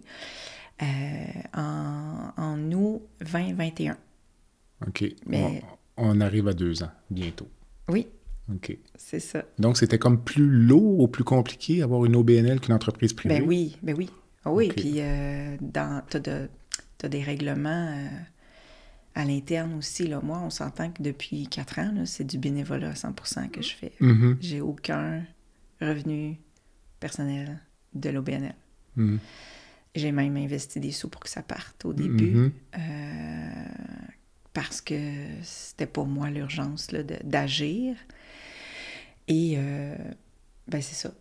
en, 1.55 2.31
en 2.37 2.73
août 2.73 3.03
2021. 3.21 3.97
OK. 4.87 5.05
Mais- 5.27 5.63
On, 5.65 5.78
on 5.99 6.21
arrive 6.21 6.49
à 6.49 6.55
deux 6.55 6.83
ans, 6.83 6.91
bientôt. 7.11 7.49
Oui, 7.89 8.07
OK. 8.53 8.77
c'est 8.97 9.21
ça. 9.21 9.45
Donc, 9.59 9.77
c'était 9.77 9.99
comme 9.99 10.23
plus 10.23 10.49
lourd 10.49 11.01
ou 11.01 11.09
plus 11.09 11.25
compliqué 11.25 11.83
avoir 11.83 12.05
une 12.05 12.17
OBNL 12.17 12.61
qu'une 12.61 12.75
entreprise 12.75 13.13
privée? 13.13 13.41
Ben 13.41 13.47
oui, 13.47 13.77
ben 13.83 13.95
oui. 13.97 14.09
Ah 14.45 14.53
oui, 14.53 14.69
puis 14.75 14.95
euh, 15.01 15.57
dans, 15.61 16.03
t'as, 16.09 16.21
de- 16.21 16.49
t'as 16.97 17.09
des 17.09 17.23
règlements 17.23 17.89
euh, 17.95 18.09
à 19.15 19.25
l'interne 19.25 19.75
aussi. 19.75 20.07
Là. 20.07 20.21
Moi, 20.23 20.41
on 20.43 20.51
s'entend 20.51 20.91
que 20.91 21.03
depuis 21.03 21.47
quatre 21.49 21.79
ans, 21.79 21.93
là, 21.95 22.07
c'est 22.07 22.25
du 22.25 22.39
bénévolat 22.39 22.91
à 22.91 22.95
100% 22.95 23.51
que 23.51 23.61
je 23.63 23.75
fais. 23.75 23.93
Mhm. 24.01 24.39
J'ai 24.41 24.61
aucun 24.61 25.25
revenu 25.81 26.39
personnel 27.01 27.61
de 27.95 28.11
l'OBNL. 28.11 28.55
Mhm. 28.97 29.19
J'ai 29.95 30.13
même 30.13 30.37
investi 30.37 30.81
des 30.81 30.93
sous 30.93 31.09
pour 31.09 31.21
que 31.23 31.29
ça 31.29 31.43
parte 31.43 31.85
au 31.85 31.93
début. 31.93 32.31
Mhm. 32.35 32.53
euh, 32.77 33.65
parce 34.53 34.81
que 34.81 34.95
c'était 35.43 35.87
pour 35.87 36.07
moi 36.07 36.31
l'urgence 36.31 36.91
là, 36.93 37.03
de- 37.03 37.19
d'agir. 37.25 37.97
Et 39.29 39.55
euh, 39.59 39.95
ben 40.67 40.81
c'est 40.83 40.95
ça. 40.95 41.13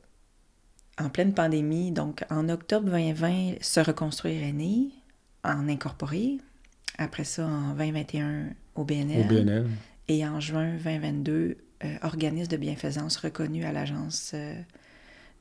En 0.99 1.09
pleine 1.09 1.33
pandémie, 1.33 1.91
donc 1.91 2.23
en 2.29 2.49
octobre 2.49 2.89
2020, 2.89 3.55
se 3.61 3.79
reconstruire 3.79 4.41
est 4.43 4.51
né, 4.53 4.89
en 5.43 5.67
incorporé. 5.69 6.37
Après 6.97 7.23
ça, 7.23 7.45
en 7.45 7.73
2021, 7.75 8.47
au 8.75 8.83
BNL. 8.83 9.21
Au 9.21 9.27
BNL. 9.27 9.67
Et 10.07 10.25
en 10.25 10.39
juin 10.39 10.75
2022, 10.83 11.57
euh, 11.83 11.95
organisme 12.01 12.49
de 12.49 12.57
bienfaisance 12.57 13.17
reconnu 13.17 13.63
à 13.65 13.71
l'Agence 13.71 14.31
euh, 14.33 14.55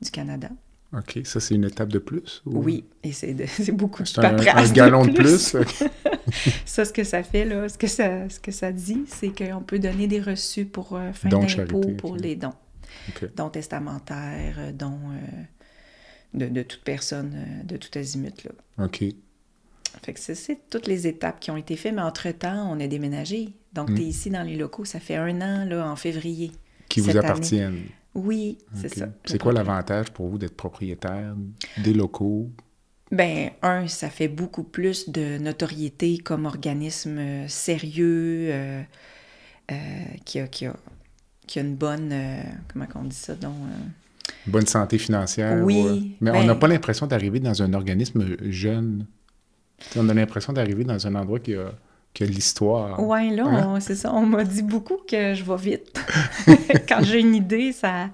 du 0.01 0.11
Canada. 0.11 0.49
OK. 0.93 1.19
Ça, 1.25 1.39
c'est 1.39 1.55
une 1.55 1.65
étape 1.65 1.89
de 1.89 1.99
plus? 1.99 2.41
ou- 2.45 2.59
Oui, 2.63 2.85
et 3.03 3.11
c'est 3.11 3.33
de- 3.33 3.45
beaucoup 3.73 4.03
de 4.03 4.09
un, 4.19 4.21
paperasse 4.21 4.69
un 4.69 4.73
galon 4.73 5.05
de 5.05 5.11
plus? 5.11 5.55
Ça, 6.65 6.83
ce 6.85 6.91
que 6.91 7.03
ça 7.05 7.23
fait, 7.23 7.45
là, 7.45 7.69
ce 7.69 7.77
que 7.77 7.87
ça, 7.87 8.27
ce 8.29 8.39
que 8.39 8.51
ça 8.51 8.71
dit, 8.71 9.03
c'est 9.07 9.29
qu'on 9.29 9.61
peut 9.61 9.79
donner 9.79 10.07
des 10.07 10.19
reçus 10.19 10.65
pour 10.65 10.95
euh, 10.95 11.11
fin 11.13 11.29
de 11.29 11.35
d'impôt 11.55 11.81
pour 11.97 12.15
les 12.17 12.35
dons. 12.35 12.53
Dons 13.35 13.49
testamentaires, 13.49 14.55
euh, 14.59 14.71
dons 14.73 14.99
euh, 15.11 15.43
de, 16.33 16.47
de 16.47 16.63
toute 16.63 16.83
personne, 16.83 17.33
de 17.63 17.77
tout 17.77 17.97
azimut. 17.97 18.43
Là. 18.43 18.85
OK. 18.85 19.03
Fait 20.03 20.13
que 20.13 20.19
c'est- 20.19 20.59
toutes 20.69 20.87
les 20.87 21.07
étapes 21.07 21.39
qui 21.39 21.49
ont 21.51 21.57
été 21.57 21.75
faites, 21.77 21.93
mais 21.93 22.01
entre-temps, 22.01 22.69
on 22.71 22.79
a 22.81 22.87
déménagé. 22.87 23.49
Donc, 23.73 23.89
Mm. 23.89 23.95
tu 23.95 24.01
es 24.01 24.05
ici 24.05 24.29
dans 24.29 24.43
les 24.43 24.55
locaux, 24.57 24.85
ça 24.85 24.99
fait 24.99 25.15
un 25.15 25.41
an, 25.41 25.65
là, 25.65 25.89
en 25.89 25.95
février. 25.95 26.51
Qui 26.89 26.99
vous 27.01 27.09
année. 27.09 27.89
Oui, 28.17 28.57
c'est 28.73 28.89
ça. 28.89 29.07
C'est 29.25 29.39
quoi 29.39 29.53
l'avantage 29.53 30.11
pour 30.11 30.27
vous 30.27 30.37
d'être 30.39 30.57
propriétaire 30.57 31.35
des 31.77 31.93
locaux? 31.93 32.49
Ben, 33.11 33.51
un, 33.61 33.87
ça 33.87 34.09
fait 34.09 34.27
beaucoup 34.27 34.63
plus 34.63 35.07
de 35.09 35.37
notoriété 35.37 36.17
comme 36.17 36.45
organisme 36.45 37.17
euh, 37.19 37.47
sérieux, 37.47 38.49
euh, 38.51 38.83
euh, 39.71 39.75
qui, 40.25 40.39
a, 40.39 40.47
qui, 40.47 40.65
a, 40.65 40.75
qui 41.45 41.59
a 41.59 41.61
une 41.61 41.75
bonne. 41.75 42.09
euh, 42.11 42.41
comment 42.73 42.85
on 42.95 43.03
dit 43.03 43.15
ça 43.15 43.35
donc, 43.35 43.53
Bonne 44.45 44.65
santé 44.65 44.97
financière? 44.97 45.63
Oui, 45.63 45.75
ouais. 45.75 46.01
Mais 46.21 46.31
on 46.31 46.33
ben- 46.33 46.47
n'a 46.47 46.55
pas 46.55 46.67
l'impression 46.67 47.05
d'arriver 47.07 47.39
dans 47.39 47.61
un 47.61 47.73
organisme 47.73 48.25
jeune. 48.49 49.05
On 49.95 50.09
a 50.09 50.13
l'impression 50.13 50.51
d'arriver 50.53 50.83
dans 50.83 51.05
un 51.05 51.15
endroit 51.15 51.39
qui 51.39 51.53
a, 51.55 51.71
de 52.25 52.31
l'histoire. 52.31 52.99
Ouais, 53.05 53.29
là, 53.29 53.45
Hein? 53.45 53.79
c'est 53.79 53.95
ça. 53.95 54.13
On 54.13 54.25
m'a 54.25 54.43
dit 54.43 54.63
beaucoup 54.63 54.97
que 55.07 55.33
je 55.33 55.43
vais 55.43 55.57
vite. 55.57 55.99
Quand 56.89 57.03
j'ai 57.03 57.19
une 57.19 57.35
idée, 57.35 57.71
ça. 57.73 58.09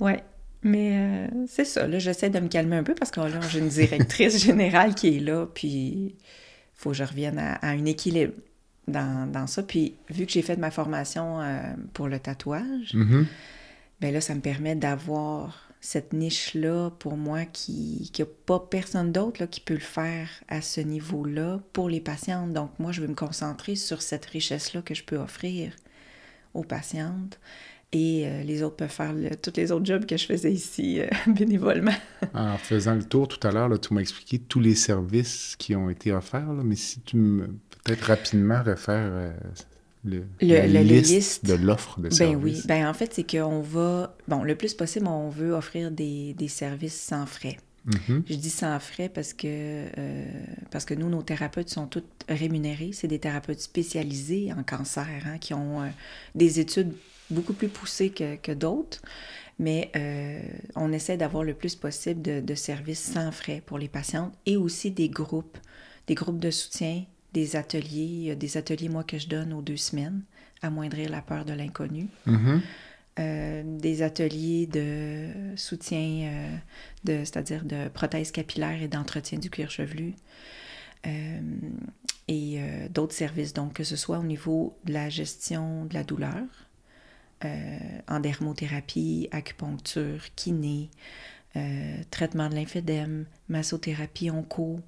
Ouais. 0.00 0.22
Mais 0.62 0.90
euh, 0.94 1.26
c'est 1.46 1.64
ça, 1.64 1.86
là, 1.86 1.98
j'essaie 2.00 2.28
de 2.30 2.40
me 2.40 2.48
calmer 2.48 2.76
un 2.76 2.82
peu 2.82 2.94
parce 2.94 3.10
que 3.12 3.20
là, 3.20 3.40
j'ai 3.50 3.60
une 3.60 3.68
directrice 3.68 4.42
générale 4.44 4.94
qui 4.96 5.16
est 5.16 5.20
là, 5.20 5.46
puis 5.46 5.68
il 5.68 6.14
faut 6.74 6.90
que 6.90 6.96
je 6.96 7.04
revienne 7.04 7.38
à, 7.38 7.54
à 7.56 7.68
un 7.68 7.84
équilibre 7.84 8.32
dans, 8.88 9.30
dans 9.30 9.46
ça. 9.46 9.62
Puis 9.62 9.94
vu 10.10 10.26
que 10.26 10.32
j'ai 10.32 10.42
fait 10.42 10.56
ma 10.56 10.72
formation 10.72 11.40
euh, 11.40 11.60
pour 11.92 12.08
le 12.08 12.18
tatouage, 12.18 12.94
Mhm. 12.94 13.26
ben 14.00 14.12
là, 14.12 14.20
ça 14.20 14.34
me 14.34 14.40
permet 14.40 14.74
d'avoir 14.74 15.65
cette 15.80 16.12
niche-là 16.12 16.90
pour 16.98 17.16
moi 17.16 17.44
qui 17.44 18.10
n'a 18.18 18.24
pas 18.46 18.58
personne 18.60 19.12
d'autre 19.12 19.46
qui 19.46 19.60
peut 19.60 19.74
le 19.74 19.80
faire 19.80 20.28
à 20.48 20.60
ce 20.62 20.80
niveau-là 20.80 21.60
pour 21.72 21.88
les 21.88 22.00
patientes. 22.00 22.52
Donc, 22.52 22.70
moi, 22.78 22.92
je 22.92 23.00
vais 23.02 23.08
me 23.08 23.14
concentrer 23.14 23.76
sur 23.76 24.02
cette 24.02 24.26
richesse-là 24.26 24.82
que 24.82 24.94
je 24.94 25.04
peux 25.04 25.16
offrir 25.16 25.72
aux 26.54 26.64
patientes. 26.64 27.38
Et 27.92 28.26
euh, 28.26 28.42
les 28.42 28.62
autres 28.64 28.76
peuvent 28.76 28.90
faire 28.90 29.12
le- 29.12 29.36
tous 29.36 29.52
les 29.56 29.70
autres 29.70 29.86
jobs 29.86 30.06
que 30.06 30.16
je 30.16 30.26
faisais 30.26 30.52
ici 30.52 31.00
euh, 31.00 31.06
bénévolement. 31.28 31.94
En 32.34 32.58
faisant 32.58 32.94
le 32.96 33.04
tour 33.04 33.28
tout 33.28 33.46
à 33.46 33.52
l'heure, 33.52 33.80
tu 33.80 33.94
m'as 33.94 34.00
expliqué 34.00 34.40
tous 34.40 34.58
les 34.60 34.74
services 34.74 35.54
qui 35.56 35.76
ont 35.76 35.88
été 35.88 36.12
offerts, 36.12 36.48
mais 36.64 36.74
si 36.74 37.00
tu 37.00 37.16
me 37.16 37.46
peut-être 37.84 38.02
rapidement 38.06 38.60
refaire 38.62 39.08
euh, 39.12 39.32
le, 40.06 40.24
Le- 40.40 40.66
la 40.66 40.82
liste, 40.82 41.44
de 41.44 41.54
l'offre 41.54 42.00
de 42.00 42.08
Ben 42.08 42.10
services. 42.10 42.36
oui. 42.36 42.62
Ben 42.64 42.86
en 42.88 42.94
fait, 42.94 43.14
c'est 43.14 43.24
qu'on 43.28 43.60
va... 43.60 44.16
Bon, 44.28 44.42
le 44.42 44.54
plus 44.56 44.74
possible, 44.74 45.06
on 45.08 45.28
veut 45.28 45.52
offrir 45.52 45.90
des, 45.90 46.34
des 46.34 46.48
services 46.48 47.00
sans 47.00 47.26
frais. 47.26 47.58
Mhm. 47.84 48.24
Je 48.28 48.34
dis 48.36 48.50
sans 48.50 48.78
frais 48.80 49.08
parce 49.08 49.32
que, 49.32 49.46
euh, 49.98 50.26
parce 50.70 50.84
que 50.84 50.94
nous, 50.94 51.08
nos 51.08 51.22
thérapeutes 51.22 51.70
sont 51.70 51.86
tous 51.86 52.04
rémunérés. 52.28 52.90
C'est 52.92 53.08
des 53.08 53.18
thérapeutes 53.20 53.60
spécialisés 53.60 54.52
en 54.52 54.62
cancer 54.64 55.06
hein, 55.26 55.38
qui 55.38 55.54
ont 55.54 55.82
euh, 55.82 55.88
des 56.34 56.60
études 56.60 56.94
beaucoup 57.30 57.54
plus 57.54 57.68
poussées 57.68 58.10
que, 58.10 58.36
que 58.36 58.52
d'autres. 58.52 59.02
Mais 59.58 59.90
euh, 59.96 60.40
on 60.76 60.92
essaie 60.92 61.16
d'avoir 61.16 61.44
le 61.44 61.54
plus 61.54 61.76
possible 61.76 62.22
de, 62.22 62.40
de 62.40 62.54
services 62.54 63.00
sans 63.00 63.32
frais 63.32 63.62
pour 63.64 63.78
les 63.78 63.88
patientes 63.88 64.34
et 64.46 64.56
aussi 64.56 64.90
des 64.90 65.08
groupes, 65.08 65.58
des 66.06 66.14
groupes 66.14 66.40
de 66.40 66.50
soutien, 66.50 67.04
des 67.36 67.54
ateliers. 67.54 68.30
A 68.32 68.34
des 68.34 68.56
ateliers, 68.56 68.88
moi, 68.88 69.04
que 69.04 69.18
je 69.18 69.28
donne 69.28 69.52
aux 69.52 69.60
deux 69.60 69.76
semaines, 69.76 70.22
amoindrir 70.62 71.10
la 71.10 71.20
peur 71.20 71.44
de 71.44 71.52
l'inconnu. 71.52 72.08
Mhm. 72.24 72.62
Euh, 73.18 73.62
des 73.78 74.02
ateliers 74.02 74.66
de 74.66 75.28
soutien, 75.56 76.06
euh, 76.28 76.56
de, 77.04 77.24
c'est-à-dire 77.24 77.64
de 77.64 77.88
prothèse 77.88 78.30
capillaire 78.30 78.82
et 78.82 78.88
d'entretien 78.88 79.38
du 79.38 79.50
cuir 79.50 79.70
chevelu. 79.70 80.14
Euh, 81.06 81.40
et 82.28 82.56
euh, 82.56 82.88
d'autres 82.88 83.14
services, 83.14 83.52
donc 83.52 83.74
que 83.74 83.84
ce 83.84 83.96
soit 83.96 84.18
au 84.18 84.24
niveau 84.24 84.76
de 84.84 84.92
la 84.92 85.08
gestion 85.08 85.84
de 85.84 85.94
la 85.94 86.04
douleur, 86.04 86.44
euh, 87.44 87.78
en 88.08 88.20
dermothérapie, 88.20 89.28
acupuncture, 89.30 90.22
kiné, 90.34 90.90
euh, 91.56 91.96
traitement 92.10 92.48
de 92.48 92.54
lymphédème, 92.54 93.26
massothérapie 93.48 94.30
onco. 94.30 94.80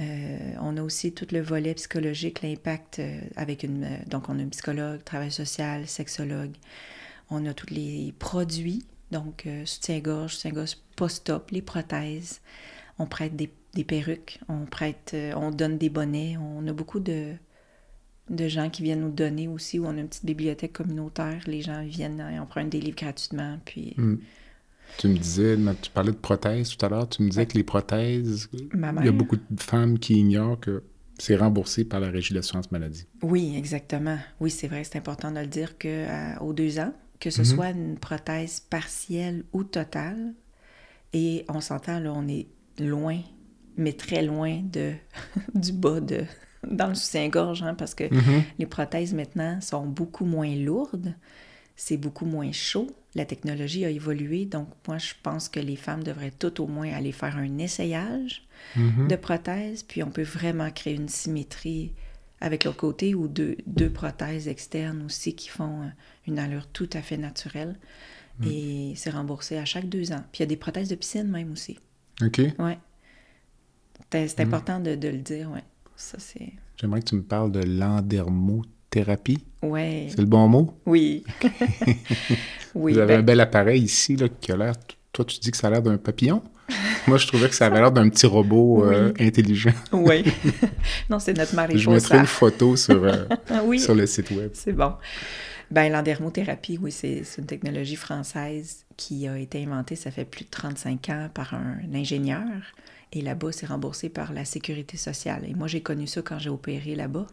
Euh, 0.00 0.54
on 0.60 0.76
a 0.76 0.82
aussi 0.82 1.12
tout 1.12 1.26
le 1.30 1.40
volet 1.40 1.74
psychologique, 1.74 2.42
l'impact 2.42 2.98
euh, 2.98 3.20
avec 3.36 3.62
une... 3.62 3.84
euh, 3.84 3.96
donc, 4.06 4.28
on 4.28 4.38
a 4.38 4.42
un 4.42 4.48
psychologue, 4.48 5.04
travail 5.04 5.30
social, 5.30 5.86
sexologue. 5.86 6.52
On 7.30 7.46
a 7.46 7.54
tous 7.54 7.72
les 7.72 8.12
produits, 8.18 8.84
donc 9.10 9.48
soutien-gorge, 9.64 10.34
soutien-gorge 10.34 10.76
post-op, 10.94 11.50
les 11.52 11.62
prothèses. 11.62 12.40
On 12.98 13.06
prête 13.06 13.34
des, 13.34 13.48
perruques, 13.84 14.40
on 14.48 14.66
prête, 14.66 15.16
on 15.34 15.50
donne 15.50 15.78
des 15.78 15.88
bonnets. 15.88 16.36
On 16.36 16.66
a 16.68 16.72
beaucoup 16.74 17.00
de, 17.00 17.32
gens 18.30 18.68
qui 18.68 18.82
viennent 18.82 19.00
nous 19.00 19.10
donner 19.10 19.48
aussi, 19.48 19.80
on 19.80 19.88
a 19.88 20.00
une 20.00 20.08
petite 20.08 20.26
bibliothèque 20.26 20.74
communautaire. 20.74 21.40
Les 21.46 21.62
gens 21.62 21.82
viennent 21.82 22.20
et 22.20 22.38
on 22.38 22.46
prend 22.46 22.62
des 22.62 22.80
livres 22.80 22.98
gratuitement. 22.98 23.58
Puis 23.64 23.94
Mm. 23.96 24.16
Tu 24.98 25.08
me 25.08 25.16
disais, 25.18 25.56
tu 25.82 25.90
parlais 25.90 26.12
de 26.12 26.16
prothèses 26.16 26.68
tout 26.76 26.84
à 26.86 26.88
l'heure, 26.88 27.08
tu 27.08 27.22
me 27.22 27.28
disais 27.28 27.42
Ouais. 27.42 27.46
que 27.46 27.58
les 27.58 27.64
prothèses, 27.64 28.48
il 28.52 29.04
y 29.04 29.08
a 29.08 29.12
beaucoup 29.12 29.36
de 29.36 29.60
femmes 29.60 29.98
qui 29.98 30.14
ignorent 30.20 30.60
que 30.60 30.82
c'est 31.18 31.36
remboursé 31.36 31.84
par 31.84 32.00
la 32.00 32.10
Régie 32.10 32.32
d'assurance 32.34 32.70
maladie. 32.72 33.06
Oui, 33.22 33.54
exactement. 33.56 34.18
Oui, 34.40 34.50
c'est 34.50 34.68
vrai, 34.68 34.84
c'est 34.84 34.96
important 34.98 35.30
de 35.30 35.40
le 35.40 35.46
dire 35.46 35.78
que 35.78 35.88
euh, 35.88 36.38
aux 36.40 36.52
deux 36.52 36.78
ans, 36.78 36.92
que 37.20 37.30
ce 37.30 37.40
Mhm. 37.42 37.46
soit 37.46 37.70
une 37.70 37.98
prothèse 37.98 38.60
partielle 38.60 39.44
ou 39.52 39.64
totale, 39.64 40.34
et 41.12 41.44
on 41.48 41.60
s'entend, 41.60 42.00
là, 42.00 42.12
on 42.14 42.26
est 42.28 42.46
loin, 42.78 43.18
mais 43.76 43.92
très 43.92 44.22
loin 44.22 44.60
de, 44.62 44.92
du 45.54 45.72
bas 45.72 46.00
de, 46.00 46.24
dans 46.68 46.88
le 46.88 46.94
soutien-gorge, 46.94 47.62
hein, 47.62 47.74
parce 47.74 47.94
que 47.94 48.04
les 48.58 48.66
prothèses 48.66 49.12
maintenant 49.14 49.60
sont 49.60 49.86
beaucoup 49.86 50.24
moins 50.24 50.54
lourdes, 50.56 51.14
c'est 51.76 51.96
beaucoup 51.96 52.26
moins 52.26 52.50
chaud, 52.52 52.88
la 53.14 53.24
technologie 53.24 53.84
a 53.84 53.90
évolué, 53.90 54.44
donc 54.44 54.68
moi 54.88 54.98
je 54.98 55.14
pense 55.22 55.48
que 55.48 55.60
les 55.60 55.76
femmes 55.76 56.02
devraient 56.02 56.32
tout 56.32 56.60
au 56.60 56.66
moins 56.66 56.92
aller 56.92 57.12
faire 57.12 57.36
un 57.36 57.58
essayage 57.58 58.46
de 58.76 59.16
prothèses, 59.16 59.82
puis 59.82 60.02
on 60.02 60.10
peut 60.10 60.22
vraiment 60.22 60.70
créer 60.70 60.94
une 60.94 61.08
symétrie 61.08 61.92
avec 62.40 62.64
l'autre 62.64 62.78
côté 62.78 63.14
ou 63.14 63.28
deux, 63.28 63.56
deux 63.66 63.90
prothèses 63.90 64.48
externes 64.48 65.02
aussi 65.04 65.34
qui 65.34 65.48
font 65.48 65.82
euh, 65.82 65.88
une 66.26 66.38
allure 66.38 66.66
tout 66.66 66.90
à 66.92 67.00
fait 67.00 67.16
naturelle. 67.16 67.78
Et 68.44 68.92
c'est 68.96 69.10
remboursé 69.10 69.56
à 69.58 69.64
chaque 69.64 69.88
deux 69.88 70.12
ans. 70.12 70.24
Puis 70.32 70.40
il 70.40 70.42
y 70.42 70.42
a 70.42 70.46
des 70.46 70.56
prothèses 70.56 70.88
de 70.88 70.96
piscine 70.96 71.28
même 71.28 71.52
aussi. 71.52 71.78
OK? 72.20 72.40
Ouais. 72.58 72.78
C'est 74.12 74.28
c'est 74.28 74.40
important 74.40 74.80
de, 74.80 74.96
de 74.96 75.08
le 75.08 75.18
dire, 75.18 75.50
ouais. 75.52 75.62
Ça, 75.96 76.18
c'est... 76.18 76.52
J'aimerais 76.76 77.00
que 77.00 77.06
tu 77.06 77.14
me 77.14 77.22
parles 77.22 77.52
de 77.52 77.60
Ouais. 79.62 80.06
C'est 80.10 80.20
le 80.20 80.26
bon 80.26 80.48
mot? 80.48 80.74
Oui. 80.86 81.24
oui. 82.74 82.92
Vous 82.92 82.98
avez 82.98 83.14
ben, 83.14 83.20
un 83.20 83.22
bel 83.22 83.40
appareil 83.40 83.82
ici 83.82 84.16
là, 84.16 84.28
qui 84.28 84.52
a 84.52 84.56
l'air. 84.56 84.74
Toi, 85.12 85.24
tu 85.24 85.38
dis 85.38 85.50
que 85.50 85.56
ça 85.56 85.68
a 85.68 85.70
l'air 85.70 85.82
d'un 85.82 85.96
papillon? 85.96 86.42
Moi, 87.06 87.18
je 87.18 87.26
trouvais 87.26 87.48
que 87.48 87.54
ça 87.54 87.66
avait 87.66 87.80
l'air 87.80 87.92
d'un 87.92 88.08
petit 88.08 88.26
robot 88.26 88.84
euh, 88.84 89.12
Oui. 89.18 89.26
intelligent. 89.26 89.74
Oui. 89.92 90.24
non, 91.10 91.18
c'est 91.18 91.36
notre 91.36 91.54
mariposa. 91.54 91.84
Je 91.84 91.90
mettrai 91.90 92.18
une 92.18 92.26
photo 92.26 92.76
sur, 92.76 93.04
euh, 93.04 93.26
oui. 93.64 93.78
sur 93.78 93.94
le 93.94 94.06
site 94.06 94.30
web. 94.30 94.50
C'est 94.54 94.72
bon. 94.72 94.94
Ben, 95.70 95.90
l'endermothérapie, 95.90 96.78
oui, 96.80 96.92
c'est 96.92 97.22
c'est 97.24 97.40
une 97.40 97.46
technologie 97.46 97.96
française 97.96 98.84
qui 98.96 99.26
a 99.26 99.38
été 99.38 99.62
inventée, 99.62 99.96
ça 99.96 100.10
fait 100.10 100.24
plus 100.24 100.44
de 100.44 100.50
35 100.50 101.08
ans, 101.08 101.28
par 101.32 101.54
un 101.54 101.78
ingénieur. 101.94 102.62
Et 103.12 103.22
là-bas, 103.22 103.52
c'est 103.52 103.66
remboursé 103.66 104.08
par 104.08 104.32
la 104.32 104.44
sécurité 104.44 104.96
sociale. 104.96 105.44
Et 105.48 105.54
moi, 105.54 105.68
j'ai 105.68 105.80
connu 105.80 106.06
ça 106.06 106.22
quand 106.22 106.38
j'ai 106.38 106.50
opéré 106.50 106.94
là-bas 106.94 107.26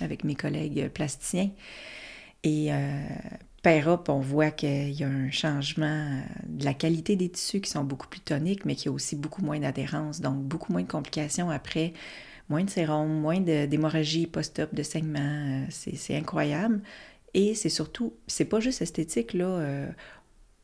avec 0.00 0.24
mes 0.24 0.34
collègues 0.34 0.88
plasticiens. 0.90 1.50
Et 2.42 2.72
euh, 2.72 3.06
up, 3.66 4.08
on 4.08 4.20
voit 4.20 4.50
qu'il 4.50 4.92
y 4.92 5.04
a 5.04 5.08
un 5.08 5.30
changement 5.30 5.86
euh, 5.86 6.20
de 6.46 6.64
la 6.64 6.74
qualité 6.74 7.16
des 7.16 7.30
tissus 7.30 7.60
qui 7.60 7.70
sont 7.70 7.84
beaucoup 7.84 8.08
plus 8.08 8.20
toniques, 8.20 8.64
mais 8.66 8.74
qui 8.76 8.88
a 8.88 8.92
aussi 8.92 9.16
beaucoup 9.16 9.42
moins 9.42 9.58
d'adhérence, 9.60 10.20
donc 10.20 10.42
beaucoup 10.42 10.72
moins 10.72 10.82
de 10.82 10.88
complications 10.88 11.48
après, 11.50 11.94
moins 12.48 12.64
de 12.64 12.70
sérum, 12.70 13.08
moins 13.08 13.40
d'hémorragie 13.40 14.26
post-op, 14.26 14.74
de 14.74 14.82
saignement. 14.82 15.20
euh, 15.20 15.66
C'est 15.70 16.16
incroyable. 16.16 16.82
Et 17.34 17.54
c'est 17.54 17.70
surtout, 17.70 18.14
c'est 18.26 18.44
pas 18.46 18.60
juste 18.60 18.82
esthétique, 18.82 19.34
là. 19.34 19.46
euh, 19.46 19.88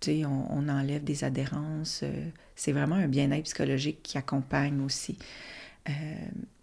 on, 0.08 0.46
on 0.50 0.68
enlève 0.68 1.04
des 1.04 1.24
adhérences. 1.24 2.00
euh, 2.04 2.26
c'est 2.56 2.72
vraiment 2.72 2.96
un 2.96 3.08
bien-être 3.08 3.44
psychologique 3.44 4.02
qui 4.02 4.18
accompagne 4.18 4.80
aussi. 4.82 5.18
Euh, 5.88 5.92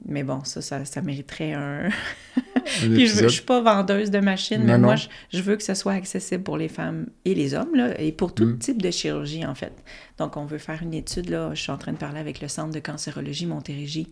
mais 0.06 0.24
bon, 0.24 0.44
ça, 0.44 0.62
ça, 0.62 0.86
ça 0.86 1.02
mériterait 1.02 1.54
un. 1.54 1.90
Puis 2.66 3.08
je, 3.08 3.24
je 3.24 3.28
suis 3.28 3.42
pas 3.44 3.62
vendeuse 3.62 4.12
de 4.12 4.20
machines, 4.20 4.62
mais 4.64 4.78
non. 4.78 4.88
moi, 4.88 4.96
je, 4.96 5.08
je 5.34 5.42
veux 5.42 5.56
que 5.56 5.64
ce 5.64 5.74
soit 5.74 5.94
accessible 5.94 6.44
pour 6.44 6.58
les 6.58 6.68
femmes 6.68 7.08
et 7.26 7.34
les 7.34 7.54
hommes, 7.56 7.74
là, 7.76 8.00
et 8.00 8.12
pour 8.12 8.34
tout 8.36 8.46
Mm. 8.46 8.60
type 8.60 8.82
de 8.82 8.92
chirurgie, 8.92 9.46
en 9.46 9.56
fait. 9.56 9.74
Donc, 10.18 10.38
on 10.38 10.46
veut 10.46 10.58
faire 10.60 10.84
une 10.84 10.94
étude, 10.94 11.30
là. 11.30 11.54
Je 11.54 11.62
suis 11.62 11.72
en 11.72 11.78
train 11.78 11.94
de 11.94 11.98
parler 11.98 12.20
avec 12.20 12.42
le 12.42 12.48
Centre 12.48 12.74
de 12.74 12.80
cancérologie 12.80 13.46
Montérégie 13.48 14.08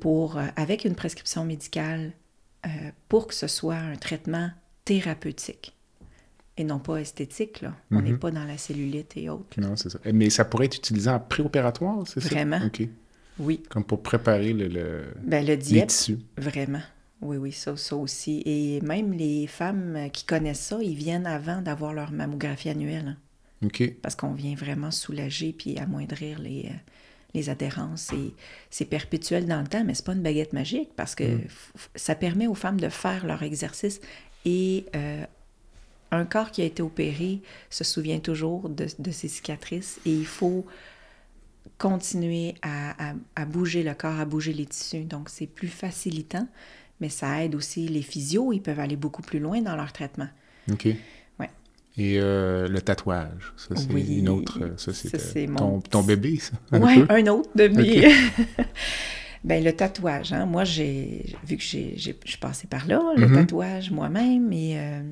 pour, 0.00 0.36
euh, 0.38 0.46
avec 0.56 0.84
une 0.84 0.94
prescription 0.94 1.44
médicale 1.44 2.12
euh, 2.66 2.68
pour 3.08 3.26
que 3.28 3.34
ce 3.34 3.46
soit 3.46 3.76
un 3.76 3.96
traitement 3.96 4.50
thérapeutique 4.84 5.74
et 6.56 6.64
non 6.64 6.78
pas 6.78 6.96
esthétique, 6.98 7.60
là. 7.62 7.74
On 7.90 8.00
n'est 8.02 8.12
Mhm. 8.12 8.18
pas 8.18 8.30
dans 8.30 8.44
la 8.44 8.56
cellulite 8.58 9.16
et 9.16 9.28
autres. 9.28 9.58
Non, 9.60 9.76
c'est 9.76 9.90
ça. 9.90 9.98
Mais 10.12 10.30
ça 10.30 10.44
pourrait 10.44 10.66
être 10.66 10.76
utilisé 10.76 11.10
en 11.10 11.18
préopératoire, 11.20 11.98
c'est 12.06 12.20
ça? 12.20 12.28
Vraiment. 12.28 12.60
OK. 12.64 12.88
Oui. 13.38 13.62
Comme 13.68 13.84
pour 13.84 14.02
préparer 14.02 14.52
le, 14.52 14.68
le- 14.68 15.04
Ben, 15.22 15.40
le 15.40 15.48
les 15.52 15.56
diète, 15.56 15.88
tissus. 15.88 16.18
Vraiment. 16.36 16.82
Oui, 17.22 17.36
oui, 17.36 17.52
ça, 17.52 17.76
ça 17.76 17.96
aussi. 17.96 18.42
Et 18.44 18.80
même 18.82 19.12
les 19.12 19.46
femmes 19.46 20.08
qui 20.12 20.24
connaissent 20.24 20.60
ça, 20.60 20.78
ils 20.82 20.94
viennent 20.94 21.26
avant 21.26 21.62
d'avoir 21.62 21.94
leur 21.94 22.12
mammographie 22.12 22.68
annuelle. 22.68 23.16
hein, 23.62 23.66
OK. 23.66 23.94
parce 24.02 24.14
qu'on 24.14 24.32
vient 24.34 24.54
vraiment 24.54 24.90
soulager 24.90 25.52
puis 25.56 25.78
amoindrir 25.78 26.38
les, 26.38 26.66
euh, 26.66 26.74
les 27.32 27.48
adhérences. 27.48 28.12
Et 28.12 28.34
c'est 28.70 28.84
perpétuel 28.84 29.46
dans 29.46 29.60
le 29.62 29.66
temps, 29.66 29.84
mais 29.84 29.94
c'est 29.94 30.04
pas 30.04 30.12
une 30.12 30.22
baguette 30.22 30.52
magique 30.52 30.90
parce 30.96 31.14
que 31.14 31.24
f- 31.24 31.88
ça 31.94 32.14
permet 32.14 32.46
aux 32.46 32.54
femmes 32.54 32.78
de 32.80 32.88
faire 32.90 33.26
leur 33.26 33.42
exercice. 33.42 34.00
Et 34.44 34.84
euh, 34.94 35.24
un 36.10 36.24
corps 36.26 36.50
qui 36.50 36.60
a 36.62 36.66
été 36.66 36.82
opéré 36.82 37.40
se 37.70 37.84
souvient 37.84 38.18
toujours 38.20 38.68
de, 38.68 38.86
de 38.98 39.10
ses 39.10 39.28
cicatrices 39.28 39.98
et 40.04 40.12
il 40.12 40.26
faut 40.26 40.66
continuer 41.78 42.54
à, 42.62 43.10
à- 43.10 43.14
à 43.36 43.44
bouger 43.46 43.82
le 43.82 43.94
corps, 43.94 44.18
à 44.20 44.24
bouger 44.24 44.52
les 44.52 44.66
tissus. 44.66 45.04
Donc, 45.04 45.28
c'est 45.28 45.46
plus 45.46 45.68
facilitant, 45.68 46.46
mais 47.00 47.08
ça 47.08 47.44
aide 47.44 47.54
aussi 47.54 47.88
les 47.88 48.02
physios. 48.02 48.52
Ils 48.52 48.60
peuvent 48.62 48.80
aller 48.80 48.96
beaucoup 48.96 49.22
plus 49.22 49.38
loin 49.40 49.60
dans 49.62 49.76
leur 49.76 49.92
traitement. 49.92 50.28
OK. 50.70 50.86
Ouais. 51.38 51.50
Et 51.96 52.18
euh, 52.20 52.68
le 52.68 52.80
tatouage, 52.80 53.52
ça, 53.56 53.76
c'est 53.76 53.92
Oui. 53.92 54.18
une 54.18 54.28
autre... 54.28 54.58
euh, 54.62 54.76
Ça, 54.76 54.92
c'est 54.92 55.14
euh, 55.14 55.18
c'est 55.18 55.46
mon 55.46 55.80
ton, 55.80 55.80
ton 55.80 56.02
bébé, 56.02 56.38
ça? 56.38 56.52
Oui, 56.72 57.04
un 57.08 57.26
autre 57.28 57.50
de 57.56 57.68
mes. 57.68 58.04
ben, 59.44 59.62
le 59.62 59.72
tatouage, 59.72 60.32
hein. 60.32 60.46
Moi, 60.46 60.64
j'ai 60.64 61.36
vu 61.44 61.56
que 61.56 61.62
j'ai, 61.62 61.94
j'ai- 61.96 62.18
je 62.24 62.30
suis 62.30 62.38
passée 62.38 62.66
par 62.66 62.86
là, 62.86 63.00
le 63.16 63.26
Mhm. 63.26 63.34
tatouage 63.34 63.90
moi-même, 63.90 64.52
et, 64.52 64.78
euh, 64.78 65.02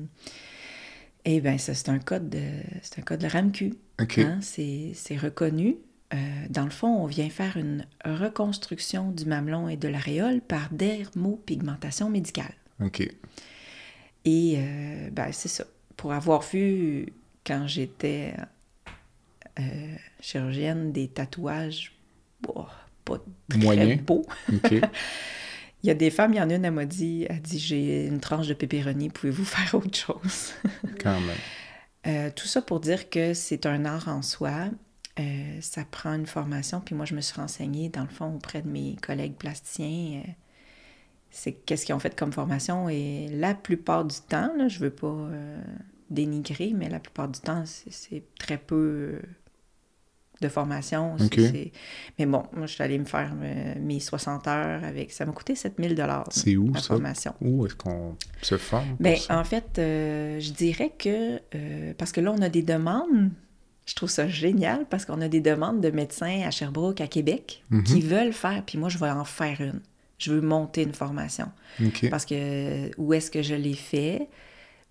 et 1.25 1.39
ben, 1.41 1.57
ça, 1.57 1.73
c'est 1.73 1.89
un 1.89 1.99
code 1.99 2.29
de, 2.29 2.41
c'est 2.81 2.99
un 2.99 3.03
code 3.03 3.19
de 3.21 3.27
RAMQ. 3.27 3.73
OK. 4.01 4.19
hein. 4.19 4.39
C'est, 4.41 4.91
c'est 4.93 5.17
reconnu. 5.17 5.77
Euh, 6.13 6.17
dans 6.49 6.63
le 6.63 6.69
fond, 6.69 6.87
on 6.87 7.05
vient 7.05 7.29
faire 7.29 7.57
une 7.57 7.85
reconstruction 8.05 9.11
du 9.11 9.25
mamelon 9.25 9.67
et 9.67 9.77
de 9.77 9.87
l'aréole 9.87 10.41
par 10.41 10.69
dermopigmentation 10.71 12.09
médicale. 12.09 12.53
OK. 12.83 13.01
Et 14.25 14.55
euh, 14.57 15.09
ben, 15.11 15.31
c'est 15.31 15.47
ça. 15.49 15.65
Pour 15.97 16.13
avoir 16.13 16.41
vu, 16.41 17.07
quand 17.45 17.65
j'étais 17.67 18.33
euh, 19.59 19.95
chirurgienne, 20.19 20.91
des 20.91 21.07
tatouages 21.07 21.93
bon, 22.41 22.65
pas 23.05 23.17
très 23.49 23.59
Moyen. 23.59 23.95
beaux. 23.97 24.25
OK. 24.51 24.71
Il 25.83 25.87
y 25.87 25.91
a 25.91 25.95
des 25.95 26.11
femmes, 26.11 26.33
il 26.33 26.37
y 26.37 26.41
en 26.41 26.49
a 26.49 26.55
une, 26.55 26.63
elle 26.63 26.71
m'a 26.71 26.85
dit, 26.85 27.25
elle 27.29 27.41
dit, 27.41 27.59
j'ai 27.59 28.07
une 28.07 28.21
tranche 28.21 28.47
de 28.47 28.53
pépéronie, 28.53 29.09
pouvez-vous 29.09 29.43
faire 29.43 29.75
autre 29.75 29.97
chose? 29.97 30.53
Quand 31.01 31.19
même. 31.19 31.35
Euh, 32.07 32.29
tout 32.33 32.47
ça 32.47 32.61
pour 32.61 32.79
dire 32.79 33.09
que 33.09 33.33
c'est 33.33 33.65
un 33.65 33.83
art 33.83 34.07
en 34.07 34.21
soi. 34.21 34.67
Euh, 35.19 35.57
ça 35.61 35.83
prend 35.89 36.13
une 36.15 36.25
formation. 36.25 36.81
Puis 36.81 36.95
moi, 36.95 37.05
je 37.05 37.13
me 37.15 37.21
suis 37.21 37.39
renseignée, 37.39 37.89
dans 37.89 38.01
le 38.01 38.09
fond, 38.09 38.33
auprès 38.35 38.61
de 38.61 38.69
mes 38.69 38.95
collègues 39.01 39.35
plasticiens. 39.35 40.21
euh, 40.25 40.29
c'est 41.29 41.51
qu'est-ce 41.53 41.85
qu'ils 41.85 41.95
ont 41.95 41.99
fait 41.99 42.15
comme 42.15 42.31
formation. 42.31 42.89
Et 42.89 43.27
la 43.31 43.53
plupart 43.55 44.05
du 44.05 44.15
temps, 44.27 44.51
là, 44.57 44.67
je 44.67 44.79
veux 44.79 44.89
pas 44.91 45.07
euh, 45.07 45.61
dénigrer, 46.09 46.73
mais 46.75 46.89
la 46.89 46.99
plupart 46.99 47.27
du 47.27 47.39
temps, 47.39 47.63
c'est, 47.65 48.23
très 48.39 48.57
peu 48.57 49.19
de 50.41 50.47
formation. 50.47 51.15
Mais 52.19 52.25
bon, 52.25 52.43
moi, 52.53 52.65
je 52.67 52.73
suis 52.73 52.83
allée 52.83 52.99
me 52.99 53.05
faire 53.05 53.31
euh, 53.41 53.75
mes 53.79 53.99
60 53.99 54.47
heures 54.47 54.83
avec... 54.83 55.11
Ça 55.11 55.25
m'a 55.25 55.31
coûté 55.31 55.55
7000 55.55 55.95
dollars 55.95 56.27
C'est 56.31 56.57
où, 56.57 56.71
la 56.73 56.79
ça? 56.81 56.87
formation. 56.87 57.33
Où 57.41 57.65
est-ce 57.65 57.75
qu'on 57.75 58.15
se 58.41 58.57
forme? 58.57 58.95
Ben, 58.99 59.15
ça? 59.15 59.39
en 59.39 59.43
fait, 59.43 59.77
euh, 59.79 60.39
je 60.39 60.51
dirais 60.51 60.91
que, 60.97 61.39
euh, 61.55 61.93
parce 61.97 62.11
que 62.11 62.19
là, 62.21 62.31
on 62.31 62.41
a 62.41 62.49
des 62.49 62.61
demandes, 62.63 63.31
je 63.85 63.95
trouve 63.95 64.09
ça 64.09 64.27
génial, 64.27 64.85
parce 64.89 65.05
qu'on 65.05 65.19
a 65.21 65.27
des 65.27 65.41
demandes 65.41 65.81
de 65.81 65.89
médecins 65.91 66.41
à 66.45 66.51
Sherbrooke, 66.51 67.01
à 67.01 67.07
Québec, 67.07 67.63
Mhm. 67.69 67.83
qui 67.83 68.01
veulent 68.01 68.33
faire, 68.33 68.63
puis 68.65 68.77
moi, 68.77 68.89
je 68.89 68.97
vais 68.97 69.09
en 69.09 69.25
faire 69.25 69.59
une. 69.61 69.81
Je 70.19 70.31
veux 70.31 70.41
monter 70.41 70.83
une 70.83 70.93
formation. 70.93 71.51
Parce 72.09 72.25
que 72.25 72.91
où 72.97 73.13
est-ce 73.13 73.29
que 73.31 73.41
je 73.41 73.55
l'ai 73.55 73.73
fait? 73.75 74.27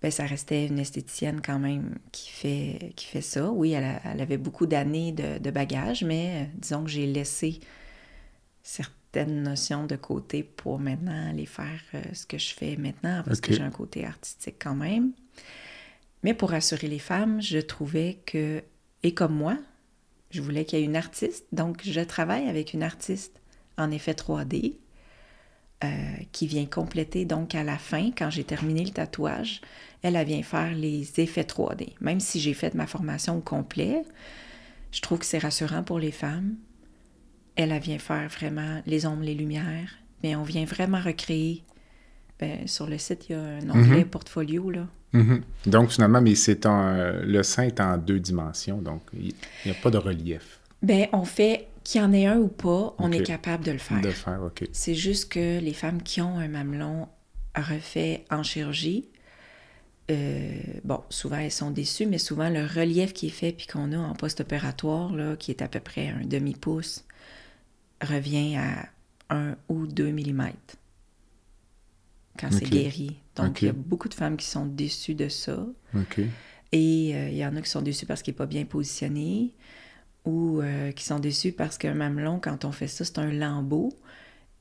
ben, 0.01 0.11
ça 0.11 0.25
restait 0.25 0.67
une 0.67 0.79
esthéticienne 0.79 1.39
quand 1.41 1.59
même 1.59 1.95
qui 2.11 2.29
fait, 2.29 2.91
qui 2.97 3.05
fait 3.05 3.21
ça. 3.21 3.49
Oui, 3.49 3.71
elle, 3.71 3.85
a- 3.85 4.01
elle 4.11 4.19
avait 4.19 4.37
beaucoup 4.37 4.65
d'années 4.65 5.13
de, 5.13 5.37
de 5.39 5.49
bagages, 5.49 6.03
mais 6.03 6.41
euh, 6.41 6.45
disons 6.57 6.83
que 6.83 6.89
j'ai 6.89 7.05
laissé 7.07 7.61
certaines 8.63 9.43
notions 9.43 9.85
de 9.85 9.95
côté 9.95 10.43
pour 10.43 10.77
maintenant 10.79 11.29
aller 11.29 11.45
faire 11.45 11.79
euh, 11.95 12.01
ce 12.13 12.25
que 12.25 12.37
je 12.37 12.53
fais 12.53 12.75
maintenant, 12.77 13.23
parce 13.25 13.39
que 13.41 13.53
j'ai 13.53 13.61
un 13.61 13.71
côté 13.71 14.05
artistique 14.05 14.55
quand 14.61 14.75
même. 14.75 15.11
Mais 16.23 16.33
pour 16.33 16.49
rassurer 16.51 16.87
les 16.87 16.99
femmes, 16.99 17.41
je 17.41 17.59
trouvais 17.59 18.19
que, 18.25 18.61
et 19.03 19.13
comme 19.13 19.35
moi, 19.35 19.57
je 20.31 20.41
voulais 20.41 20.65
qu'il 20.65 20.79
y 20.79 20.81
ait 20.81 20.85
une 20.85 20.95
artiste. 20.95 21.45
Donc, 21.51 21.81
je 21.83 22.01
travaille 22.01 22.49
avec 22.49 22.73
une 22.73 22.83
artiste 22.83 23.39
en 23.77 23.91
effet 23.91 24.13
3D 24.13 24.77
euh, 25.83 25.87
qui 26.31 26.47
vient 26.47 26.65
compléter 26.65 27.25
donc 27.25 27.55
à 27.55 27.63
la 27.63 27.77
fin, 27.77 28.11
quand 28.17 28.29
j'ai 28.29 28.43
terminé 28.43 28.83
le 28.85 28.91
tatouage, 28.91 29.61
elle, 30.01 30.21
vient 30.25 30.43
faire 30.43 30.73
les 30.73 31.19
effets 31.19 31.43
3D. 31.43 31.93
Même 32.01 32.19
si 32.19 32.39
j'ai 32.39 32.53
fait 32.53 32.73
ma 32.73 32.87
formation 32.87 33.37
au 33.37 33.41
complet, 33.41 34.03
je 34.91 35.01
trouve 35.01 35.19
que 35.19 35.25
c'est 35.25 35.39
rassurant 35.39 35.83
pour 35.83 35.99
les 35.99 36.11
femmes. 36.11 36.55
Elle, 37.55 37.71
elle 37.71 37.81
vient 37.81 37.99
faire 37.99 38.27
vraiment 38.29 38.81
les 38.85 39.05
ombres, 39.05 39.23
les 39.23 39.35
lumières, 39.35 39.97
mais 40.23 40.35
on 40.35 40.43
vient 40.43 40.65
vraiment 40.65 41.01
recréer. 41.01 41.63
Ben, 42.39 42.67
sur 42.67 42.87
le 42.87 42.97
site, 42.97 43.29
il 43.29 43.33
y 43.33 43.35
a 43.35 43.41
un 43.41 43.69
onglet 43.69 44.05
portfolio, 44.05 44.69
là. 44.69 44.87
Mhm. 45.13 45.41
Donc, 45.67 45.91
finalement, 45.91 46.21
mais 46.21 46.35
c'est 46.35 46.65
le 46.65 47.43
sein 47.43 47.63
est 47.63 47.79
en 47.79 47.97
deux 47.97 48.19
dimensions, 48.19 48.81
donc 48.81 49.01
il 49.13 49.33
n'y 49.65 49.71
a 49.71 49.75
pas 49.75 49.91
de 49.91 49.99
relief 49.99 50.59
Ben, 50.81 51.07
on 51.13 51.23
fait 51.23 51.67
qu'il 51.83 52.01
y 52.01 52.03
en 52.03 52.11
ait 52.13 52.25
un 52.25 52.37
ou 52.37 52.47
pas, 52.47 52.95
on 52.97 53.11
est 53.11 53.23
capable 53.23 53.63
de 53.63 53.71
le 53.71 53.77
faire. 53.77 54.01
de 54.01 54.09
faire, 54.09 54.41
OK. 54.43 54.67
C'est 54.71 54.95
juste 54.95 55.31
que 55.31 55.59
les 55.59 55.73
femmes 55.73 56.01
qui 56.01 56.21
ont 56.21 56.39
un 56.39 56.47
mamelon 56.47 57.07
refait 57.55 58.25
en 58.31 58.41
chirurgie, 58.41 59.05
euh, 60.11 60.51
bon, 60.83 61.01
souvent 61.09 61.37
elles 61.37 61.51
sont 61.51 61.71
déçues, 61.71 62.05
mais 62.05 62.17
souvent 62.17 62.49
le 62.49 62.65
relief 62.65 63.13
qui 63.13 63.27
est 63.27 63.31
fait 63.31 63.51
puis 63.51 63.67
qu'on 63.67 63.91
a 63.93 63.97
en 63.97 64.13
post-opératoire, 64.13 65.13
là, 65.13 65.35
qui 65.35 65.51
est 65.51 65.61
à 65.61 65.67
peu 65.67 65.79
près 65.79 66.09
un 66.09 66.25
demi-pouce, 66.25 67.05
revient 68.01 68.57
à 68.57 68.87
1 69.29 69.55
ou 69.69 69.87
2 69.87 70.11
mm 70.11 70.51
quand 72.37 72.51
c'est 72.51 72.69
guéri. 72.69 73.17
Donc, 73.35 73.61
il 73.61 73.65
y 73.65 73.69
a 73.69 73.73
beaucoup 73.73 74.09
de 74.09 74.13
femmes 74.13 74.37
qui 74.37 74.45
sont 74.45 74.65
déçues 74.65 75.15
de 75.15 75.29
ça. 75.29 75.65
Et 76.71 77.15
euh, 77.15 77.29
il 77.29 77.37
y 77.37 77.45
en 77.45 77.55
a 77.55 77.61
qui 77.61 77.69
sont 77.69 77.83
déçus 77.83 78.07
parce 78.07 78.23
qu'il 78.23 78.33
n'est 78.33 78.37
pas 78.37 78.47
bien 78.47 78.65
positionné 78.65 79.53
ou 80.25 80.59
euh, 80.61 80.91
qui 80.91 81.03
sont 81.03 81.19
déçus 81.19 81.51
parce 81.51 81.77
qu'un 81.77 81.93
mamelon, 81.93 82.39
quand 82.39 82.65
on 82.65 82.71
fait 82.71 82.87
ça, 82.87 83.05
c'est 83.05 83.19
un 83.19 83.31
lambeau. 83.31 83.93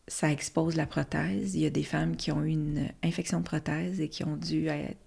Ça 0.08 0.30
expose 0.30 0.76
la 0.76 0.86
prothèse. 0.86 1.54
Il 1.54 1.62
y 1.62 1.66
a 1.66 1.70
des 1.70 1.84
femmes 1.84 2.16
qui 2.16 2.30
ont 2.30 2.42
eu 2.42 2.50
une 2.50 2.88
infection 3.02 3.38
de 3.38 3.44
prothèse 3.44 4.00
et 4.00 4.08
qui 4.08 4.24
ont 4.24 4.36
dû 4.36 4.66
être... 4.66 4.98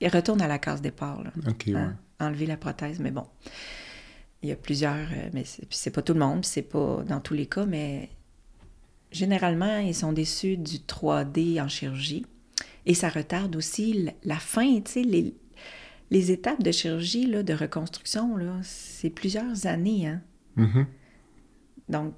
Ils 0.00 0.08
retournent 0.08 0.42
à 0.42 0.48
la 0.48 0.58
case 0.58 0.82
départ, 0.82 1.22
là, 1.22 1.30
ouais. 1.46 1.74
hein, 1.74 1.96
enlever 2.18 2.46
la 2.46 2.56
prothèse. 2.56 2.98
Mais 2.98 3.12
bon, 3.12 3.26
il 4.42 4.48
y 4.48 4.52
a 4.52 4.56
plusieurs... 4.56 4.94
euh, 4.96 5.30
mais 5.32 5.44
c'est, 5.70 5.90
pas 5.90 6.02
tout 6.02 6.14
le 6.14 6.20
monde, 6.20 6.44
c'est 6.44 6.62
pas 6.62 7.04
dans 7.06 7.20
tous 7.20 7.34
les 7.34 7.46
cas, 7.46 7.66
mais 7.66 8.10
généralement, 9.16 9.78
ils 9.78 9.94
sont 9.94 10.12
déçus 10.12 10.56
du 10.56 10.76
3D 10.78 11.60
en 11.60 11.68
chirurgie. 11.68 12.24
Et 12.84 12.94
ça 12.94 13.08
retarde 13.08 13.56
aussi 13.56 14.08
la 14.24 14.36
fin, 14.36 14.80
tu 14.80 14.92
sais, 14.92 15.02
les, 15.02 15.34
les 16.10 16.30
étapes 16.30 16.62
de 16.62 16.70
chirurgie, 16.70 17.26
là, 17.26 17.42
de 17.42 17.52
reconstruction, 17.52 18.36
là, 18.36 18.52
c'est 18.62 19.10
plusieurs 19.10 19.66
années. 19.66 20.06
Hein? 20.06 20.20
Mhm. 20.56 20.86
Donc, 21.88 22.14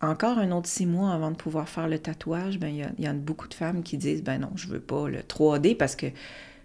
encore 0.00 0.38
un 0.38 0.50
autre 0.52 0.68
six 0.68 0.86
mois 0.86 1.12
avant 1.12 1.30
de 1.30 1.36
pouvoir 1.36 1.68
faire 1.68 1.88
le 1.88 1.98
tatouage, 1.98 2.58
ben, 2.58 2.68
il 2.68 2.88
y, 2.98 3.02
y 3.02 3.06
a 3.06 3.12
beaucoup 3.12 3.48
de 3.48 3.54
femmes 3.54 3.82
qui 3.82 3.96
disent 3.96 4.22
ben 4.22 4.38
non, 4.38 4.50
je 4.54 4.68
veux 4.68 4.80
pas 4.80 5.08
le 5.08 5.18
3D 5.20 5.76
parce 5.76 5.96
que 5.96 6.06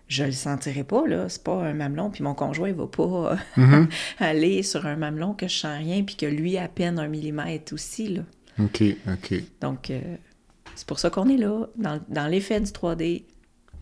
je 0.08 0.24
le 0.24 0.32
sentirai 0.32 0.84
pas, 0.84 1.08
là. 1.08 1.30
C'est 1.30 1.44
pas 1.44 1.64
un 1.64 1.74
mamelon, 1.74 2.10
puis 2.12 2.24
mon 2.24 2.36
conjoint 2.36 2.70
il 2.70 2.76
va 2.76 2.88
pas 2.88 3.38
Mhm. 3.58 3.88
aller 4.20 4.62
sur 4.64 4.86
un 4.86 4.96
mamelon 4.96 5.34
que 5.34 5.48
je 5.48 5.58
sens 5.58 5.78
rien, 5.78 6.04
puis 6.04 6.16
que 6.16 6.26
lui, 6.28 6.58
à 6.58 6.68
peine 6.68 7.00
un 7.00 7.08
millimètre 7.08 7.74
aussi, 7.74 8.08
là. 8.10 8.22
OK, 8.60 8.84
OK. 9.08 9.44
Donc, 9.62 9.90
euh, 9.90 10.18
c'est 10.76 10.88
pour 10.88 11.00
ça 11.00 11.10
qu'on 11.10 11.30
est 11.30 11.38
là, 11.38 11.68
dans, 11.76 12.02
dans 12.10 12.28
l'effet 12.28 12.60
du 12.60 12.72
3D. 12.72 13.24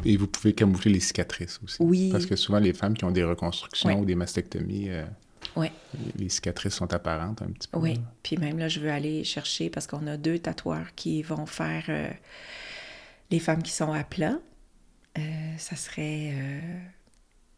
Et 0.04 0.18
vous 0.18 0.28
pouvez 0.28 0.54
camoufler 0.54 0.92
les 0.92 1.00
cicatrices 1.00 1.60
aussi. 1.64 1.78
Oui. 1.80 2.10
Parce 2.12 2.26
que 2.26 2.36
souvent, 2.36 2.60
les 2.60 2.74
femmes 2.74 2.96
qui 2.96 3.06
ont 3.06 3.12
des 3.12 3.24
reconstructions 3.24 4.00
ou 4.00 4.06
des 4.06 4.16
mastectomies, 4.16 4.90
euh, 4.90 5.06
les 6.18 6.30
cicatrices 6.30 6.76
sont 6.76 6.92
apparentes 6.94 7.42
un 7.42 7.52
petit 7.52 7.68
peu. 7.68 7.78
Oui, 7.78 8.00
puis 8.24 8.38
même 8.38 8.58
là, 8.58 8.68
je 8.68 8.80
veux 8.80 8.90
aller 8.90 9.24
chercher 9.24 9.70
parce 9.70 9.86
qu'on 9.88 10.08
a 10.08 10.18
deux 10.18 10.40
tatoueurs 10.40 10.96
qui 10.96 11.22
vont 11.22 11.46
faire 11.46 11.84
euh, 11.90 12.10
les 13.30 13.40
femmes 13.40 13.62
qui 13.62 13.72
sont 13.72 13.92
à 13.92 14.04
plat. 14.04 14.40
Euh, 15.18 15.22
ça 15.58 15.76
serait, 15.76 16.34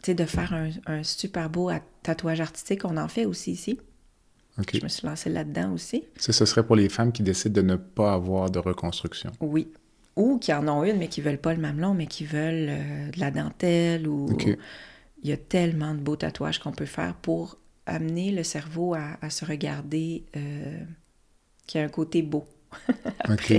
tu 0.01 0.07
sais, 0.07 0.15
de 0.15 0.25
faire 0.25 0.53
un, 0.53 0.69
un 0.87 1.03
super 1.03 1.49
beau 1.49 1.71
tatouage 2.01 2.41
artistique. 2.41 2.83
On 2.83 2.97
en 2.97 3.07
fait 3.07 3.25
aussi 3.25 3.51
ici. 3.51 3.79
Je 4.57 4.83
me 4.83 4.87
suis 4.87 5.07
lancée 5.07 5.29
là-dedans 5.29 5.73
aussi. 5.73 6.03
Ça, 6.15 6.31
ce 6.31 6.45
serait 6.45 6.65
pour 6.65 6.75
les 6.75 6.89
femmes 6.89 7.11
qui 7.11 7.23
décident 7.23 7.61
de 7.61 7.65
ne 7.65 7.75
pas 7.75 8.13
avoir 8.13 8.51
de 8.51 8.59
reconstruction. 8.59 9.31
Oui. 9.39 9.71
Ou 10.15 10.37
qui 10.37 10.53
en 10.53 10.67
ont 10.67 10.83
une, 10.83 10.97
mais 10.97 11.07
qui 11.07 11.21
veulent 11.21 11.39
pas 11.39 11.53
le 11.53 11.59
mamelon, 11.59 11.95
mais 11.95 12.05
qui 12.05 12.23
veulent 12.23 12.69
euh, 12.69 13.09
de 13.09 13.19
la 13.19 13.31
dentelle 13.31 14.07
ou... 14.07 14.29
Il 15.23 15.29
y 15.29 15.31
a 15.31 15.37
tellement 15.37 15.93
de 15.95 16.01
beaux 16.01 16.17
tatouages 16.17 16.59
qu'on 16.59 16.73
peut 16.73 16.85
faire 16.85 17.15
pour 17.15 17.57
amener 17.85 18.31
le 18.31 18.43
cerveau 18.43 18.93
à, 18.93 19.17
à 19.21 19.29
se 19.29 19.45
regarder, 19.45 20.25
euh, 20.35 20.83
qui 21.65 21.79
a 21.79 21.83
un 21.83 21.87
côté 21.87 22.21
beau. 22.21 22.45
OK. 23.29 23.53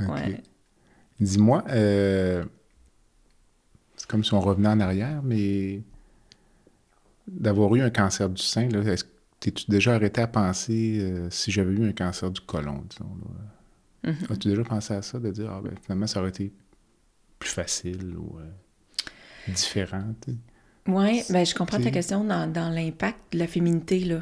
OK. 0.00 0.08
Ouais. 0.08 0.42
Dis-moi, 1.20 1.64
euh, 1.68 2.44
c'est 3.96 4.08
comme 4.08 4.24
si 4.24 4.32
on 4.34 4.40
revenait 4.40 4.68
en 4.68 4.80
arrière, 4.80 5.22
mais 5.22 5.82
d'avoir 7.28 7.74
eu 7.74 7.82
un 7.82 7.90
cancer 7.90 8.28
du 8.28 8.42
sein, 8.42 8.68
là, 8.68 8.80
est-ce 8.80 9.04
que 9.04 9.15
t'es-tu 9.40 9.70
déjà 9.70 9.94
arrêté 9.94 10.20
à 10.20 10.26
penser 10.26 10.98
euh, 11.00 11.28
si 11.30 11.50
j'avais 11.50 11.72
eu 11.72 11.88
un 11.88 11.92
cancer 11.92 12.30
du 12.30 12.40
côlon, 12.40 12.84
disons? 12.88 13.10
là? 14.04 14.12
Mhm. 14.12 14.26
As-tu 14.30 14.48
déjà 14.48 14.62
pensé 14.64 14.94
à 14.94 15.02
ça, 15.02 15.18
de 15.18 15.30
dire, 15.30 15.50
ah 15.50 15.60
ben 15.62 15.72
finalement, 15.82 16.06
ça 16.06 16.20
aurait 16.20 16.28
été 16.30 16.52
plus 17.38 17.50
facile 17.50 18.14
ou 18.16 18.38
euh, 18.38 18.44
différent? 19.52 20.14
Oui, 20.88 21.22
ben, 21.30 21.44
je 21.44 21.54
comprends 21.54 21.80
ta 21.80 21.90
question 21.90 22.22
dans, 22.22 22.50
dans 22.50 22.70
l'impact 22.70 23.18
de 23.32 23.38
la 23.40 23.46
féminité. 23.48 24.00
Là. 24.00 24.20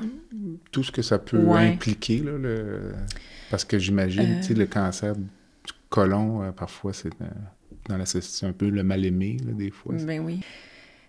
Tout 0.73 0.83
ce 0.83 0.91
que 0.91 1.03
ça 1.03 1.19
peut 1.19 1.39
Ouais. 1.39 1.69
impliquer, 1.69 2.21
là, 2.21 2.39
le... 2.39 2.95
parce 3.51 3.65
que 3.65 3.79
j'imagine, 3.79 4.23
Euh. 4.23 4.41
tu 4.41 4.49
sais, 4.49 4.55
le 4.55 4.67
cancer 4.67 5.15
du 5.15 5.73
côlon, 5.91 6.43
euh, 6.43 6.53
parfois, 6.53 6.95
c'est 6.95 7.11
dans 7.89 7.99
la 7.99 8.07
société 8.07 8.47
un 8.47 8.53
peu 8.55 8.71
le 8.71 8.83
mal-aimé, 8.83 9.37
là, 9.47 9.53
des 9.53 9.71
fois. 9.71 9.95
Ben 9.97 10.21
oui. 10.21 10.41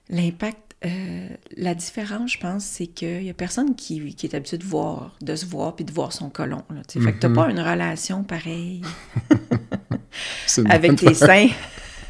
L'impact, 0.09 0.74
euh, 0.85 1.27
la 1.57 1.73
différence, 1.75 2.33
je 2.33 2.39
pense, 2.39 2.63
c'est 2.63 2.87
qu'il 2.87 3.23
y 3.23 3.29
a 3.29 3.33
personne 3.33 3.75
qui, 3.75 4.13
qui 4.15 4.25
est 4.27 4.35
habitué 4.35 4.57
de 4.57 4.63
voir, 4.63 5.15
de 5.21 5.35
se 5.35 5.45
voir 5.45 5.75
puis 5.75 5.83
de 5.85 5.91
voir 5.91 6.13
son 6.13 6.29
colon. 6.29 6.63
Là. 6.69 6.81
Fait 6.87 6.99
que 7.13 7.19
t'as 7.19 7.27
Mhm. 7.29 7.35
pas 7.35 7.49
une 7.49 7.59
relation 7.59 8.23
pareille 8.23 8.81
avec 10.69 10.95
tes 10.95 11.13
seins 11.13 11.47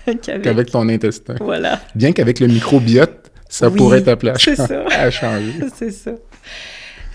qu'avec... 0.22 0.72
ton 0.72 0.88
intestin. 0.90 1.36
Voilà, 1.40 1.82
Bien 1.96 2.12
qu'avec 2.12 2.40
le 2.40 2.48
microbiote, 2.48 3.32
ça 3.50 3.70
Oui, 3.70 3.78
pourrait 3.78 4.04
t'appeler 4.04 4.32
à, 4.32 5.10
changer. 5.12 5.54
c'est 5.76 5.92
ça. 5.92 6.12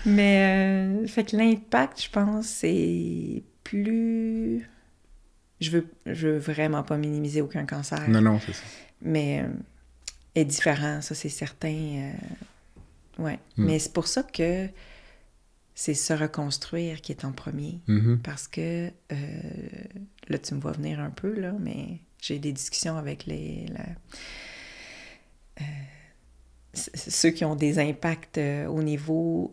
Mais, 0.05 1.03
euh, 1.03 1.07
fait 1.07 1.23
que 1.25 1.37
l'impact, 1.37 2.03
je 2.03 2.09
pense, 2.09 2.47
c'est 2.47 3.43
plus... 3.63 4.67
Je 5.59 5.69
veux, 5.69 5.85
je 6.07 6.27
veux 6.27 6.37
vraiment 6.39 6.81
pas 6.81 6.97
minimiser 6.97 7.41
aucun 7.41 7.65
cancer. 7.65 8.09
Non, 8.09 8.19
non, 8.21 8.39
c'est 8.43 8.53
ça. 8.53 8.63
mais 9.03 9.43
euh, 9.43 9.47
est 10.35 10.45
différent, 10.45 11.01
ça 11.01 11.13
c'est 11.15 11.29
certain. 11.29 11.67
euh, 13.19 13.23
ouais. 13.23 13.39
Mm. 13.57 13.65
Mais 13.65 13.79
c'est 13.79 13.93
pour 13.93 14.07
ça 14.07 14.23
que 14.23 14.67
c'est 15.75 15.93
se 15.93 16.13
reconstruire 16.13 17.01
qui 17.01 17.11
est 17.11 17.25
en 17.25 17.31
premier. 17.31 17.79
Mhm. 17.87 18.19
Parce 18.23 18.47
que 18.47 18.89
euh, 19.11 19.15
là, 20.29 20.37
tu 20.37 20.53
me 20.53 20.59
vois 20.59 20.73
venir 20.73 20.99
un 20.99 21.09
peu, 21.09 21.33
là, 21.39 21.53
mais 21.59 21.97
j'ai 22.21 22.39
des 22.39 22.51
discussions 22.53 22.97
avec 22.97 23.25
les. 23.25 23.65
la- 23.69 23.85
euh, 25.61 25.63
ceux 26.73 27.31
qui 27.31 27.43
ont 27.43 27.55
des 27.55 27.79
impacts 27.79 28.37
au 28.69 28.81
niveau 28.81 29.51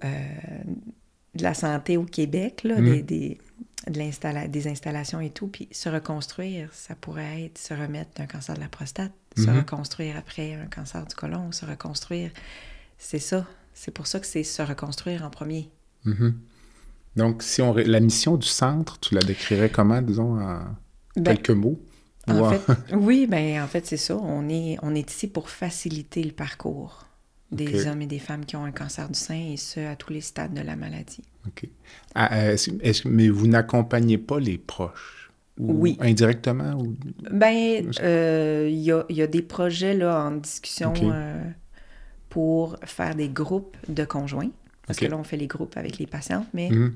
de 1.35 1.43
la 1.43 1.55
santé 1.55 1.97
au 1.97 2.05
Québec, 2.05 2.63
là, 2.65 2.81
Mm. 2.81 2.85
des, 2.85 3.03
des, 3.03 3.39
de 3.87 4.47
des 4.49 4.69
installations 4.69 5.21
et 5.21 5.31
tout. 5.31 5.49
Puis 5.49 5.69
se 5.73 5.89
reconstruire, 5.89 6.69
ça 6.73 6.95
pourrait 6.95 7.45
être 7.45 7.59
se 7.59 7.75
remettre 7.75 8.11
d'un 8.17 8.27
cancer 8.27 8.55
de 8.55 8.61
la 8.61 8.69
prostate, 8.69 9.13
se 9.37 9.43
Mhm. 9.51 9.59
reconstruire 9.59 10.17
après 10.17 10.55
un 10.55 10.67
cancer 10.67 11.07
du 11.07 11.15
côlon, 11.15 11.53
se 11.53 11.65
reconstruire. 11.65 12.31
C'est 12.99 13.19
ça. 13.19 13.47
C'est 13.75 13.93
pour 13.93 14.07
ça 14.07 14.19
que 14.21 14.27
c'est 14.27 14.43
se 14.43 14.63
reconstruire 14.63 15.25
en 15.25 15.31
premier. 15.31 15.71
Mhm. 16.05 16.35
Donc, 17.17 17.43
si 17.43 17.63
on 17.63 17.75
la 17.75 18.01
mission 18.01 18.37
du 18.37 18.47
centre, 18.47 18.99
tu 19.01 19.15
la 19.15 19.23
décrirais 19.23 19.71
comment, 19.71 20.03
disons, 20.03 20.41
en 20.41 20.61
Ben, 21.17 21.35
quelques 21.37 21.51
mots? 21.51 21.81
En 22.29 22.51
fait, 22.51 22.63
oui, 22.93 23.27
ben 23.27 23.63
en 23.63 23.67
fait, 23.67 23.87
c'est 23.87 23.97
ça. 23.97 24.17
On 24.17 24.49
est, 24.49 24.77
on 24.83 24.95
est 24.95 25.11
ici 25.11 25.27
pour 25.27 25.49
faciliter 25.49 26.23
le 26.23 26.33
parcours 26.33 27.07
des 27.51 27.87
hommes 27.87 28.03
et 28.03 28.07
des 28.07 28.19
femmes 28.19 28.45
qui 28.45 28.57
ont 28.57 28.65
un 28.65 28.73
cancer 28.73 29.09
du 29.09 29.19
sein, 29.19 29.53
et 29.53 29.57
ce, 29.57 29.81
à 29.81 29.97
tous 29.97 30.13
les 30.13 30.21
stades 30.21 30.53
de 30.55 30.61
la 30.61 30.77
maladie. 30.77 31.23
OK. 31.47 31.65
Ah, 32.15 32.35
euh, 32.37 32.53
est-ce- 32.53 32.71
est-ce- 32.83 33.09
mais 33.09 33.29
vous 33.29 33.47
n'accompagnez 33.47 34.19
pas 34.19 34.39
les 34.41 34.59
proches? 34.59 35.31
ou 35.61 35.73
Oui. 35.73 35.97
indirectement? 36.01 36.75
Ou... 36.81 36.95
Ben, 37.33 37.91
euh, 38.01 38.69
il 38.71 38.79
y, 38.79 38.93
a, 38.93 39.05
il 39.09 39.17
y 39.17 39.23
a 39.23 39.27
des 39.27 39.43
projets 39.43 39.93
là, 39.95 40.25
en 40.27 40.31
discussion 40.31 40.93
euh, 40.97 41.43
pour 42.29 42.77
faire 42.85 43.17
des 43.17 43.29
groupes 43.29 43.77
de 43.89 44.05
conjoints. 44.05 44.51
Parce 44.87 45.01
que 45.01 45.07
là, 45.07 45.17
on 45.19 45.25
fait 45.25 45.37
les 45.37 45.49
groupes 45.49 45.77
avec 45.77 45.99
les 45.99 46.07
patientes, 46.07 46.47
mais 46.55 46.69
Mhm. 46.71 46.95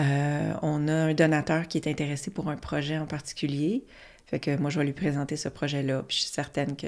euh, 0.00 0.52
on 0.62 0.88
a 0.88 0.92
un 0.92 1.14
donateur 1.14 1.66
qui 1.68 1.78
est 1.78 1.88
intéressé 1.88 2.30
pour 2.30 2.48
un 2.48 2.56
projet 2.56 2.98
en 2.98 3.06
particulier. 3.06 3.84
Fait 4.26 4.38
que 4.40 4.56
moi, 4.56 4.70
je 4.70 4.78
vais 4.78 4.86
lui 4.86 4.92
présenter 4.92 5.36
ce 5.36 5.48
projet-là. 5.48 6.04
Puis 6.06 6.16
je 6.18 6.22
suis 6.22 6.30
certaine 6.32 6.76
que. 6.76 6.86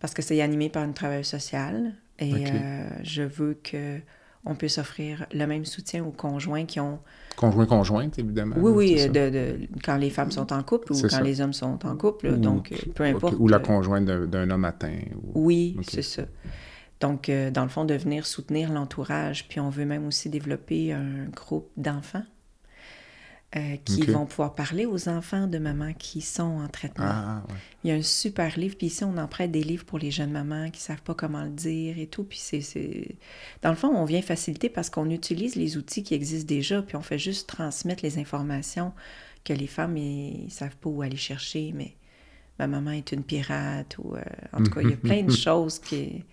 Parce 0.00 0.14
que 0.14 0.22
c'est 0.22 0.40
animé 0.40 0.68
par 0.68 0.84
une 0.84 0.94
travailleuse 0.94 1.26
sociale. 1.26 1.94
Et 2.18 2.32
euh, 2.46 2.88
je 3.02 3.22
veux 3.22 3.54
que 3.62 3.98
on 4.48 4.54
puisse 4.54 4.78
offrir 4.78 5.26
le 5.34 5.44
même 5.46 5.64
soutien 5.64 6.04
aux 6.04 6.12
conjoints 6.12 6.64
qui 6.66 6.78
ont 6.80 7.00
Conjoint-conjointe, 7.36 8.18
évidemment. 8.18 8.56
Oui, 8.58 8.72
oui, 8.96 9.08
de, 9.08 9.28
de- 9.28 9.58
quand 9.84 9.96
les 9.96 10.08
femmes 10.08 10.30
sont 10.30 10.52
en 10.52 10.62
couple 10.62 10.92
ou 10.92 11.00
quand 11.02 11.08
ça. 11.08 11.20
les 11.20 11.40
hommes 11.42 11.52
sont 11.52 11.84
en 11.84 11.96
couple. 11.96 12.28
Ou- 12.28 12.36
donc, 12.36 12.72
peu 12.94 13.04
importe. 13.04 13.34
Ou 13.38 13.48
la 13.48 13.56
euh, 13.56 13.60
conjointe 13.60 14.04
d'un 14.06 14.50
homme 14.50 14.64
atteint. 14.64 15.00
ou- 15.34 15.44
Oui, 15.46 15.76
c'est 15.86 16.00
ça. 16.02 16.22
Donc, 17.00 17.28
euh, 17.28 17.50
dans 17.50 17.64
le 17.64 17.68
fond, 17.68 17.84
de 17.84 17.92
venir 17.94 18.24
soutenir 18.24 18.72
l'entourage. 18.72 19.48
Puis 19.48 19.60
on 19.60 19.68
veut 19.68 19.84
même 19.84 20.06
aussi 20.06 20.30
développer 20.30 20.92
un 20.92 21.26
groupe 21.34 21.68
d'enfants 21.76 22.22
euh, 23.54 23.76
qui 23.84 24.00
vont 24.12 24.26
pouvoir 24.26 24.54
parler 24.54 24.86
aux 24.86 25.08
enfants 25.08 25.46
de 25.46 25.58
mamans 25.58 25.92
qui 25.94 26.20
sont 26.20 26.42
en 26.60 26.68
traitement. 26.68 27.04
Ah, 27.06 27.42
ouais. 27.48 27.54
Il 27.84 27.90
y 27.90 27.92
a 27.92 27.96
un 27.96 28.02
super 28.02 28.58
livre, 28.58 28.76
puis 28.76 28.88
ici, 28.88 29.04
on 29.04 29.16
en 29.16 29.28
prête 29.28 29.50
des 29.52 29.62
livres 29.62 29.84
pour 29.84 29.98
les 29.98 30.10
jeunes 30.10 30.32
mamans 30.32 30.70
qui 30.70 30.80
savent 30.80 31.00
pas 31.02 31.14
comment 31.14 31.44
le 31.44 31.50
dire 31.50 31.98
et 31.98 32.06
tout. 32.08 32.24
Puis 32.24 32.38
c'est... 32.38 32.60
c'est- 32.60 33.14
Dans 33.62 33.70
le 33.70 33.76
fond, 33.76 33.88
on 33.88 34.04
vient 34.04 34.20
faciliter 34.20 34.68
parce 34.68 34.90
qu'on 34.90 35.08
utilise 35.10 35.54
les 35.54 35.76
outils 35.76 36.02
qui 36.02 36.14
existent 36.14 36.48
déjà, 36.48 36.82
puis 36.82 36.96
on 36.96 37.02
fait 37.02 37.18
juste 37.20 37.48
transmettre 37.48 38.02
les 38.02 38.18
informations 38.18 38.92
que 39.44 39.52
les 39.52 39.68
femmes, 39.68 39.96
ils 39.96 40.50
savent 40.50 40.76
pas 40.76 40.90
où 40.90 41.02
aller 41.02 41.16
chercher, 41.16 41.72
mais 41.72 41.94
ma 42.58 42.66
maman 42.66 42.90
est 42.90 43.12
une 43.12 43.22
pirate, 43.22 43.96
ou... 43.98 44.16
euh, 44.16 44.22
en 44.52 44.62
tout 44.62 44.70
cas, 44.72 44.80
il 44.82 44.90
y 44.90 44.92
a 44.92 44.96
plein 45.08 45.22
de 45.22 45.30
choses 45.32 45.78
qui... 45.78 46.24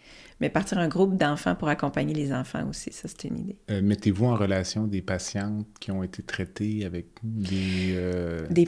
Mais 0.42 0.50
partir 0.50 0.78
un 0.80 0.88
groupe 0.88 1.18
d'enfants 1.18 1.56
pour 1.56 1.68
accompagner 1.70 2.14
les 2.14 2.34
enfants 2.34 2.68
aussi, 2.70 2.92
ça, 2.92 3.08
c'est 3.08 3.28
une 3.28 3.40
idée. 3.40 3.56
Euh, 3.72 3.82
Mettez-vous 3.82 4.26
en 4.26 4.36
relation 4.36 4.88
des 4.88 5.02
patientes 5.02 5.66
qui 5.80 5.92
ont 5.92 6.04
été 6.04 6.22
traitées 6.24 6.86
avec 6.86 7.08
des... 7.24 7.94
euh, 7.96 8.48
Des 8.50 8.66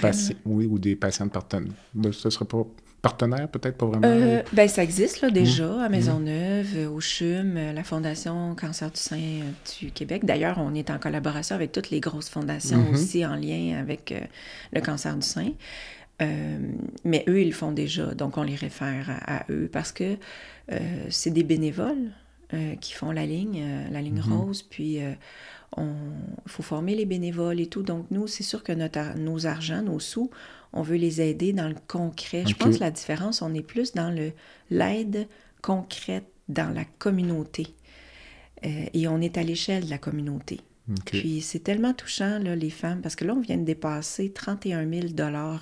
patients, 0.00 0.34
Oui, 0.44 0.66
ou 0.66 0.78
des 0.78 0.96
patientes 0.96 1.32
partenaires. 1.32 1.72
Ben, 1.94 2.12
ce 2.12 2.28
serait 2.30 2.44
pas 2.44 2.64
partenaire, 3.02 3.48
peut-être, 3.48 3.78
pas 3.78 3.86
vraiment? 3.86 4.06
Euh, 4.06 4.42
ben, 4.52 4.68
ça 4.68 4.82
existe 4.82 5.22
là, 5.22 5.30
déjà 5.30 5.66
Mmh. 5.66 5.78
à 5.80 5.88
Maisonneuve, 5.88 6.66
euh, 6.76 6.88
au 6.90 7.00
CHUM, 7.00 7.56
euh, 7.56 7.72
la 7.72 7.82
Fondation 7.82 8.54
Cancer 8.54 8.90
du 8.90 9.00
sein 9.00 9.40
du 9.80 9.90
Québec. 9.90 10.26
D'ailleurs, 10.26 10.58
on 10.58 10.74
est 10.74 10.90
en 10.90 10.98
collaboration 10.98 11.56
avec 11.56 11.72
toutes 11.72 11.88
les 11.90 12.00
grosses 12.00 12.28
fondations 12.28 12.76
Mhm. 12.78 12.92
aussi 12.94 13.24
en 13.24 13.36
lien 13.36 13.78
avec 13.80 14.12
euh, 14.12 14.20
le 14.74 14.80
cancer 14.82 15.16
du 15.16 15.26
sein. 15.26 15.52
Euh, 16.20 16.58
mais 17.04 17.24
eux, 17.28 17.40
ils 17.40 17.48
le 17.48 17.52
font 17.54 17.72
déjà, 17.72 18.14
donc 18.14 18.36
on 18.36 18.42
les 18.42 18.54
réfère 18.54 19.08
à, 19.10 19.38
à 19.38 19.44
eux 19.50 19.68
parce 19.72 19.92
que 19.92 20.16
euh, 20.72 20.78
c'est 21.10 21.30
des 21.30 21.44
bénévoles 21.44 22.10
euh, 22.52 22.74
qui 22.76 22.92
font 22.92 23.10
la 23.10 23.24
ligne, 23.26 23.64
la 23.90 24.02
ligne 24.02 24.22
Mhm. 24.24 24.32
rose, 24.32 24.62
puis 24.62 24.98
on 25.76 25.88
il 26.46 26.50
faut 26.50 26.62
former 26.62 26.94
les 26.94 27.06
bénévoles 27.06 27.60
et 27.60 27.66
tout. 27.68 27.82
Donc 27.82 28.06
nous, 28.10 28.26
c'est 28.26 28.42
sûr 28.42 28.62
que 28.62 28.72
notre, 28.72 29.16
nos 29.18 29.46
argents, 29.46 29.82
nos 29.82 30.00
sous, 30.00 30.30
on 30.72 30.82
veut 30.82 30.96
les 30.96 31.20
aider 31.22 31.52
dans 31.52 31.68
le 31.68 31.76
concret. 31.88 32.44
Je 32.46 32.54
pense 32.54 32.76
que 32.76 32.80
la 32.84 32.90
différence, 32.90 33.42
on 33.42 33.54
est 33.54 33.62
plus 33.62 33.92
dans 33.92 34.10
le 34.14 34.32
l'aide 34.70 35.26
concrète 35.62 36.26
dans 36.48 36.72
la 36.74 36.84
communauté. 36.84 37.68
Et 38.62 39.08
on 39.08 39.20
est 39.22 39.38
à 39.38 39.42
l'échelle 39.42 39.86
de 39.86 39.90
la 39.90 39.98
communauté. 39.98 40.60
Puis 41.06 41.40
c'est 41.40 41.60
tellement 41.60 41.92
touchant, 41.94 42.38
là, 42.38 42.56
les 42.56 42.70
femmes, 42.70 43.00
parce 43.02 43.16
que 43.16 43.24
là, 43.24 43.34
on 43.34 43.40
vient 43.40 43.56
de 43.58 43.64
dépasser 43.64 44.32
31 44.32 44.88
000 44.88 45.06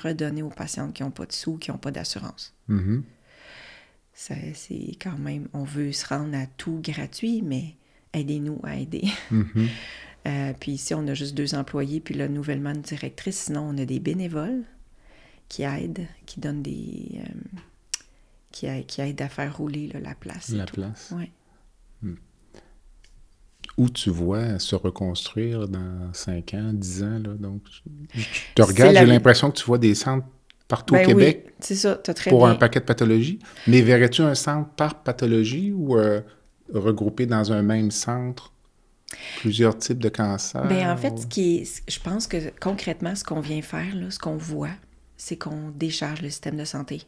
redonnés 0.02 0.42
aux 0.42 0.48
patientes 0.50 0.94
qui 0.94 1.02
n'ont 1.02 1.10
pas 1.10 1.26
de 1.26 1.32
sous, 1.32 1.56
qui 1.58 1.70
n'ont 1.70 1.78
pas 1.78 1.90
d'assurance. 1.90 2.54
Mhm. 2.68 3.02
Ça, 4.14 4.34
C'est 4.54 4.96
quand 5.00 5.16
même, 5.18 5.48
on 5.52 5.64
veut 5.64 5.92
se 5.92 6.06
rendre 6.06 6.36
à 6.36 6.46
tout 6.46 6.80
gratuit, 6.82 7.42
mais 7.42 7.74
aidez-nous 8.12 8.60
à 8.64 8.76
aider. 8.76 9.04
Mhm. 9.30 9.68
Euh, 10.26 10.52
puis 10.58 10.72
ici, 10.72 10.92
on 10.94 11.06
a 11.06 11.14
juste 11.14 11.34
deux 11.34 11.54
employés, 11.54 12.00
puis 12.00 12.14
là, 12.14 12.28
nouvellement 12.28 12.70
une 12.74 12.82
directrice. 12.82 13.36
Sinon, 13.44 13.62
on 13.70 13.78
a 13.78 13.84
des 13.86 14.00
bénévoles 14.00 14.64
qui 15.48 15.62
aident, 15.62 16.06
qui 16.26 16.40
donnent 16.40 16.60
des... 16.62 17.12
euh, 17.14 17.58
qui, 18.50 18.66
a- 18.66 18.82
qui 18.82 19.00
aident 19.00 19.22
à 19.22 19.28
faire 19.28 19.56
rouler 19.56 19.86
là, 19.86 20.00
la 20.00 20.14
place. 20.14 20.50
et 20.50 20.56
La 20.56 20.66
tout. 20.66 20.74
place. 20.74 21.12
Ouais. 21.16 21.30
Où 23.78 23.88
tu 23.88 24.10
vois 24.10 24.58
se 24.58 24.74
reconstruire 24.74 25.66
dans 25.68 26.12
5 26.12 26.52
ans, 26.54 26.70
10 26.74 27.02
ans, 27.04 27.18
là, 27.24 27.34
donc... 27.38 27.62
Je 28.12 28.24
te 28.54 28.62
regarde, 28.62 28.96
j'ai 28.96 29.06
l'impression 29.06 29.50
que 29.50 29.56
tu 29.58 29.64
vois 29.64 29.78
des 29.78 29.94
centres 29.94 30.26
partout 30.66 30.94
Ben 30.94 31.04
au 31.04 31.06
Québec 31.08 31.44
oui, 31.46 31.52
c'est 31.60 31.76
ça, 31.76 31.98
as 32.06 32.14
très 32.14 32.28
pour 32.30 32.40
bien... 32.44 32.50
un 32.50 32.54
paquet 32.56 32.80
de 32.80 32.84
pathologies. 32.84 33.38
Mais 33.66 33.80
verrais-tu 33.80 34.20
un 34.20 34.34
centre 34.34 34.68
par 34.70 35.02
pathologie 35.02 35.72
ou 35.72 35.96
euh, 35.96 36.20
regroupé 36.74 37.24
dans 37.26 37.52
un 37.52 37.62
même 37.62 37.90
centre? 37.90 38.52
Plusieurs 39.38 39.78
types 39.78 39.98
de 40.00 40.10
cancers? 40.10 40.66
Ben, 40.68 40.90
en 40.90 40.96
fait, 40.96 41.16
ce 41.18 41.26
qui 41.26 41.56
est, 41.58 41.82
je 41.90 41.98
pense 42.00 42.26
que 42.26 42.36
concrètement, 42.60 43.14
ce 43.14 43.24
qu'on 43.24 43.40
vient 43.40 43.62
faire, 43.62 43.94
là, 43.94 44.10
ce 44.10 44.18
qu'on 44.18 44.36
voit, 44.36 44.68
c'est 45.16 45.36
qu'on 45.38 45.70
décharge 45.74 46.20
le 46.20 46.28
système 46.28 46.56
de 46.56 46.64
santé. 46.64 47.02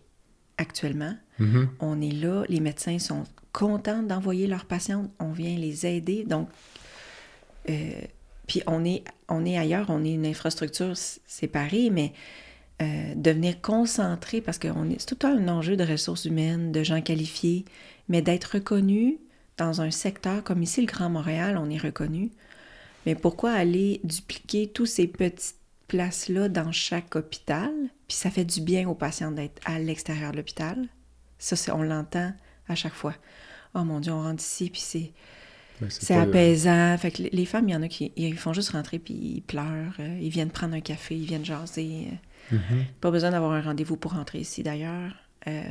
Actuellement, 0.56 1.14
Mhm. 1.38 1.68
on 1.80 2.00
est 2.00 2.12
là, 2.12 2.44
les 2.48 2.60
médecins 2.60 2.98
sont 2.98 3.24
contents 3.52 4.02
d'envoyer 4.02 4.46
leurs 4.46 4.64
patientes, 4.64 5.10
on 5.18 5.32
vient 5.32 5.56
les 5.56 5.86
aider. 5.86 6.24
Donc, 6.24 6.48
euh, 7.68 7.90
puis 8.46 8.62
on 8.66 8.84
est, 8.84 9.04
on 9.28 9.44
est 9.44 9.58
ailleurs, 9.58 9.86
on 9.90 10.04
est 10.04 10.14
une 10.14 10.26
infrastructure 10.26 10.96
séparée, 10.96 11.90
mais 11.90 12.12
euh, 12.82 13.14
de 13.14 13.30
venir 13.30 13.60
concentrer, 13.60 14.40
parce 14.40 14.58
que 14.58 14.68
c'est 14.98 15.14
tout 15.14 15.26
un 15.26 15.48
enjeu 15.48 15.76
de 15.76 15.84
ressources 15.84 16.24
humaines, 16.24 16.72
de 16.72 16.82
gens 16.82 17.02
qualifiés, 17.02 17.64
mais 18.08 18.22
d'être 18.22 18.54
reconnu 18.54 19.18
dans 19.56 19.82
un 19.82 19.90
secteur 19.90 20.42
comme 20.42 20.62
ici, 20.62 20.80
le 20.80 20.86
Grand 20.86 21.10
Montréal, 21.10 21.58
on 21.58 21.68
est 21.68 21.78
reconnu. 21.78 22.30
Mais 23.04 23.14
pourquoi 23.14 23.52
aller 23.52 24.00
dupliquer 24.04 24.68
tous 24.68 24.86
ces 24.86 25.06
petites 25.06 25.56
places-là 25.88 26.48
dans 26.48 26.72
chaque 26.72 27.14
hôpital? 27.16 27.70
Puis 28.08 28.16
ça 28.16 28.30
fait 28.30 28.44
du 28.44 28.62
bien 28.62 28.88
aux 28.88 28.94
patients 28.94 29.30
d'être 29.30 29.60
à 29.66 29.78
l'extérieur 29.78 30.32
de 30.32 30.38
l'hôpital. 30.38 30.88
Ça, 31.38 31.76
on 31.76 31.82
l'entend 31.82 32.32
à 32.70 32.74
chaque 32.74 32.94
fois. 32.94 33.14
Oh 33.74 33.84
mon 33.84 34.00
Dieu, 34.00 34.12
on 34.12 34.22
rentre 34.22 34.42
ici, 34.42 34.70
puis 34.70 34.80
c'est, 34.80 35.12
Ben, 35.80 35.88
c'est 35.90 36.14
apaisant. 36.14 36.96
Fait 36.98 37.10
que 37.10 37.22
les- 37.32 37.46
femmes, 37.46 37.68
il 37.68 37.72
y 37.72 37.76
en 37.76 37.82
a 37.82 37.88
qui 37.88 38.12
ils 38.16 38.36
font 38.36 38.52
juste 38.52 38.70
rentrer, 38.70 38.98
puis 38.98 39.14
ils 39.14 39.42
pleurent. 39.42 39.94
euh, 40.00 40.18
Ils 40.20 40.30
viennent 40.30 40.50
prendre 40.50 40.74
un 40.74 40.80
café, 40.80 41.16
ils 41.16 41.26
viennent 41.26 41.44
jaser. 41.44 42.08
euh. 42.52 42.56
Mhm. 42.56 42.84
Pas 43.00 43.10
besoin 43.10 43.30
d'avoir 43.30 43.52
un 43.52 43.60
rendez-vous 43.62 43.96
pour 43.96 44.12
rentrer 44.14 44.40
ici, 44.40 44.62
d'ailleurs. 44.62 45.12
Euh, 45.46 45.62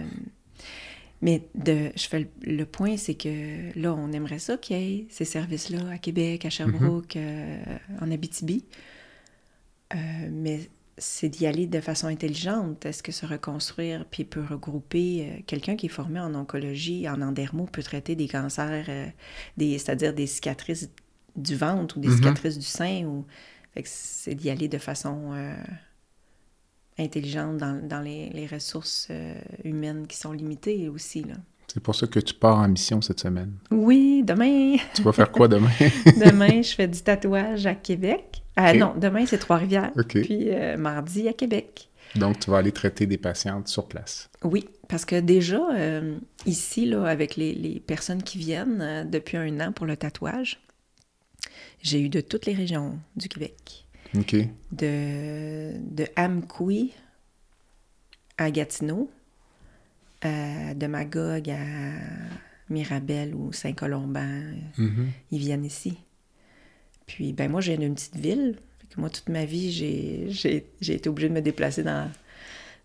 mais 1.21 1.43
de, 1.55 1.91
je 1.97 2.07
fais 2.07 2.19
le, 2.21 2.27
le 2.55 2.65
point, 2.65 2.95
c'est 2.95 3.15
que 3.15 3.77
là, 3.77 3.93
on 3.93 4.11
aimerait 4.13 4.39
ça 4.39 4.55
qu'il 4.57 4.77
y 4.77 4.93
ait 5.01 5.05
ces 5.09 5.25
services-là 5.25 5.89
à 5.91 5.97
Québec, 5.97 6.45
à 6.45 6.49
Sherbrooke, 6.49 7.17
euh, 7.17 7.61
en 8.01 8.09
Abitibi. 8.11 8.63
Mais 10.31 10.69
c'est 10.99 11.29
d'y 11.29 11.47
aller 11.47 11.67
de 11.67 11.81
façon 11.81 12.07
intelligente. 12.07 12.85
Est-ce 12.85 13.03
que 13.03 13.11
se 13.11 13.25
reconstruire 13.25 14.05
puis 14.09 14.25
peut 14.25 14.43
regrouper 14.43 15.27
euh, 15.39 15.41
quelqu'un 15.47 15.75
qui 15.75 15.87
est 15.87 15.89
formé 15.89 16.19
en 16.19 16.35
oncologie, 16.35 17.09
en 17.09 17.21
endermo, 17.21 17.65
peut 17.65 17.83
traiter 17.83 18.15
des 18.15 18.27
cancers, 18.27 18.85
euh, 18.89 19.07
des, 19.57 19.77
c'est-à-dire 19.79 20.13
des 20.13 20.27
cicatrices 20.27 20.89
du 21.35 21.55
ventre 21.55 21.97
ou 21.97 22.01
des 22.01 22.09
Mhm. 22.09 22.15
cicatrices 22.15 22.57
du 22.59 22.65
sein. 22.65 23.05
Ou... 23.05 23.25
C'est 23.85 24.35
d'y 24.35 24.49
aller 24.49 24.67
de 24.67 24.77
façon 24.77 25.33
euh, 25.33 25.55
intelligente 26.97 27.57
dans, 27.57 27.81
dans 27.87 28.01
les, 28.01 28.29
les 28.29 28.45
ressources 28.47 29.09
humaines 29.63 30.07
qui 30.07 30.17
sont 30.17 30.33
limitées 30.33 30.89
aussi. 30.89 31.23
Là. 31.23 31.35
C'est 31.71 31.81
pour 31.81 31.95
ça 31.95 32.07
que 32.07 32.19
tu 32.19 32.33
pars 32.33 32.57
en 32.57 32.67
mission 32.67 33.01
cette 33.01 33.19
semaine. 33.19 33.53
Oui, 33.71 34.23
demain, 34.23 34.77
Tu 34.95 35.03
vas 35.03 35.11
faire 35.11 35.31
quoi 35.31 35.47
demain? 35.47 35.69
demain, 36.05 36.61
je 36.61 36.73
fais 36.73 36.87
du 36.87 36.99
tatouage 36.99 37.65
à 37.65 37.75
Québec. 37.75 38.41
Ah 38.55 38.73
non, 38.73 38.93
demain, 38.97 39.25
c'est 39.25 39.37
Trois-Rivières. 39.37 39.91
OK. 39.97 40.21
Puis 40.21 40.49
euh, 40.49 40.77
mardi 40.77 41.27
à 41.27 41.33
Québec. 41.33 41.89
Donc, 42.15 42.39
tu 42.39 42.49
vas 42.49 42.57
aller 42.57 42.71
traiter 42.71 43.05
des 43.05 43.19
patientes 43.19 43.67
sur 43.67 43.87
place. 43.87 44.29
Oui, 44.43 44.67
parce 44.87 45.05
que 45.05 45.19
déjà, 45.19 45.61
euh, 45.75 46.17
ici, 46.47 46.87
là, 46.87 47.05
avec 47.05 47.35
les, 47.35 47.53
les 47.53 47.79
personnes 47.79 48.23
qui 48.23 48.39
viennent 48.39 49.07
depuis 49.09 49.37
un 49.37 49.59
an 49.59 49.71
pour 49.71 49.85
le 49.85 49.95
tatouage, 49.95 50.59
j'ai 51.81 52.01
eu 52.01 52.09
de 52.09 52.19
toutes 52.21 52.47
les 52.47 52.53
régions 52.55 52.97
du 53.15 53.29
Québec. 53.29 53.85
OK. 54.17 54.35
De, 54.71 55.73
de 55.77 56.07
Amqui 56.15 56.93
à 58.37 58.49
Gatineau, 58.51 59.09
euh, 60.25 60.73
de 60.73 60.87
Magog 60.87 61.49
à 61.49 61.59
Mirabel 62.69 63.33
ou 63.35 63.51
Saint-Colomban. 63.53 64.53
Mhm. 64.77 65.07
Ils 65.31 65.39
viennent 65.39 65.65
ici. 65.65 65.97
Puis, 67.05 67.33
ben 67.33 67.49
moi, 67.49 67.61
je 67.61 67.71
viens 67.71 67.79
d'une 67.79 67.95
petite 67.95 68.15
ville. 68.17 68.57
Moi, 68.97 69.09
toute 69.09 69.29
ma 69.29 69.45
vie, 69.45 69.71
j'ai, 69.71 70.65
été 70.81 71.09
obligée 71.09 71.29
de 71.29 71.33
me 71.33 71.41
déplacer 71.41 71.83
dans... 71.83 72.09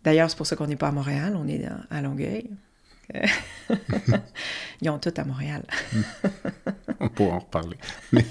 D'ailleurs, 0.05 0.30
c'est 0.30 0.37
pour 0.37 0.47
ça 0.47 0.55
qu'on 0.55 0.66
n'est 0.66 0.76
pas 0.76 0.89
à 0.89 0.93
Montréal, 0.93 1.35
on 1.37 1.49
est 1.49 1.59
dans- 1.59 1.80
à 1.91 2.03
Longueuil. 2.03 2.51
Ils 4.80 4.91
ont 4.91 4.99
tout 4.99 5.12
à 5.16 5.24
Montréal. 5.24 5.62
On 7.01 7.09
pourra 7.09 7.37
en 7.37 7.39
reparler. 7.41 7.76
Mais, 8.12 8.24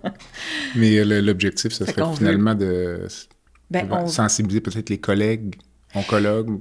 Mais, 0.76 0.98
euh, 0.98 1.20
l'objectif, 1.20 1.72
ce 1.72 1.84
serait 1.84 2.02
veut- 2.02 2.16
finalement 2.16 2.54
de 2.54 3.06
Ben, 3.70 3.86
on- 3.90 4.06
Sensibiliser 4.08 4.60
peut-être 4.60 4.88
les 4.88 4.98
collègues, 4.98 5.56
oncologues. 5.94 6.60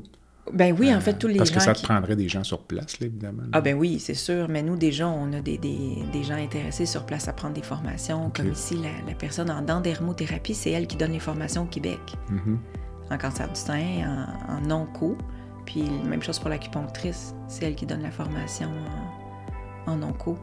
Ben 0.53 0.75
oui, 0.77 0.93
en 0.93 0.97
euh, 0.97 0.99
fait, 0.99 1.13
tous 1.13 1.27
les 1.27 1.37
Parce 1.37 1.49
gens 1.49 1.55
que 1.59 1.61
ça 1.63 1.73
qui- 1.73 1.81
te 1.83 1.87
prendrait 1.87 2.15
des 2.15 2.27
gens 2.29 2.43
sur 2.43 2.63
place, 2.63 2.99
là, 2.99 3.07
évidemment. 3.07 3.43
Ah 3.51 3.61
ben 3.61 3.75
oui, 3.77 3.99
c'est 3.99 4.13
sûr. 4.13 4.47
Mais 4.49 4.61
nous, 4.63 4.75
déjà, 4.75 5.07
on 5.07 5.31
a 5.33 5.41
des, 5.41 5.57
des- 5.57 6.03
des 6.11 6.23
gens 6.23 6.35
intéressés 6.35 6.85
sur 6.85 7.05
place 7.05 7.27
à 7.27 7.33
prendre 7.33 7.53
des 7.53 7.61
formations. 7.61 8.31
Comme 8.35 8.51
ici, 8.51 8.75
la, 8.75 8.89
la 9.07 9.15
personne 9.15 9.49
en 9.51 9.61
dendrothérapie, 9.61 10.53
c'est 10.53 10.71
elle 10.71 10.87
qui 10.87 10.97
donne 10.97 11.11
les 11.11 11.19
formations 11.19 11.63
au 11.63 11.67
Québec. 11.67 11.99
Mhm. 12.29 12.59
En 13.11 13.17
cancer 13.17 13.47
du 13.47 13.59
sein, 13.59 14.27
en, 14.49 14.67
en 14.67 14.71
onco. 14.71 15.17
Puis 15.65 15.83
même 16.07 16.21
chose 16.23 16.39
pour 16.39 16.49
l'acupunctrice. 16.49 17.33
C'est 17.47 17.65
elle 17.65 17.75
qui 17.75 17.85
donne 17.85 18.01
la 18.01 18.11
formation 18.11 18.69
en, 19.87 19.91
en 19.93 20.03
onco. 20.03 20.37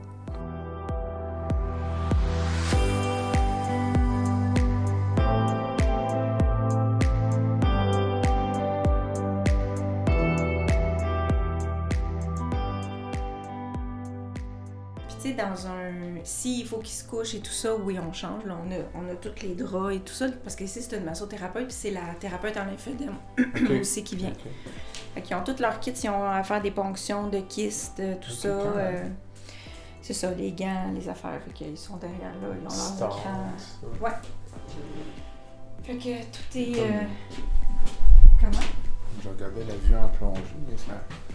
Dans 15.36 15.66
un... 15.68 15.92
S'il 16.24 16.66
faut 16.66 16.78
qu'il 16.78 16.94
se 16.94 17.04
couche 17.04 17.34
et 17.34 17.40
tout 17.40 17.52
ça, 17.52 17.74
oui, 17.76 17.98
on 17.98 18.12
change. 18.12 18.44
Là, 18.44 18.56
on, 18.66 18.70
a, 18.72 18.76
on 18.94 19.08
a 19.12 19.14
tous 19.16 19.42
les 19.42 19.54
draps 19.54 19.94
et 19.94 20.00
tout 20.00 20.12
ça. 20.14 20.26
Parce 20.42 20.56
que 20.56 20.64
ici, 20.64 20.82
c'est 20.82 20.96
une 20.96 21.04
massothérapeute, 21.04 21.66
puis 21.68 21.76
c'est 21.78 21.90
la 21.90 22.14
thérapeute 22.18 22.56
en 22.56 22.64
lymphédème 22.64 23.14
aussi 23.80 24.02
qui 24.02 24.16
vient. 24.16 24.32
Fait 25.14 25.22
qu'ils 25.22 25.36
ont 25.36 25.44
tous 25.44 25.60
leurs 25.60 25.78
kits, 25.80 25.92
ils 25.92 26.10
ont 26.10 26.24
à 26.28 26.42
faire 26.42 26.60
des 26.60 26.70
ponctions 26.72 27.28
de 27.28 27.40
kystes, 27.40 28.00
euh, 28.00 28.14
tout 28.20 28.30
ça. 28.30 28.48
euh, 28.48 29.04
c'est 30.02 30.12
ça, 30.14 30.30
les 30.32 30.52
gants, 30.52 30.92
les 30.94 31.08
affaires. 31.08 31.40
Fait 31.46 31.52
qu'ils 31.52 31.78
sont 31.78 31.96
derrière 31.96 32.32
là, 32.42 32.48
ils 32.60 32.66
ont 32.66 32.98
leur 33.00 33.08
écran. 33.10 33.46
Ouais. 34.00 34.10
Fait 35.82 35.96
que 35.96 36.22
tout 36.24 36.58
est... 36.58 36.80
euh, 36.80 37.02
Comment? 38.40 38.58
Je 39.22 39.28
regardais 39.30 39.64
la 39.64 39.74
vue 39.76 39.96
en 39.96 40.08
plongée, 40.08 40.40
mais 40.68 40.76
ça... 40.76 40.92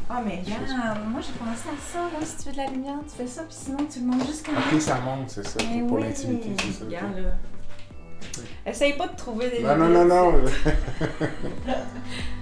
Ah, 0.10 0.22
mais 0.26 0.42
regarde, 0.46 1.00
moi 1.08 1.22
j'ai 1.22 1.34
pensé 1.34 1.70
à 1.70 1.94
ça, 1.94 2.00
là. 2.00 2.26
Si 2.26 2.38
tu 2.38 2.44
veux 2.46 2.52
de 2.52 2.58
la 2.58 2.68
lumière, 2.68 3.00
tu 3.10 3.16
fais 3.16 3.28
ça, 3.28 3.44
puis 3.44 3.56
sinon 3.58 3.78
tu 3.92 4.00
le 4.00 4.06
montes 4.06 4.26
juste 4.28 4.46
comme 4.46 4.56
Ok, 4.58 4.82
ça 4.82 5.00
monte, 5.00 5.30
c'est 5.30 5.48
ça. 5.48 5.60
Mais 5.72 5.82
pour 5.82 5.98
oui, 5.98 6.04
l'intimité, 6.04 6.50
c'est 6.60 6.72
ça. 6.72 6.86
Regarde, 6.86 7.18
là. 7.18 7.32
Essaye 8.66 8.94
pas 8.98 9.08
de 9.08 9.16
trouver 9.16 9.50
des 9.50 9.64
Non, 9.64 9.76
non, 9.78 9.90
non, 9.90 10.06
non. 10.06 10.34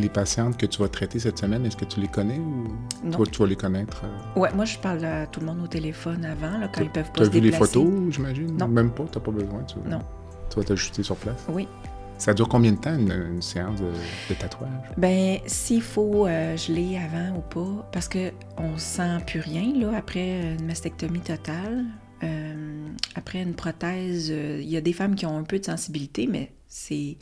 Les 0.00 0.08
patientes 0.08 0.56
que 0.56 0.64
tu 0.64 0.80
vas 0.80 0.88
traiter 0.88 1.18
cette 1.18 1.38
semaine, 1.38 1.66
est-ce 1.66 1.76
que 1.76 1.84
tu 1.84 2.00
les 2.00 2.08
connais 2.08 2.38
ou 2.38 3.10
toi, 3.12 3.26
tu 3.30 3.38
vas 3.40 3.46
les 3.46 3.56
connaître? 3.56 4.02
euh? 4.04 4.40
Ouais, 4.40 4.50
moi 4.54 4.64
je 4.64 4.78
parle 4.78 5.04
à 5.04 5.26
tout 5.26 5.40
le 5.40 5.46
monde 5.46 5.60
au 5.62 5.66
téléphone 5.66 6.24
avant, 6.24 6.56
là, 6.56 6.68
quand 6.68 6.80
ils 6.80 6.88
peuvent 6.88 7.12
pas 7.12 7.26
se 7.26 7.30
vu 7.30 7.40
les 7.40 7.52
photos, 7.52 7.86
j'imagine? 8.08 8.56
Non. 8.56 8.66
Même 8.66 8.92
pas, 8.92 9.04
t'as 9.12 9.20
pas 9.20 9.30
besoin. 9.30 9.62
Tu... 9.64 9.76
Non. 9.86 10.00
Tu 10.48 10.56
vas 10.56 10.64
t'ajuster 10.64 11.02
sur 11.02 11.16
place? 11.16 11.44
Oui. 11.50 11.68
Ça 12.16 12.32
dure 12.32 12.48
combien 12.48 12.72
de 12.72 12.78
temps 12.78 12.94
une, 12.94 13.12
une 13.12 13.42
séance 13.42 13.78
de, 13.78 13.88
de 14.30 14.34
tatouage? 14.38 14.70
Ben, 14.96 15.38
s'il 15.46 15.82
faut 15.82 16.26
euh, 16.26 16.56
geler 16.56 16.98
avant 16.98 17.36
ou 17.36 17.40
pas, 17.40 17.88
parce 17.92 18.08
que 18.08 18.30
on 18.56 18.78
sent 18.78 19.18
plus 19.26 19.40
rien 19.40 19.74
là 19.76 19.98
après 19.98 20.54
une 20.58 20.64
mastectomie 20.64 21.20
totale. 21.20 21.84
Euh, 22.22 22.86
après 23.16 23.42
une 23.42 23.54
prothèse, 23.54 24.30
euh, 24.30 24.60
il 24.62 24.68
y 24.70 24.78
a 24.78 24.80
des 24.80 24.94
femmes 24.94 25.14
qui 25.14 25.26
ont 25.26 25.36
un 25.36 25.44
peu 25.44 25.58
de 25.58 25.64
sensibilité, 25.66 26.26
mais 26.26 26.52
c'est 26.68 27.18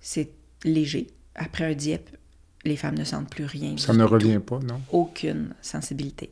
c'est 0.00 0.30
léger. 0.64 1.08
Après 1.34 1.64
un 1.64 1.74
diep, 1.74 2.08
les 2.64 2.76
femmes 2.76 2.96
ne 2.96 3.04
sentent 3.04 3.30
plus 3.30 3.44
rien. 3.44 3.76
Ça 3.76 3.92
ne 3.92 4.04
tout. 4.06 4.12
revient 4.12 4.38
pas, 4.44 4.58
non? 4.60 4.80
Aucune 4.92 5.54
sensibilité 5.60 6.30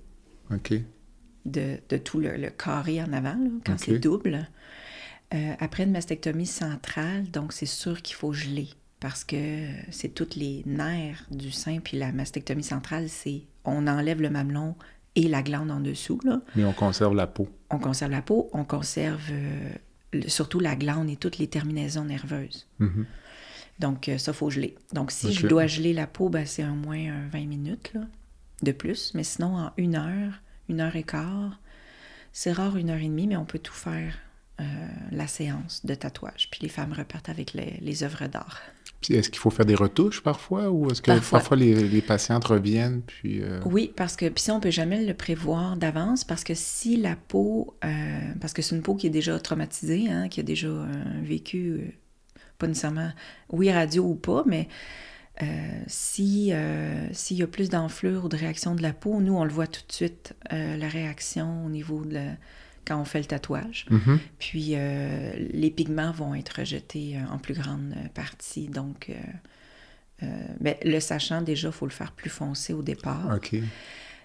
OK. 0.51 0.73
de, 1.45 1.79
de 1.89 1.97
tout 1.99 2.21
le, 2.21 2.37
le 2.37 2.51
carré 2.51 3.03
en 3.03 3.13
avant, 3.13 3.35
là, 3.35 3.51
quand 3.65 3.79
c'est 3.79 3.99
double. 3.99 4.49
Euh, 5.35 5.53
après 5.61 5.85
une 5.85 5.93
mastectomie 5.93 6.47
centrale, 6.47 7.31
donc 7.31 7.53
c'est 7.53 7.67
sûr 7.67 8.03
qu'il 8.03 8.17
faut 8.17 8.33
geler 8.33 8.69
parce 9.01 9.25
que 9.25 9.67
c'est 9.91 10.15
tous 10.15 10.37
les 10.37 10.63
nerfs 10.67 11.27
du 11.31 11.51
sein, 11.51 11.81
puis 11.81 11.99
la 11.99 12.13
mastectomie 12.13 12.63
centrale, 12.63 13.09
c'est 13.09 13.43
on 13.65 13.87
enlève 13.89 14.21
le 14.23 14.31
mamelon 14.31 14.75
et 15.17 15.29
la 15.29 15.43
glande 15.43 15.71
en 15.71 15.81
dessous. 15.81 16.21
Là. 16.25 16.41
Mais 16.55 16.65
on 16.65 16.73
conserve 16.73 17.15
la 17.15 17.27
peau. 17.27 17.49
On 17.71 17.79
conserve 17.79 18.11
la 18.13 18.23
peau, 18.23 18.49
on 18.53 18.65
conserve 18.65 19.23
euh, 19.31 19.71
le- 20.13 20.29
surtout 20.29 20.61
la 20.61 20.77
glande 20.77 21.09
et 21.11 21.17
toutes 21.17 21.39
les 21.39 21.47
terminaisons 21.49 22.05
nerveuses. 22.05 22.67
Mhm. 22.79 23.07
Donc, 23.79 24.09
euh, 24.09 24.19
ça, 24.19 24.33
faut 24.33 24.51
geler. 24.51 24.77
Donc, 24.93 25.11
si 25.11 25.33
je 25.33 25.47
dois 25.47 25.67
geler 25.67 25.93
la 25.93 26.07
peau, 26.07 26.29
ben, 26.29 26.47
c'est 26.47 26.65
au 26.65 26.75
moins 26.75 27.13
un 27.13 27.29
20 27.29 27.47
minutes 27.47 27.93
là, 27.95 28.03
de 28.63 28.73
plus. 28.73 29.13
Mais 29.15 29.25
sinon, 29.25 29.57
en 29.57 29.73
une 29.77 29.97
heure, 29.97 30.41
une 30.69 30.81
heure 30.81 30.97
et 30.97 31.03
quart, 31.03 31.59
c'est 32.33 32.53
rare 32.53 32.77
une 32.77 32.91
heure 32.91 33.01
et 33.01 33.09
demie, 33.09 33.27
mais 33.27 33.37
on 33.37 33.45
peut 33.45 33.59
tout 33.59 33.75
faire 33.75 34.15
euh, 34.61 34.65
la 35.11 35.27
séance 35.27 35.85
de 35.85 35.95
tatouage. 35.95 36.49
Puis 36.51 36.61
les 36.63 36.69
femmes 36.69 36.93
repartent 36.93 37.29
avec 37.29 37.53
les, 37.53 37.79
les 37.81 38.03
œuvres 38.05 38.27
d'art. 38.27 38.61
Puis 39.01 39.15
est-ce 39.15 39.31
qu'il 39.31 39.41
faut 39.41 39.51
faire 39.51 39.67
des 39.67 39.75
retouches 39.75 40.23
parfois 40.23 40.71
ou 40.71 40.91
est-ce 40.91 41.03
que 41.03 41.11
Parfois. 41.11 41.41
parfois, 41.41 41.57
les, 41.57 41.75
les 41.89 42.03
patientes 42.03 42.45
reviennent 42.45 43.03
puis 43.03 43.43
euh, 43.43 43.61
Oui, 43.65 43.93
parce 43.97 44.15
que 44.15 44.29
puis 44.29 44.43
ça, 44.43 44.55
on 44.55 44.61
peut 44.61 44.71
jamais 44.71 45.05
le 45.05 45.15
prévoir 45.15 45.77
d'avance 45.77 46.25
parce 46.25 46.45
que 46.45 46.55
si 46.55 46.97
la 46.97 47.17
peau, 47.17 47.75
euh, 47.85 48.21
parce 48.41 48.53
que 48.53 48.63
c'est 48.63 48.77
une 48.77 48.83
peau 48.83 48.95
qui 48.95 49.09
est 49.09 49.11
déjà 49.11 49.39
traumatisée, 49.41 50.09
hein, 50.09 50.29
qui 50.29 50.41
a 50.41 50.43
déjà 50.45 50.69
vécu, 51.23 51.99
pas 52.63 52.69
nécessairement, 52.69 53.11
oui, 53.51 53.71
radio 53.73 54.05
ou 54.05 54.15
pas, 54.15 54.43
mais 54.47 54.69
euh, 55.43 55.47
si 55.87 56.53
euh, 56.53 57.09
s'il 57.13 57.37
y 57.39 57.43
a 57.43 57.47
plus 57.47 57.69
d'enflure 57.69 58.25
ou 58.25 58.29
de 58.29 58.37
réaction 58.37 58.75
de 58.75 58.83
la 58.83 58.93
peau, 58.93 59.21
nous, 59.21 59.35
on 59.37 59.45
le 59.45 59.51
voit 59.53 59.67
tout 59.67 59.83
de 59.89 59.93
suite, 59.93 60.35
euh, 60.53 60.77
la 60.77 60.89
réaction 60.89 61.67
au 61.67 61.69
niveau 61.71 62.05
de 62.05 62.15
la- 62.15 62.37
quand 62.85 63.01
on 63.01 63.05
fait 63.05 63.21
le 63.21 63.25
tatouage. 63.27 63.87
mhm. 63.91 64.19
Puis 64.39 64.75
les 64.75 65.71
pigments 65.75 66.11
vont 66.13 66.35
être 66.35 66.59
rejetés 66.61 67.17
en 67.31 67.39
plus 67.39 67.55
grande 67.55 67.95
partie. 68.15 68.67
Donc, 68.69 69.11
ben, 70.61 70.75
le 70.85 71.01
sachant, 71.01 71.43
déjà, 71.43 71.69
il 71.69 71.73
faut 71.75 71.87
le 71.87 71.93
faire 71.93 72.13
plus 72.13 72.31
foncé 72.31 72.73
au 72.73 72.83
départ. 72.83 73.27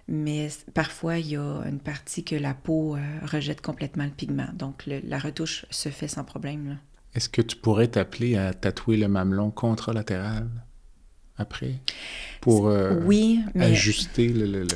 Mais 0.08 0.50
parfois, 0.74 1.18
il 1.18 1.28
y 1.28 1.36
a 1.38 1.62
une 1.68 1.80
partie 1.80 2.24
que 2.24 2.36
la 2.36 2.54
peau 2.54 2.98
rejette 3.24 3.62
complètement 3.62 4.06
le 4.06 4.12
pigment. 4.12 4.50
Donc, 4.54 4.86
le- 4.86 5.02
la 5.04 5.20
retouche 5.20 5.66
se 5.70 5.90
fait 5.90 6.08
sans 6.08 6.24
problème. 6.24 6.70
là. 6.70 6.76
Est-ce 7.18 7.30
que 7.30 7.42
tu 7.42 7.56
pourrais 7.56 7.88
t'appeler 7.88 8.38
à 8.38 8.54
tatouer 8.54 8.96
le 8.96 9.08
mamelon 9.08 9.50
contralatéral 9.50 10.48
après? 11.36 11.82
Pour 12.42 12.68
euh, 12.68 12.94
oui, 13.06 13.42
mais... 13.56 13.66
ajuster 13.66 14.28
le- 14.28 14.46
le- 14.46 14.62
le- 14.62 14.68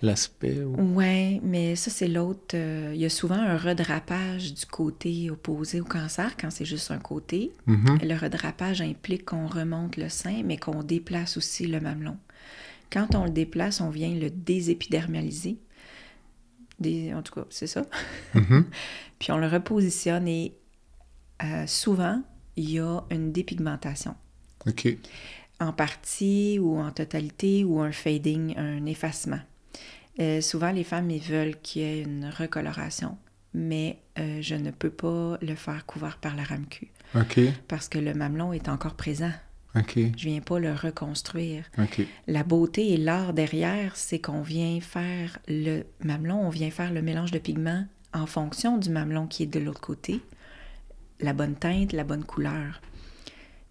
l'aspect? 0.00 0.62
ou- 0.62 0.94
Ouais, 0.94 1.42
mais 1.44 1.76
ça, 1.76 1.90
c'est 1.90 2.08
l'autre. 2.08 2.54
euh, 2.54 2.92
il 2.94 3.00
y 3.00 3.04
a 3.04 3.10
souvent 3.10 3.34
un 3.34 3.58
redrapage 3.58 4.54
du 4.54 4.64
côté 4.64 5.30
opposé 5.30 5.82
au 5.82 5.84
cancer 5.84 6.38
quand 6.40 6.50
c'est 6.50 6.64
juste 6.64 6.90
un 6.90 6.98
côté. 6.98 7.52
Mhm. 7.66 7.98
Le 8.02 8.14
redrapage 8.16 8.80
implique 8.80 9.26
qu'on 9.26 9.46
remonte 9.46 9.98
le 9.98 10.08
sein, 10.08 10.40
mais 10.46 10.56
qu'on 10.56 10.82
déplace 10.82 11.36
aussi 11.36 11.66
le 11.66 11.80
mamelon. 11.80 12.16
Quand 12.90 13.14
on 13.14 13.24
le 13.24 13.30
déplace, 13.30 13.82
on 13.82 13.90
vient 13.90 14.14
le 14.14 14.30
désépidermaliser. 14.30 15.58
Des- 16.80 17.12
en 17.12 17.20
tout 17.22 17.34
cas, 17.34 17.44
c'est 17.50 17.66
ça. 17.66 17.84
Mhm. 18.34 18.64
Puis 19.18 19.32
on 19.32 19.36
le 19.36 19.48
repositionne 19.48 20.26
et 20.28 20.54
euh, 21.42 21.66
souvent, 21.66 22.22
il 22.56 22.70
y 22.70 22.78
a 22.80 23.00
une 23.10 23.32
dépigmentation. 23.32 24.14
OK. 24.66 24.88
En 25.60 25.72
partie 25.72 26.58
ou 26.58 26.78
en 26.78 26.90
totalité 26.90 27.64
ou 27.64 27.80
un 27.80 27.92
fading, 27.92 28.56
un 28.56 28.86
effacement. 28.86 29.40
Euh, 30.20 30.40
souvent, 30.40 30.70
les 30.70 30.84
femmes, 30.84 31.10
ils 31.10 31.22
veulent 31.22 31.56
qu'il 31.60 31.82
y 31.82 31.84
ait 31.84 32.02
une 32.02 32.26
recoloration, 32.26 33.16
mais 33.54 33.98
euh, 34.18 34.38
je 34.40 34.54
ne 34.56 34.70
peux 34.70 34.90
pas 34.90 35.38
le 35.40 35.54
faire 35.54 35.86
couvert 35.86 36.18
par 36.18 36.34
la 36.34 36.42
RAMQ 36.42 36.88
OK. 37.14 37.40
parce 37.68 37.88
que 37.88 37.98
le 37.98 38.14
mamelon 38.14 38.52
est 38.52 38.68
encore 38.68 38.94
présent. 38.94 39.32
OK. 39.76 39.96
Je 39.96 40.28
viens 40.28 40.40
pas 40.40 40.58
le 40.58 40.72
reconstruire. 40.72 41.64
OK. 41.78 42.02
La 42.26 42.42
beauté 42.42 42.92
et 42.92 42.96
l'art 42.96 43.32
derrière, 43.32 43.96
c'est 43.96 44.18
qu'on 44.18 44.42
vient 44.42 44.80
faire 44.80 45.38
le 45.46 45.84
mamelon, 46.02 46.40
on 46.40 46.50
vient 46.50 46.70
faire 46.70 46.92
le 46.92 47.02
mélange 47.02 47.30
de 47.30 47.38
pigments 47.38 47.86
en 48.12 48.26
fonction 48.26 48.78
du 48.78 48.90
mamelon 48.90 49.26
qui 49.26 49.44
est 49.44 49.46
de 49.46 49.60
l'autre 49.60 49.80
côté, 49.80 50.20
la 51.20 51.32
bonne 51.32 51.54
teinte, 51.54 51.92
la 51.92 52.04
bonne 52.04 52.24
couleur. 52.24 52.80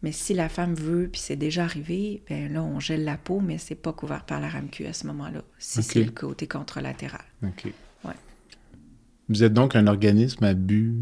Mais 0.03 0.11
si 0.11 0.33
la 0.35 0.47
femme 0.47 0.75
veut, 0.75 1.09
puis 1.11 1.19
c'est 1.19 1.35
déjà 1.35 1.63
arrivé, 1.63 2.21
ben 2.29 2.53
là, 2.53 2.61
on 2.63 2.79
gèle 2.79 3.03
la 3.03 3.17
peau, 3.17 3.39
mais 3.39 3.57
c'est 3.57 3.75
pas 3.75 3.93
couvert 3.93 4.25
par 4.25 4.39
la 4.39 4.47
RAMQ 4.47 4.85
à 4.85 4.93
ce 4.93 5.07
moment-là, 5.07 5.41
si 5.57 5.81
c'est 5.81 6.03
le 6.03 6.11
côté 6.11 6.47
contralatéral. 6.47 7.23
OK. 7.43 7.65
Ouais. 8.05 8.11
Vous 9.29 9.43
êtes 9.43 9.53
donc 9.53 9.75
un 9.75 9.87
organisme 9.87 10.43
à 10.43 10.53
but 10.53 10.93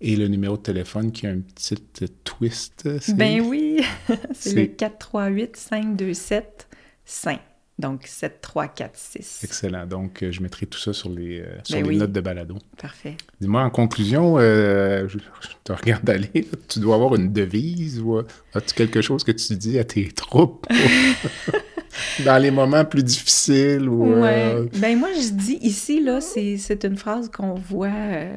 Et 0.00 0.14
le 0.14 0.28
numéro 0.28 0.56
de 0.56 0.62
téléphone 0.62 1.10
qui 1.10 1.26
a 1.26 1.30
un 1.30 1.40
petit 1.40 1.74
twist. 2.22 2.88
Ben 3.14 3.40
oui, 3.40 3.80
c'est 4.32 4.54
le 4.54 4.62
C'est- 4.62 4.68
438 4.76 5.56
527 5.56 6.68
5. 7.04 7.40
Donc 7.78 8.06
7346. 8.06 9.44
Excellent. 9.44 9.86
Donc, 9.86 10.22
euh, 10.24 10.32
je 10.32 10.42
mettrai 10.42 10.66
tout 10.66 10.78
ça 10.80 10.92
sur 10.92 11.08
les, 11.10 11.40
euh, 11.40 11.46
sur 11.62 11.76
Ben 11.76 11.84
les 11.84 11.88
oui. 11.90 11.96
notes 11.96 12.10
de 12.12 12.20
balado. 12.20 12.56
Parfait. 12.76 13.16
Dis-moi, 13.40 13.62
en 13.62 13.70
conclusion, 13.70 14.36
euh, 14.38 15.06
je, 15.06 15.18
je 15.18 15.48
te 15.62 15.72
regarde 15.72 16.08
aller, 16.10 16.48
tu 16.68 16.80
dois 16.80 16.96
avoir 16.96 17.14
une 17.14 17.32
devise 17.32 18.00
ou 18.00 18.16
euh, 18.18 18.26
as-tu 18.54 18.74
quelque 18.74 19.00
chose 19.00 19.22
que 19.22 19.30
tu 19.32 19.54
dis 19.54 19.78
à 19.78 19.84
tes 19.84 20.08
troupes 20.12 20.66
dans 22.24 22.38
les 22.42 22.50
moments 22.50 22.84
plus 22.84 23.04
difficiles 23.04 23.88
ou 23.88 24.12
euh, 24.12 24.62
Ouais. 24.64 24.68
Ben 24.78 24.98
moi, 24.98 25.10
je 25.14 25.30
dis 25.32 25.58
ici, 25.62 26.02
là, 26.02 26.20
c'est 26.20 26.84
une 26.84 26.96
phrase 26.96 27.28
qu'on 27.30 27.54
voit 27.54 27.90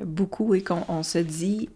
beaucoup 0.06 0.54
et 0.54 0.62
qu'on 0.62 0.84
on 0.88 1.02
se 1.04 1.18
dit. 1.18 1.70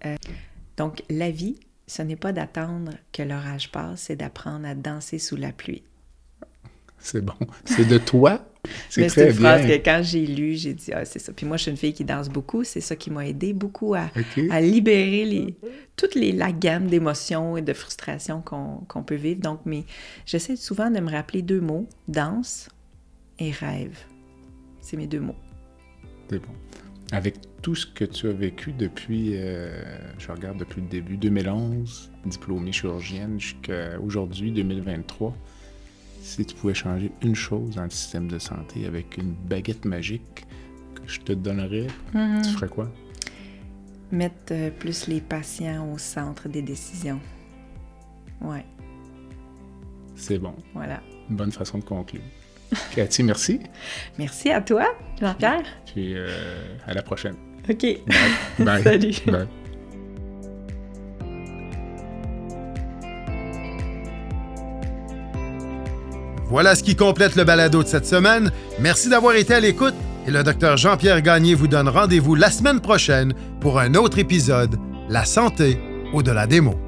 donc, 0.78 1.01
la 1.09 1.32
vie, 1.32 1.55
ce 1.88 2.01
n'est 2.01 2.16
pas 2.16 2.32
d'attendre 2.32 2.91
que 3.11 3.24
l'orage 3.24 3.72
passe, 3.72 4.01
c'est 4.01 4.16
d'apprendre 4.16 4.68
à 4.68 4.76
danser 4.76 5.20
sous 5.20 5.36
la 5.36 5.51
pluie. 5.51 5.84
C'est 6.99 7.23
bon. 7.23 7.33
C'est 7.65 7.87
de 7.87 7.97
toi? 7.97 8.41
C'est 8.89 9.07
très 9.07 9.27
une 9.27 9.33
phrase 9.33 9.65
bien. 9.65 9.77
que 9.77 9.83
quand 9.83 10.01
j'ai 10.03 10.25
lu, 10.25 10.55
j'ai 10.55 10.73
dit, 10.73 10.91
ah, 10.93 11.05
c'est 11.05 11.19
ça. 11.19 11.33
Puis 11.33 11.45
moi, 11.45 11.57
je 11.57 11.63
suis 11.63 11.71
une 11.71 11.77
fille 11.77 11.93
qui 11.93 12.03
danse 12.03 12.29
beaucoup. 12.29 12.63
C'est 12.63 12.81
ça 12.81 12.95
qui 12.95 13.11
m'a 13.11 13.27
aidé 13.27 13.53
beaucoup 13.53 13.93
à, 13.93 14.09
libérer 14.59 15.25
les, 15.25 15.55
toute 15.95 16.15
les, 16.15 16.31
la 16.31 16.51
gamme 16.51 16.87
d'émotions 16.87 17.57
et 17.57 17.61
de 17.61 17.73
frustrations 17.73 18.41
qu'on 18.41 19.03
peut 19.03 19.15
vivre. 19.15 19.41
Donc, 19.41 19.61
mais 19.65 19.83
j'essaie 20.25 20.55
souvent 20.55 20.89
de 20.89 20.99
me 20.99 21.11
rappeler 21.11 21.41
deux 21.41 21.61
mots, 21.61 21.87
danse 22.07 22.69
et 23.39 23.51
rêve. 23.51 23.97
C'est 24.81 24.97
mes 24.97 25.07
deux 25.07 25.19
mots. 25.19 25.35
C'est 26.29 26.39
bon. 26.39 26.53
Avec 27.11 27.35
tout 27.61 27.75
ce 27.75 27.85
que 27.85 28.03
tu 28.03 28.27
as 28.27 28.33
vécu 28.33 28.71
depuis, 28.71 29.33
euh, 29.35 29.69
je 30.17 30.31
regarde 30.31 30.57
depuis 30.57 30.81
le 30.81 30.87
début, 30.87 31.17
2011, 31.17 32.11
diplômée 32.25 32.71
chirurgienne, 32.71 33.39
jusqu'à 33.39 33.99
aujourd'hui, 33.99 34.51
2023, 34.51 35.35
si 36.26 36.43
tu 36.45 36.55
pouvais 36.55 36.73
changer 36.73 37.11
une 37.21 37.36
chose 37.36 37.76
dans 37.76 37.84
le 37.84 37.89
système 37.91 38.28
de 38.28 38.39
santé 38.39 38.86
avec 38.88 39.17
une 39.17 39.34
baguette 39.34 39.86
magique 39.86 40.45
que 40.95 41.01
je 41.07 41.19
te 41.21 41.34
donnerais, 41.34 41.88
tu 42.43 42.49
ferais 42.49 42.67
quoi? 42.67 42.91
Mettre 44.11 44.36
euh, 44.51 44.71
plus 44.71 45.07
les 45.07 45.21
patients 45.21 45.91
au 45.93 45.97
centre 45.97 46.47
des 46.49 46.61
décisions. 46.61 47.19
Ouais, 48.41 48.65
C'est 50.15 50.39
bon. 50.39 50.55
voilà. 50.73 51.01
Une 51.30 51.36
bonne 51.36 51.51
façon 51.51 51.78
de 51.80 51.84
conclure. 51.84 52.21
Cathy, 52.95 53.23
merci. 53.23 53.59
Merci 54.17 54.49
à 54.51 54.61
toi, 54.61 54.86
Jean-Pierre. 55.19 55.63
Puis 55.86 56.13
euh, 56.15 56.28
à 56.88 56.93
la 56.93 57.01
prochaine. 57.03 57.36
OK. 57.69 57.82
Bye. 57.82 58.03
Bye. 58.65 58.84
Salut. 58.84 59.13
Bye. 59.28 59.47
Voilà 66.56 66.74
ce 66.74 66.84
qui 66.84 66.95
complète 66.95 67.36
le 67.36 67.43
balado 67.43 67.84
de 67.84 67.88
cette 67.89 68.06
semaine. 68.06 68.49
Merci 68.80 69.10
d'avoir 69.10 69.36
été 69.36 69.53
à 69.53 69.60
l'écoute 69.60 69.93
et 70.26 70.32
le 70.32 70.41
docteur 70.41 70.78
Jean-Pierre 70.78 71.22
Gagné 71.22 71.53
vous 71.53 71.68
donne 71.68 71.89
rendez-vous 71.89 72.34
la 72.34 72.49
semaine 72.49 72.80
prochaine 72.80 73.34
pour 73.60 73.78
un 73.78 73.93
autre 73.93 74.20
épisode 74.20 74.80
La 75.10 75.26
santé 75.26 75.78
au-delà 76.14 76.47
des 76.47 76.62
mots. 76.62 76.84